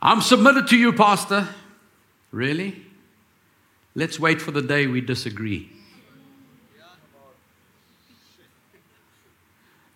I'm 0.00 0.20
submitted 0.20 0.68
to 0.68 0.76
you, 0.76 0.92
Pastor. 0.92 1.48
Really? 2.30 2.82
Let's 3.94 4.18
wait 4.18 4.40
for 4.40 4.50
the 4.50 4.62
day 4.62 4.86
we 4.86 5.00
disagree. 5.00 5.70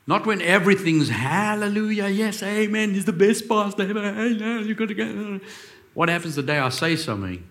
Not 0.06 0.24
when 0.24 0.40
everything's 0.40 1.08
hallelujah, 1.08 2.06
yes, 2.08 2.40
amen, 2.42 2.94
he's 2.94 3.06
the 3.06 3.12
best 3.12 3.48
pastor 3.48 3.82
ever. 3.82 4.28
You've 4.28 4.76
got 4.76 4.88
to 4.88 4.94
go. 4.94 5.40
What 5.96 6.10
happens 6.10 6.34
the 6.34 6.42
day 6.42 6.58
I 6.58 6.68
say 6.68 6.94
something 6.94 7.42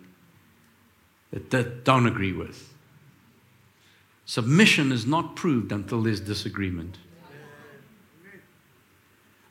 that, 1.31 1.49
that 1.49 1.83
don't 1.83 2.05
agree 2.05 2.31
with? 2.31 2.71
Submission 4.27 4.91
is 4.91 5.07
not 5.07 5.35
proved 5.35 5.71
until 5.71 6.03
there's 6.03 6.19
disagreement. 6.19 6.99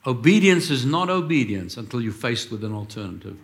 Obedience 0.07 0.69
is 0.69 0.85
not 0.85 1.09
obedience 1.09 1.75
until 1.75 1.99
you're 1.99 2.13
faced 2.13 2.51
with 2.51 2.63
an 2.63 2.71
alternative. 2.71 3.35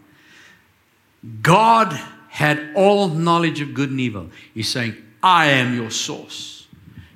God 1.41 1.99
had 2.29 2.71
all 2.73 3.09
knowledge 3.09 3.59
of 3.59 3.73
good 3.73 3.89
and 3.89 3.99
evil. 3.99 4.29
He's 4.53 4.69
saying, 4.69 4.95
I 5.21 5.47
am 5.47 5.75
your 5.75 5.91
source. 5.91 6.65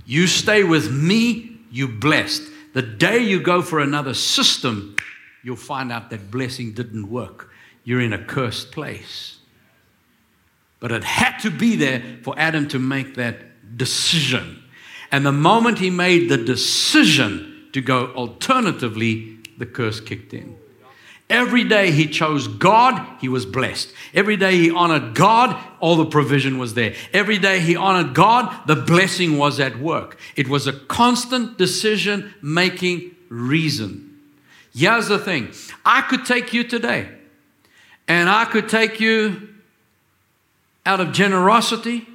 You 0.05 0.27
stay 0.27 0.65
with 0.65 0.91
me, 0.91 1.57
you 1.71 1.87
blessed. 1.87 2.43
The 2.73 2.81
day 2.81 3.19
you 3.19 3.39
go 3.39 3.61
for 3.61 3.79
another 3.79 4.13
system, 4.13 4.97
you'll 5.41 5.55
find 5.55 5.89
out 5.89 6.09
that 6.09 6.29
blessing 6.29 6.73
didn't 6.73 7.09
work. 7.09 7.53
You're 7.85 8.01
in 8.01 8.11
a 8.11 8.23
cursed 8.23 8.73
place. 8.73 9.37
But 10.81 10.91
it 10.91 11.05
had 11.05 11.37
to 11.39 11.49
be 11.49 11.77
there 11.77 12.03
for 12.23 12.37
Adam 12.37 12.67
to 12.67 12.79
make 12.79 13.15
that 13.15 13.77
decision. 13.77 14.61
And 15.11 15.25
the 15.25 15.31
moment 15.31 15.79
he 15.79 15.89
made 15.89 16.29
the 16.29 16.37
decision 16.37 17.69
to 17.71 17.79
go 17.79 18.07
alternatively, 18.07 19.37
the 19.57 19.65
curse 19.65 20.01
kicked 20.01 20.33
in. 20.33 20.57
Every 21.29 21.63
day 21.63 21.89
he 21.89 22.07
chose 22.07 22.47
God, 22.47 23.03
he 23.19 23.27
was 23.27 23.47
blessed. 23.47 23.91
Every 24.13 24.37
day 24.37 24.57
he 24.57 24.69
honored 24.69 25.15
God, 25.15 25.59
all 25.79 25.95
the 25.95 26.05
provision 26.05 26.59
was 26.59 26.75
there. 26.75 26.93
Every 27.13 27.39
day 27.39 27.59
he 27.59 27.75
honored 27.75 28.13
God, 28.13 28.67
the 28.67 28.75
blessing 28.75 29.37
was 29.37 29.59
at 29.59 29.79
work. 29.79 30.19
It 30.35 30.47
was 30.47 30.67
a 30.67 30.73
constant 30.73 31.57
decision 31.57 32.35
making 32.43 33.15
reason. 33.29 34.19
Here's 34.73 35.07
the 35.07 35.17
thing 35.17 35.51
I 35.83 36.01
could 36.01 36.25
take 36.25 36.53
you 36.53 36.63
today, 36.63 37.09
and 38.07 38.29
I 38.29 38.45
could 38.45 38.69
take 38.69 38.99
you 38.99 39.49
out 40.85 40.99
of 40.99 41.11
generosity 41.11 42.07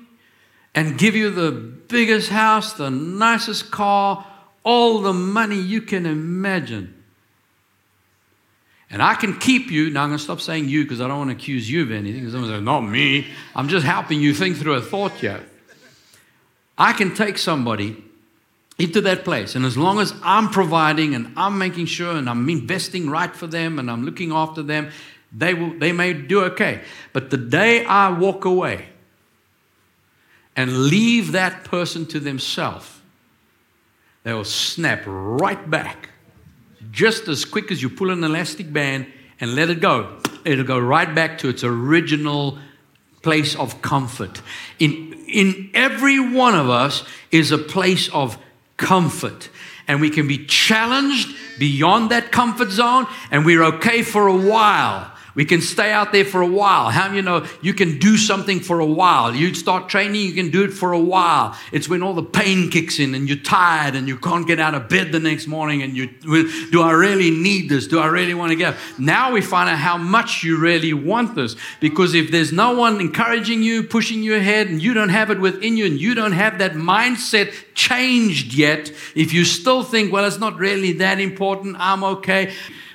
and 0.74 0.96
give 0.98 1.16
you 1.16 1.30
the 1.30 1.50
biggest 1.50 2.30
house, 2.30 2.74
the 2.74 2.90
nicest 2.90 3.70
car, 3.70 4.24
all 4.62 5.00
the 5.00 5.12
money 5.12 5.60
you 5.60 5.82
can 5.82 6.06
imagine. 6.06 6.94
And 8.90 9.02
I 9.02 9.14
can 9.14 9.38
keep 9.38 9.70
you. 9.70 9.90
Now 9.90 10.02
I'm 10.02 10.10
going 10.10 10.18
to 10.18 10.24
stop 10.24 10.40
saying 10.40 10.68
you 10.68 10.82
because 10.82 11.00
I 11.00 11.08
don't 11.08 11.18
want 11.18 11.30
to 11.30 11.36
accuse 11.36 11.70
you 11.70 11.82
of 11.82 11.92
anything. 11.92 12.28
Someone 12.30 12.50
says, 12.50 12.62
not 12.62 12.80
me. 12.80 13.26
I'm 13.54 13.68
just 13.68 13.86
helping 13.86 14.20
you 14.20 14.34
think 14.34 14.56
through 14.56 14.74
a 14.74 14.82
thought 14.82 15.12
here. 15.12 15.44
I 16.76 16.92
can 16.92 17.14
take 17.14 17.38
somebody 17.38 18.02
into 18.78 19.00
that 19.02 19.24
place. 19.24 19.54
And 19.54 19.64
as 19.64 19.76
long 19.76 20.00
as 20.00 20.14
I'm 20.22 20.48
providing 20.48 21.14
and 21.14 21.32
I'm 21.36 21.58
making 21.58 21.86
sure 21.86 22.16
and 22.16 22.28
I'm 22.28 22.48
investing 22.48 23.10
right 23.10 23.34
for 23.34 23.46
them 23.46 23.78
and 23.78 23.90
I'm 23.90 24.04
looking 24.04 24.32
after 24.32 24.62
them, 24.62 24.90
they, 25.32 25.54
will, 25.54 25.78
they 25.78 25.92
may 25.92 26.12
do 26.12 26.44
okay. 26.44 26.82
But 27.12 27.30
the 27.30 27.36
day 27.36 27.84
I 27.84 28.10
walk 28.10 28.44
away 28.44 28.86
and 30.56 30.86
leave 30.86 31.32
that 31.32 31.64
person 31.64 32.06
to 32.06 32.20
themselves, 32.20 33.00
they 34.24 34.32
will 34.32 34.44
snap 34.44 35.02
right 35.06 35.70
back 35.70 36.10
just 36.90 37.28
as 37.28 37.44
quick 37.44 37.70
as 37.70 37.82
you 37.82 37.88
pull 37.88 38.10
an 38.10 38.24
elastic 38.24 38.72
band 38.72 39.06
and 39.40 39.54
let 39.54 39.70
it 39.70 39.80
go, 39.80 40.18
it'll 40.44 40.64
go 40.64 40.78
right 40.78 41.14
back 41.14 41.38
to 41.38 41.48
its 41.48 41.64
original 41.64 42.58
place 43.22 43.54
of 43.56 43.80
comfort. 43.82 44.42
In, 44.78 45.12
in 45.28 45.70
every 45.74 46.18
one 46.18 46.54
of 46.54 46.68
us 46.68 47.04
is 47.30 47.52
a 47.52 47.58
place 47.58 48.08
of 48.10 48.38
comfort. 48.76 49.50
And 49.86 50.00
we 50.00 50.10
can 50.10 50.28
be 50.28 50.46
challenged 50.46 51.34
beyond 51.58 52.10
that 52.10 52.32
comfort 52.32 52.70
zone, 52.70 53.06
and 53.30 53.44
we're 53.44 53.62
okay 53.64 54.02
for 54.02 54.28
a 54.28 54.36
while. 54.36 55.10
We 55.40 55.46
can 55.46 55.62
stay 55.62 55.90
out 55.90 56.12
there 56.12 56.26
for 56.26 56.42
a 56.42 56.46
while. 56.46 56.90
How 56.90 57.10
you 57.14 57.22
know 57.22 57.46
you 57.62 57.72
can 57.72 57.98
do 57.98 58.18
something 58.18 58.60
for 58.60 58.78
a 58.78 58.84
while? 58.84 59.34
You 59.34 59.54
start 59.54 59.88
training, 59.88 60.20
you 60.20 60.34
can 60.34 60.50
do 60.50 60.64
it 60.64 60.70
for 60.70 60.92
a 60.92 61.00
while. 61.00 61.56
It's 61.72 61.88
when 61.88 62.02
all 62.02 62.12
the 62.12 62.22
pain 62.22 62.68
kicks 62.68 62.98
in 62.98 63.14
and 63.14 63.26
you're 63.26 63.38
tired 63.38 63.94
and 63.94 64.06
you 64.06 64.18
can't 64.18 64.46
get 64.46 64.60
out 64.60 64.74
of 64.74 64.90
bed 64.90 65.12
the 65.12 65.18
next 65.18 65.46
morning 65.46 65.80
and 65.80 65.96
you 65.96 66.08
do 66.70 66.82
I 66.82 66.92
really 66.92 67.30
need 67.30 67.70
this? 67.70 67.86
Do 67.86 68.00
I 68.00 68.08
really 68.08 68.34
want 68.34 68.50
to 68.50 68.56
get? 68.56 68.74
up? 68.74 68.80
Now 68.98 69.32
we 69.32 69.40
find 69.40 69.70
out 69.70 69.78
how 69.78 69.96
much 69.96 70.44
you 70.44 70.58
really 70.58 70.92
want 70.92 71.34
this 71.36 71.56
because 71.80 72.12
if 72.12 72.30
there's 72.30 72.52
no 72.52 72.72
one 72.72 73.00
encouraging 73.00 73.62
you, 73.62 73.82
pushing 73.82 74.22
you 74.22 74.34
ahead 74.36 74.66
and 74.66 74.82
you 74.82 74.92
don't 74.92 75.08
have 75.08 75.30
it 75.30 75.40
within 75.40 75.78
you 75.78 75.86
and 75.86 75.98
you 75.98 76.14
don't 76.14 76.32
have 76.32 76.58
that 76.58 76.72
mindset 76.72 77.54
changed 77.72 78.52
yet, 78.52 78.92
if 79.14 79.32
you 79.32 79.46
still 79.46 79.84
think, 79.84 80.12
well, 80.12 80.26
it's 80.26 80.38
not 80.38 80.58
really 80.58 80.92
that 80.92 81.18
important, 81.18 81.76
I'm 81.78 82.04
okay. 82.04 82.52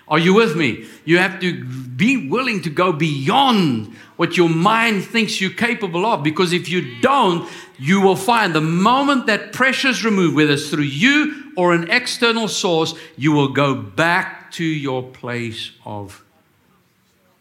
Are 0.08 0.20
you 0.20 0.34
with 0.34 0.56
me? 0.56 0.86
You 1.04 1.18
have 1.18 1.40
to 1.40 1.64
be 1.64 2.30
willing 2.30 2.62
to 2.62 2.70
go 2.70 2.94
beyond 2.94 3.96
what 4.18 4.38
your 4.38 4.50
mind 4.50 5.04
thinks 5.04 5.42
you're 5.42 5.50
capable 5.50 6.06
of 6.06 6.24
because 6.24 6.54
if 6.54 6.70
you 6.70 7.00
don't, 7.02 7.50
you 7.78 8.02
will 8.02 8.16
find 8.16 8.54
the 8.54 8.62
moment 8.62 9.26
that 9.26 9.52
pressure 9.52 9.90
is 9.90 10.06
removed, 10.06 10.36
whether 10.36 10.54
it's 10.54 10.70
through 10.70 10.84
you 10.84 11.52
or 11.58 11.74
an 11.74 11.90
external 11.90 12.48
source, 12.48 12.94
you 13.18 13.32
will 13.32 13.50
go 13.50 13.76
back 13.76 14.52
to 14.52 14.64
your 14.64 15.04
place 15.04 15.72
of 15.86 16.24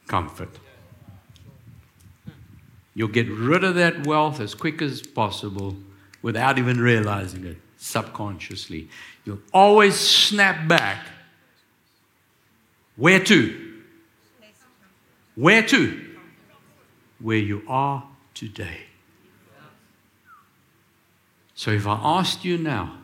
comfort. 0.07 0.59
You'll 2.95 3.09
get 3.09 3.29
rid 3.29 3.65
of 3.65 3.75
that 3.75 4.07
wealth 4.07 4.41
as 4.41 4.55
quick 4.55 4.81
as 4.81 5.03
possible 5.03 5.77
without 6.23 6.59
even 6.59 6.81
realizing 6.81 7.45
it 7.45 7.59
subconsciously. 7.77 8.89
You'll 9.25 9.43
always 9.53 9.95
snap 9.97 10.67
back 10.67 11.05
where 12.97 13.21
to? 13.25 13.83
Where 15.35 15.63
to? 15.63 16.17
Where 17.19 17.39
you 17.39 17.63
are 17.69 18.05
today. 18.35 18.81
So 21.55 21.71
if 21.71 21.87
I 21.87 21.99
asked 22.03 22.45
you 22.45 22.59
now, 22.59 22.99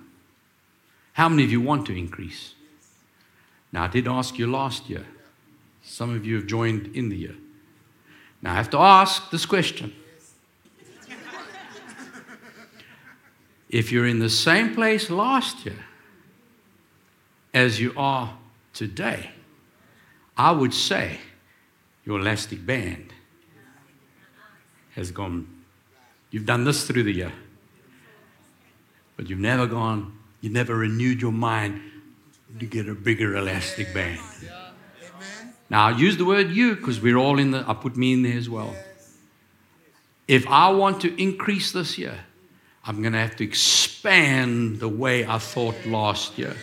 how 1.12 1.28
many 1.28 1.44
of 1.44 1.52
you 1.52 1.60
want 1.60 1.86
to 1.86 1.96
increase? 1.96 2.54
Now, 3.72 3.84
I 3.84 3.86
did 3.88 4.08
ask 4.08 4.38
you 4.38 4.46
last 4.46 4.90
year. 4.90 5.06
Some 5.82 6.14
of 6.14 6.26
you 6.26 6.36
have 6.36 6.46
joined 6.46 6.94
in 6.94 7.08
the 7.08 7.16
year. 7.16 7.36
Now, 8.42 8.52
I 8.52 8.54
have 8.56 8.70
to 8.70 8.78
ask 8.78 9.30
this 9.30 9.46
question. 9.46 9.94
if 13.68 13.92
you're 13.92 14.06
in 14.06 14.18
the 14.18 14.30
same 14.30 14.74
place 14.74 15.10
last 15.10 15.64
year 15.64 15.84
as 17.54 17.80
you 17.80 17.92
are 17.96 18.36
today, 18.72 19.30
I 20.40 20.52
would 20.52 20.72
say 20.72 21.18
your 22.02 22.18
elastic 22.18 22.64
band 22.64 23.12
has 24.94 25.10
gone. 25.10 25.46
You've 26.30 26.46
done 26.46 26.64
this 26.64 26.86
through 26.86 27.02
the 27.02 27.12
year, 27.12 27.32
but 29.18 29.28
you've 29.28 29.38
never 29.38 29.66
gone, 29.66 30.16
you 30.40 30.48
never 30.48 30.76
renewed 30.76 31.20
your 31.20 31.30
mind 31.30 31.82
to 32.58 32.64
get 32.64 32.88
a 32.88 32.94
bigger 32.94 33.36
elastic 33.36 33.92
band. 33.92 34.18
Now, 35.68 35.88
I 35.88 35.90
use 35.98 36.16
the 36.16 36.24
word 36.24 36.50
you 36.50 36.74
because 36.74 37.02
we're 37.02 37.18
all 37.18 37.38
in 37.38 37.50
the, 37.50 37.62
I 37.68 37.74
put 37.74 37.98
me 37.98 38.14
in 38.14 38.22
there 38.22 38.38
as 38.38 38.48
well. 38.48 38.74
If 40.26 40.46
I 40.46 40.70
want 40.70 41.02
to 41.02 41.22
increase 41.22 41.72
this 41.72 41.98
year, 41.98 42.18
I'm 42.86 43.02
going 43.02 43.12
to 43.12 43.18
have 43.18 43.36
to 43.36 43.44
expand 43.44 44.80
the 44.80 44.88
way 44.88 45.26
I 45.26 45.36
thought 45.36 45.76
last 45.84 46.38
year. 46.38 46.56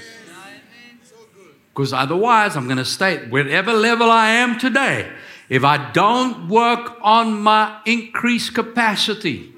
Because 1.78 1.93
otherwise, 1.93 2.55
I'm 2.55 2.65
going 2.65 2.78
to 2.78 2.86
stay 2.86 3.17
whatever 3.28 3.71
level 3.71 4.09
I 4.09 4.30
am 4.30 4.57
today. 4.57 5.11
If 5.47 5.63
I 5.63 5.91
don't 5.91 6.47
work 6.47 6.97
on 7.01 7.39
my 7.39 7.82
increased 7.86 8.55
capacity, 8.55 9.53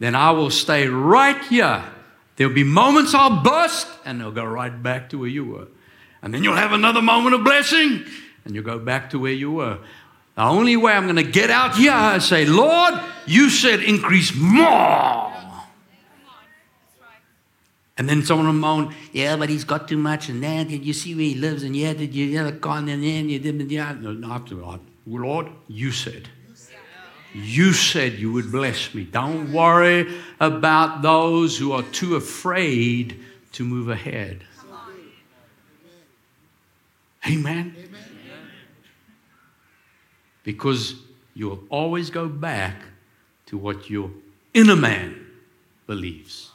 then 0.00 0.16
I 0.16 0.32
will 0.32 0.50
stay 0.50 0.88
right 0.88 1.40
here. 1.44 1.84
There'll 2.34 2.52
be 2.52 2.64
moments 2.64 3.14
I'll 3.14 3.40
burst 3.40 3.86
and 4.04 4.20
they'll 4.20 4.32
go 4.32 4.44
right 4.44 4.82
back 4.82 5.10
to 5.10 5.18
where 5.20 5.28
you 5.28 5.44
were. 5.44 5.68
And 6.22 6.34
then 6.34 6.42
you'll 6.42 6.56
have 6.56 6.72
another 6.72 7.00
moment 7.00 7.36
of 7.36 7.44
blessing 7.44 8.04
and 8.44 8.52
you'll 8.56 8.64
go 8.64 8.80
back 8.80 9.10
to 9.10 9.20
where 9.20 9.32
you 9.32 9.52
were. 9.52 9.78
The 10.34 10.42
only 10.42 10.76
way 10.76 10.92
I'm 10.92 11.04
going 11.04 11.24
to 11.24 11.30
get 11.30 11.50
out 11.50 11.76
here 11.76 12.16
is 12.16 12.24
say, 12.24 12.46
Lord, 12.46 12.94
you 13.26 13.48
said 13.48 13.80
increase 13.84 14.34
more. 14.34 15.32
And 17.98 18.08
then 18.08 18.22
someone 18.22 18.46
will 18.46 18.54
moan, 18.54 18.94
yeah, 19.12 19.36
but 19.36 19.48
he's 19.48 19.64
got 19.64 19.88
too 19.88 19.96
much, 19.98 20.28
and 20.28 20.42
then 20.42 20.68
did 20.68 20.84
you 20.84 20.92
see 20.92 21.14
where 21.14 21.24
he 21.24 21.34
lives, 21.34 21.64
and 21.64 21.76
yeah, 21.76 21.92
did 21.92 22.14
you 22.14 22.38
have 22.38 22.46
a 22.46 22.52
con, 22.52 22.88
and 22.88 23.02
then 23.02 23.28
you 23.28 23.40
didn't, 23.40 23.68
yeah. 23.70 23.92
No, 23.92 24.12
not 24.12 24.50
Lord. 24.52 24.80
Lord, 25.06 25.48
you 25.66 25.90
said. 25.90 26.28
You 27.34 27.72
said 27.72 28.14
you 28.14 28.32
would 28.32 28.50
bless 28.50 28.94
me. 28.94 29.04
Don't 29.04 29.52
worry 29.52 30.08
about 30.40 31.02
those 31.02 31.58
who 31.58 31.72
are 31.72 31.82
too 31.82 32.16
afraid 32.16 33.20
to 33.52 33.64
move 33.64 33.88
ahead. 33.88 34.44
Amen. 37.26 37.74
Amen. 37.76 37.88
because 40.44 40.94
you'll 41.34 41.62
always 41.68 42.08
go 42.08 42.26
back 42.26 42.80
to 43.44 43.58
what 43.58 43.90
your 43.90 44.10
inner 44.54 44.76
man 44.76 45.26
believes. 45.86 46.50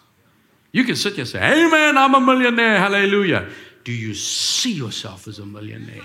You 0.73 0.83
can 0.83 0.95
sit 0.95 1.13
here 1.13 1.21
and 1.21 1.29
say, 1.29 1.39
Amen, 1.39 1.97
I'm 1.97 2.15
a 2.15 2.19
millionaire, 2.19 2.79
hallelujah. 2.79 3.47
Do 3.83 3.93
you 3.93 4.15
see 4.15 4.73
yourself 4.73 5.27
as 5.27 5.39
a 5.39 5.45
millionaire? 5.45 6.01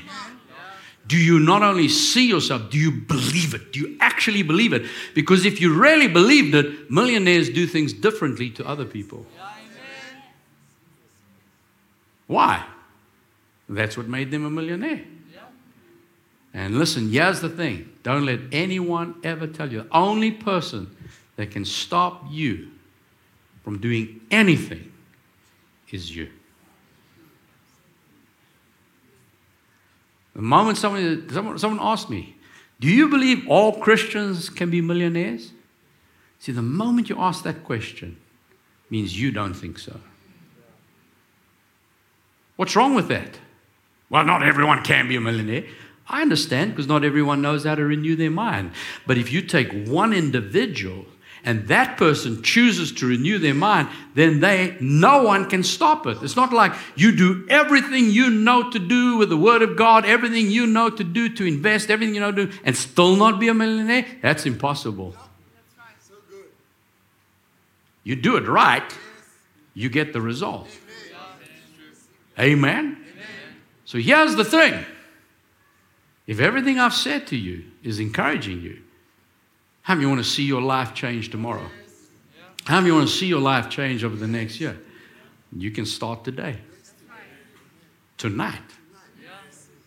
Do 1.06 1.16
you 1.16 1.40
not 1.40 1.62
only 1.62 1.88
see 1.88 2.28
yourself, 2.28 2.70
do 2.70 2.76
you 2.76 2.92
believe 2.92 3.54
it? 3.54 3.72
Do 3.72 3.80
you 3.80 3.96
actually 3.98 4.42
believe 4.42 4.74
it? 4.74 4.84
Because 5.14 5.46
if 5.46 5.58
you 5.58 5.72
really 5.72 6.06
believed 6.06 6.54
it, 6.54 6.90
millionaires 6.90 7.48
do 7.48 7.66
things 7.66 7.94
differently 7.94 8.50
to 8.50 8.66
other 8.68 8.84
people. 8.84 9.24
Why? 12.26 12.62
That's 13.70 13.96
what 13.96 14.06
made 14.06 14.30
them 14.30 14.44
a 14.44 14.50
millionaire. 14.50 15.02
And 16.52 16.78
listen, 16.78 17.10
here's 17.10 17.40
the 17.40 17.48
thing 17.48 17.90
don't 18.02 18.26
let 18.26 18.40
anyone 18.52 19.14
ever 19.24 19.46
tell 19.46 19.72
you. 19.72 19.84
The 19.84 19.96
only 19.96 20.30
person 20.30 20.94
that 21.36 21.50
can 21.52 21.64
stop 21.64 22.24
you 22.28 22.68
from 23.68 23.80
doing 23.80 24.18
anything 24.30 24.90
is 25.90 26.16
you. 26.16 26.30
The 30.34 30.40
moment 30.40 30.78
someone, 30.78 31.28
someone, 31.28 31.58
someone 31.58 31.86
asked 31.86 32.08
me, 32.08 32.34
Do 32.80 32.88
you 32.88 33.10
believe 33.10 33.46
all 33.46 33.78
Christians 33.78 34.48
can 34.48 34.70
be 34.70 34.80
millionaires? 34.80 35.52
See, 36.38 36.50
the 36.50 36.62
moment 36.62 37.10
you 37.10 37.16
ask 37.18 37.44
that 37.44 37.62
question, 37.62 38.16
means 38.88 39.20
you 39.20 39.30
don't 39.30 39.52
think 39.52 39.78
so. 39.78 40.00
What's 42.56 42.74
wrong 42.74 42.94
with 42.94 43.08
that? 43.08 43.38
Well, 44.08 44.24
not 44.24 44.42
everyone 44.42 44.82
can 44.82 45.08
be 45.08 45.16
a 45.16 45.20
millionaire. 45.20 45.66
I 46.08 46.22
understand 46.22 46.70
because 46.70 46.86
not 46.86 47.04
everyone 47.04 47.42
knows 47.42 47.66
how 47.66 47.74
to 47.74 47.84
renew 47.84 48.16
their 48.16 48.30
mind. 48.30 48.70
But 49.06 49.18
if 49.18 49.30
you 49.30 49.42
take 49.42 49.86
one 49.86 50.14
individual 50.14 51.04
and 51.44 51.68
that 51.68 51.96
person 51.96 52.42
chooses 52.42 52.92
to 52.92 53.06
renew 53.06 53.38
their 53.38 53.54
mind, 53.54 53.88
then 54.14 54.40
they 54.40 54.76
no 54.80 55.22
one 55.22 55.48
can 55.48 55.62
stop 55.62 56.06
it. 56.06 56.18
It's 56.22 56.36
not 56.36 56.52
like 56.52 56.72
you 56.96 57.16
do 57.16 57.46
everything 57.48 58.10
you 58.10 58.30
know 58.30 58.70
to 58.70 58.78
do 58.78 59.16
with 59.16 59.28
the 59.28 59.36
word 59.36 59.62
of 59.62 59.76
God, 59.76 60.04
everything 60.04 60.50
you 60.50 60.66
know 60.66 60.90
to 60.90 61.04
do 61.04 61.28
to 61.28 61.44
invest, 61.44 61.90
everything 61.90 62.14
you 62.14 62.20
know 62.20 62.32
to 62.32 62.46
do, 62.46 62.58
and 62.64 62.76
still 62.76 63.16
not 63.16 63.38
be 63.38 63.48
a 63.48 63.54
millionaire. 63.54 64.06
That's 64.22 64.46
impossible. 64.46 65.14
You 68.04 68.16
do 68.16 68.36
it 68.36 68.48
right, 68.48 68.90
you 69.74 69.88
get 69.88 70.12
the 70.12 70.20
result. 70.20 70.68
Amen. 72.38 73.04
So 73.84 73.98
here's 73.98 74.36
the 74.36 74.44
thing. 74.44 74.84
If 76.26 76.40
everything 76.40 76.78
I've 76.78 76.94
said 76.94 77.26
to 77.28 77.36
you 77.36 77.64
is 77.82 78.00
encouraging 78.00 78.60
you, 78.60 78.82
how 79.88 79.94
many 79.94 80.04
want 80.04 80.22
to 80.22 80.30
see 80.30 80.42
your 80.42 80.60
life 80.60 80.92
change 80.92 81.30
tomorrow? 81.30 81.66
How 82.66 82.82
many 82.82 82.92
want 82.92 83.08
to 83.08 83.14
see 83.14 83.24
your 83.24 83.40
life 83.40 83.70
change 83.70 84.04
over 84.04 84.16
the 84.16 84.26
next 84.26 84.60
year? 84.60 84.78
You 85.50 85.70
can 85.70 85.86
start 85.86 86.24
today. 86.24 86.58
Tonight. 88.18 88.60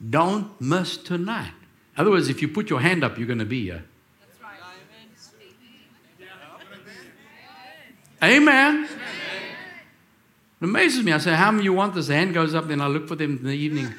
Don't 0.09 0.59
miss 0.59 0.97
tonight. 0.97 1.51
Otherwise, 1.95 2.29
if 2.29 2.41
you 2.41 2.47
put 2.47 2.67
your 2.67 2.79
hand 2.79 3.03
up, 3.03 3.19
you're 3.19 3.27
going 3.27 3.37
to 3.37 3.45
be 3.45 3.65
here. 3.65 3.83
Amen. 8.23 8.85
It 8.85 10.63
amazes 10.63 11.05
me. 11.05 11.11
I 11.11 11.19
say, 11.19 11.35
How 11.35 11.51
many 11.51 11.65
you 11.65 11.73
want 11.73 11.93
this? 11.93 12.07
The 12.07 12.15
hand 12.15 12.33
goes 12.33 12.55
up, 12.55 12.67
then 12.67 12.81
I 12.81 12.87
look 12.87 13.07
for 13.07 13.15
them 13.15 13.37
in 13.37 13.43
the 13.43 13.51
evening. 13.51 13.93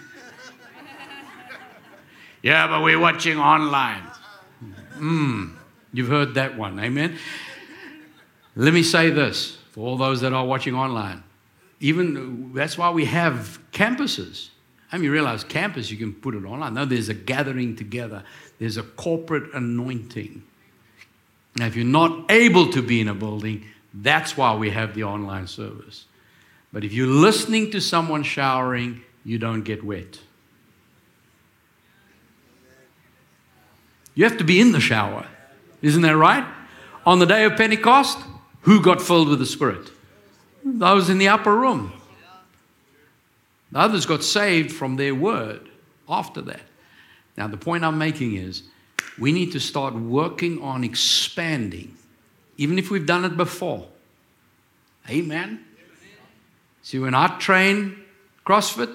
yeah, 2.42 2.66
but 2.66 2.82
we're 2.82 2.98
watching 2.98 3.38
online. 3.38 4.02
Hmm. 4.94 5.61
You've 5.92 6.08
heard 6.08 6.34
that 6.34 6.56
one. 6.56 6.78
Amen. 6.80 7.18
Let 8.56 8.74
me 8.74 8.82
say 8.82 9.10
this 9.10 9.58
for 9.70 9.86
all 9.86 9.96
those 9.96 10.20
that 10.20 10.32
are 10.32 10.44
watching 10.44 10.74
online. 10.74 11.22
Even 11.80 12.52
that's 12.54 12.78
why 12.78 12.90
we 12.90 13.06
have 13.06 13.58
campuses. 13.72 14.50
I 14.90 14.96
mean, 14.96 15.04
you 15.04 15.12
realize 15.12 15.42
campus, 15.42 15.90
you 15.90 15.96
can 15.96 16.12
put 16.12 16.34
it 16.34 16.44
online. 16.44 16.74
No, 16.74 16.84
there's 16.84 17.08
a 17.08 17.14
gathering 17.14 17.76
together, 17.76 18.22
there's 18.58 18.76
a 18.76 18.82
corporate 18.82 19.52
anointing. 19.54 20.42
Now, 21.56 21.66
if 21.66 21.76
you're 21.76 21.84
not 21.84 22.30
able 22.30 22.70
to 22.72 22.82
be 22.82 23.00
in 23.00 23.08
a 23.08 23.14
building, 23.14 23.66
that's 23.94 24.36
why 24.36 24.54
we 24.54 24.70
have 24.70 24.94
the 24.94 25.04
online 25.04 25.46
service. 25.46 26.06
But 26.72 26.84
if 26.84 26.92
you're 26.92 27.06
listening 27.06 27.70
to 27.72 27.80
someone 27.80 28.22
showering, 28.22 29.02
you 29.24 29.38
don't 29.38 29.62
get 29.62 29.84
wet. 29.84 30.18
You 34.14 34.24
have 34.24 34.38
to 34.38 34.44
be 34.44 34.60
in 34.60 34.72
the 34.72 34.80
shower. 34.80 35.26
Isn't 35.82 36.02
that 36.02 36.16
right? 36.16 36.46
On 37.04 37.18
the 37.18 37.26
day 37.26 37.44
of 37.44 37.56
Pentecost, 37.56 38.18
who 38.62 38.80
got 38.80 39.02
filled 39.02 39.28
with 39.28 39.40
the 39.40 39.46
Spirit? 39.46 39.90
Those 40.64 41.10
in 41.10 41.18
the 41.18 41.28
upper 41.28 41.54
room. 41.54 41.92
The 43.72 43.78
others 43.78 44.06
got 44.06 44.22
saved 44.22 44.70
from 44.70 44.96
their 44.96 45.14
word 45.14 45.68
after 46.08 46.40
that. 46.42 46.60
Now, 47.36 47.48
the 47.48 47.56
point 47.56 47.84
I'm 47.84 47.98
making 47.98 48.36
is 48.36 48.62
we 49.18 49.32
need 49.32 49.52
to 49.52 49.60
start 49.60 49.94
working 49.94 50.62
on 50.62 50.84
expanding, 50.84 51.96
even 52.56 52.78
if 52.78 52.90
we've 52.90 53.06
done 53.06 53.24
it 53.24 53.36
before. 53.36 53.88
Amen. 55.08 55.64
See, 56.82 56.98
when 56.98 57.14
I 57.14 57.38
train 57.38 57.96
CrossFit, 58.46 58.94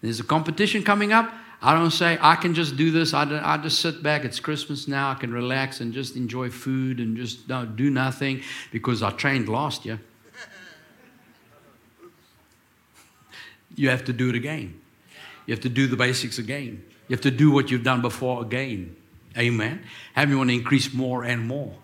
there's 0.00 0.20
a 0.20 0.24
competition 0.24 0.82
coming 0.82 1.12
up. 1.12 1.32
I 1.62 1.74
don't 1.74 1.90
say, 1.90 2.18
I 2.20 2.36
can 2.36 2.54
just 2.54 2.76
do 2.76 2.90
this. 2.90 3.14
I, 3.14 3.24
I 3.42 3.56
just 3.56 3.80
sit 3.80 4.02
back. 4.02 4.24
It's 4.24 4.40
Christmas 4.40 4.86
now. 4.86 5.10
I 5.10 5.14
can 5.14 5.32
relax 5.32 5.80
and 5.80 5.92
just 5.92 6.16
enjoy 6.16 6.50
food 6.50 7.00
and 7.00 7.16
just 7.16 7.48
don't 7.48 7.76
do 7.76 7.90
nothing 7.90 8.42
because 8.70 9.02
I 9.02 9.10
trained 9.10 9.48
last 9.48 9.84
year. 9.84 10.00
you 13.74 13.90
have 13.90 14.04
to 14.04 14.12
do 14.12 14.28
it 14.28 14.34
again. 14.34 14.80
You 15.46 15.54
have 15.54 15.62
to 15.62 15.68
do 15.68 15.86
the 15.86 15.96
basics 15.96 16.38
again. 16.38 16.84
You 17.08 17.14
have 17.14 17.22
to 17.22 17.30
do 17.30 17.50
what 17.50 17.70
you've 17.70 17.84
done 17.84 18.02
before 18.02 18.42
again. 18.42 18.96
Amen. 19.38 19.84
Have 20.14 20.30
you 20.30 20.38
want 20.38 20.50
to 20.50 20.54
increase 20.54 20.92
more 20.92 21.24
and 21.24 21.46
more? 21.46 21.74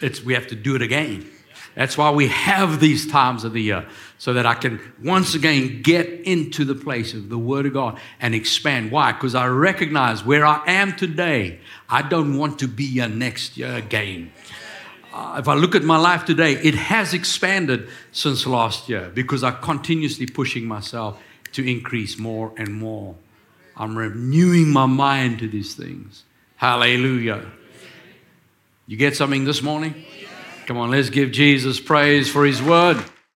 It's, 0.00 0.22
we 0.22 0.34
have 0.34 0.48
to 0.48 0.56
do 0.56 0.74
it 0.74 0.82
again. 0.82 1.30
That's 1.74 1.96
why 1.96 2.10
we 2.10 2.28
have 2.28 2.80
these 2.80 3.10
times 3.10 3.44
of 3.44 3.52
the 3.52 3.62
year, 3.62 3.86
so 4.18 4.34
that 4.34 4.44
I 4.44 4.54
can 4.54 4.80
once 5.02 5.34
again 5.34 5.80
get 5.82 6.08
into 6.08 6.64
the 6.64 6.74
place 6.74 7.14
of 7.14 7.28
the 7.28 7.38
Word 7.38 7.66
of 7.66 7.72
God 7.72 8.00
and 8.20 8.34
expand. 8.34 8.90
Why? 8.90 9.12
Because 9.12 9.34
I 9.34 9.46
recognize 9.46 10.24
where 10.24 10.44
I 10.44 10.62
am 10.66 10.96
today, 10.96 11.60
I 11.88 12.02
don't 12.02 12.36
want 12.36 12.58
to 12.58 12.68
be 12.68 12.98
a 12.98 13.08
next 13.08 13.56
year 13.56 13.74
again. 13.74 14.32
Uh, 15.12 15.36
if 15.38 15.48
I 15.48 15.54
look 15.54 15.74
at 15.74 15.84
my 15.84 15.96
life 15.96 16.24
today, 16.24 16.52
it 16.52 16.74
has 16.74 17.14
expanded 17.14 17.88
since 18.12 18.46
last 18.46 18.88
year 18.88 19.10
because 19.14 19.42
I'm 19.42 19.56
continuously 19.62 20.26
pushing 20.26 20.66
myself 20.66 21.22
to 21.52 21.68
increase 21.68 22.18
more 22.18 22.52
and 22.56 22.74
more. 22.74 23.14
I'm 23.76 23.96
renewing 23.96 24.68
my 24.70 24.86
mind 24.86 25.38
to 25.38 25.48
these 25.48 25.74
things. 25.74 26.24
Hallelujah. 26.56 27.46
You 28.86 28.96
get 28.96 29.16
something 29.16 29.44
this 29.44 29.62
morning? 29.62 29.94
Come 30.66 30.76
on, 30.76 30.90
let's 30.90 31.08
give 31.08 31.30
Jesus 31.30 31.80
praise 31.80 32.28
for 32.28 32.44
his 32.44 32.60
word. 32.60 33.02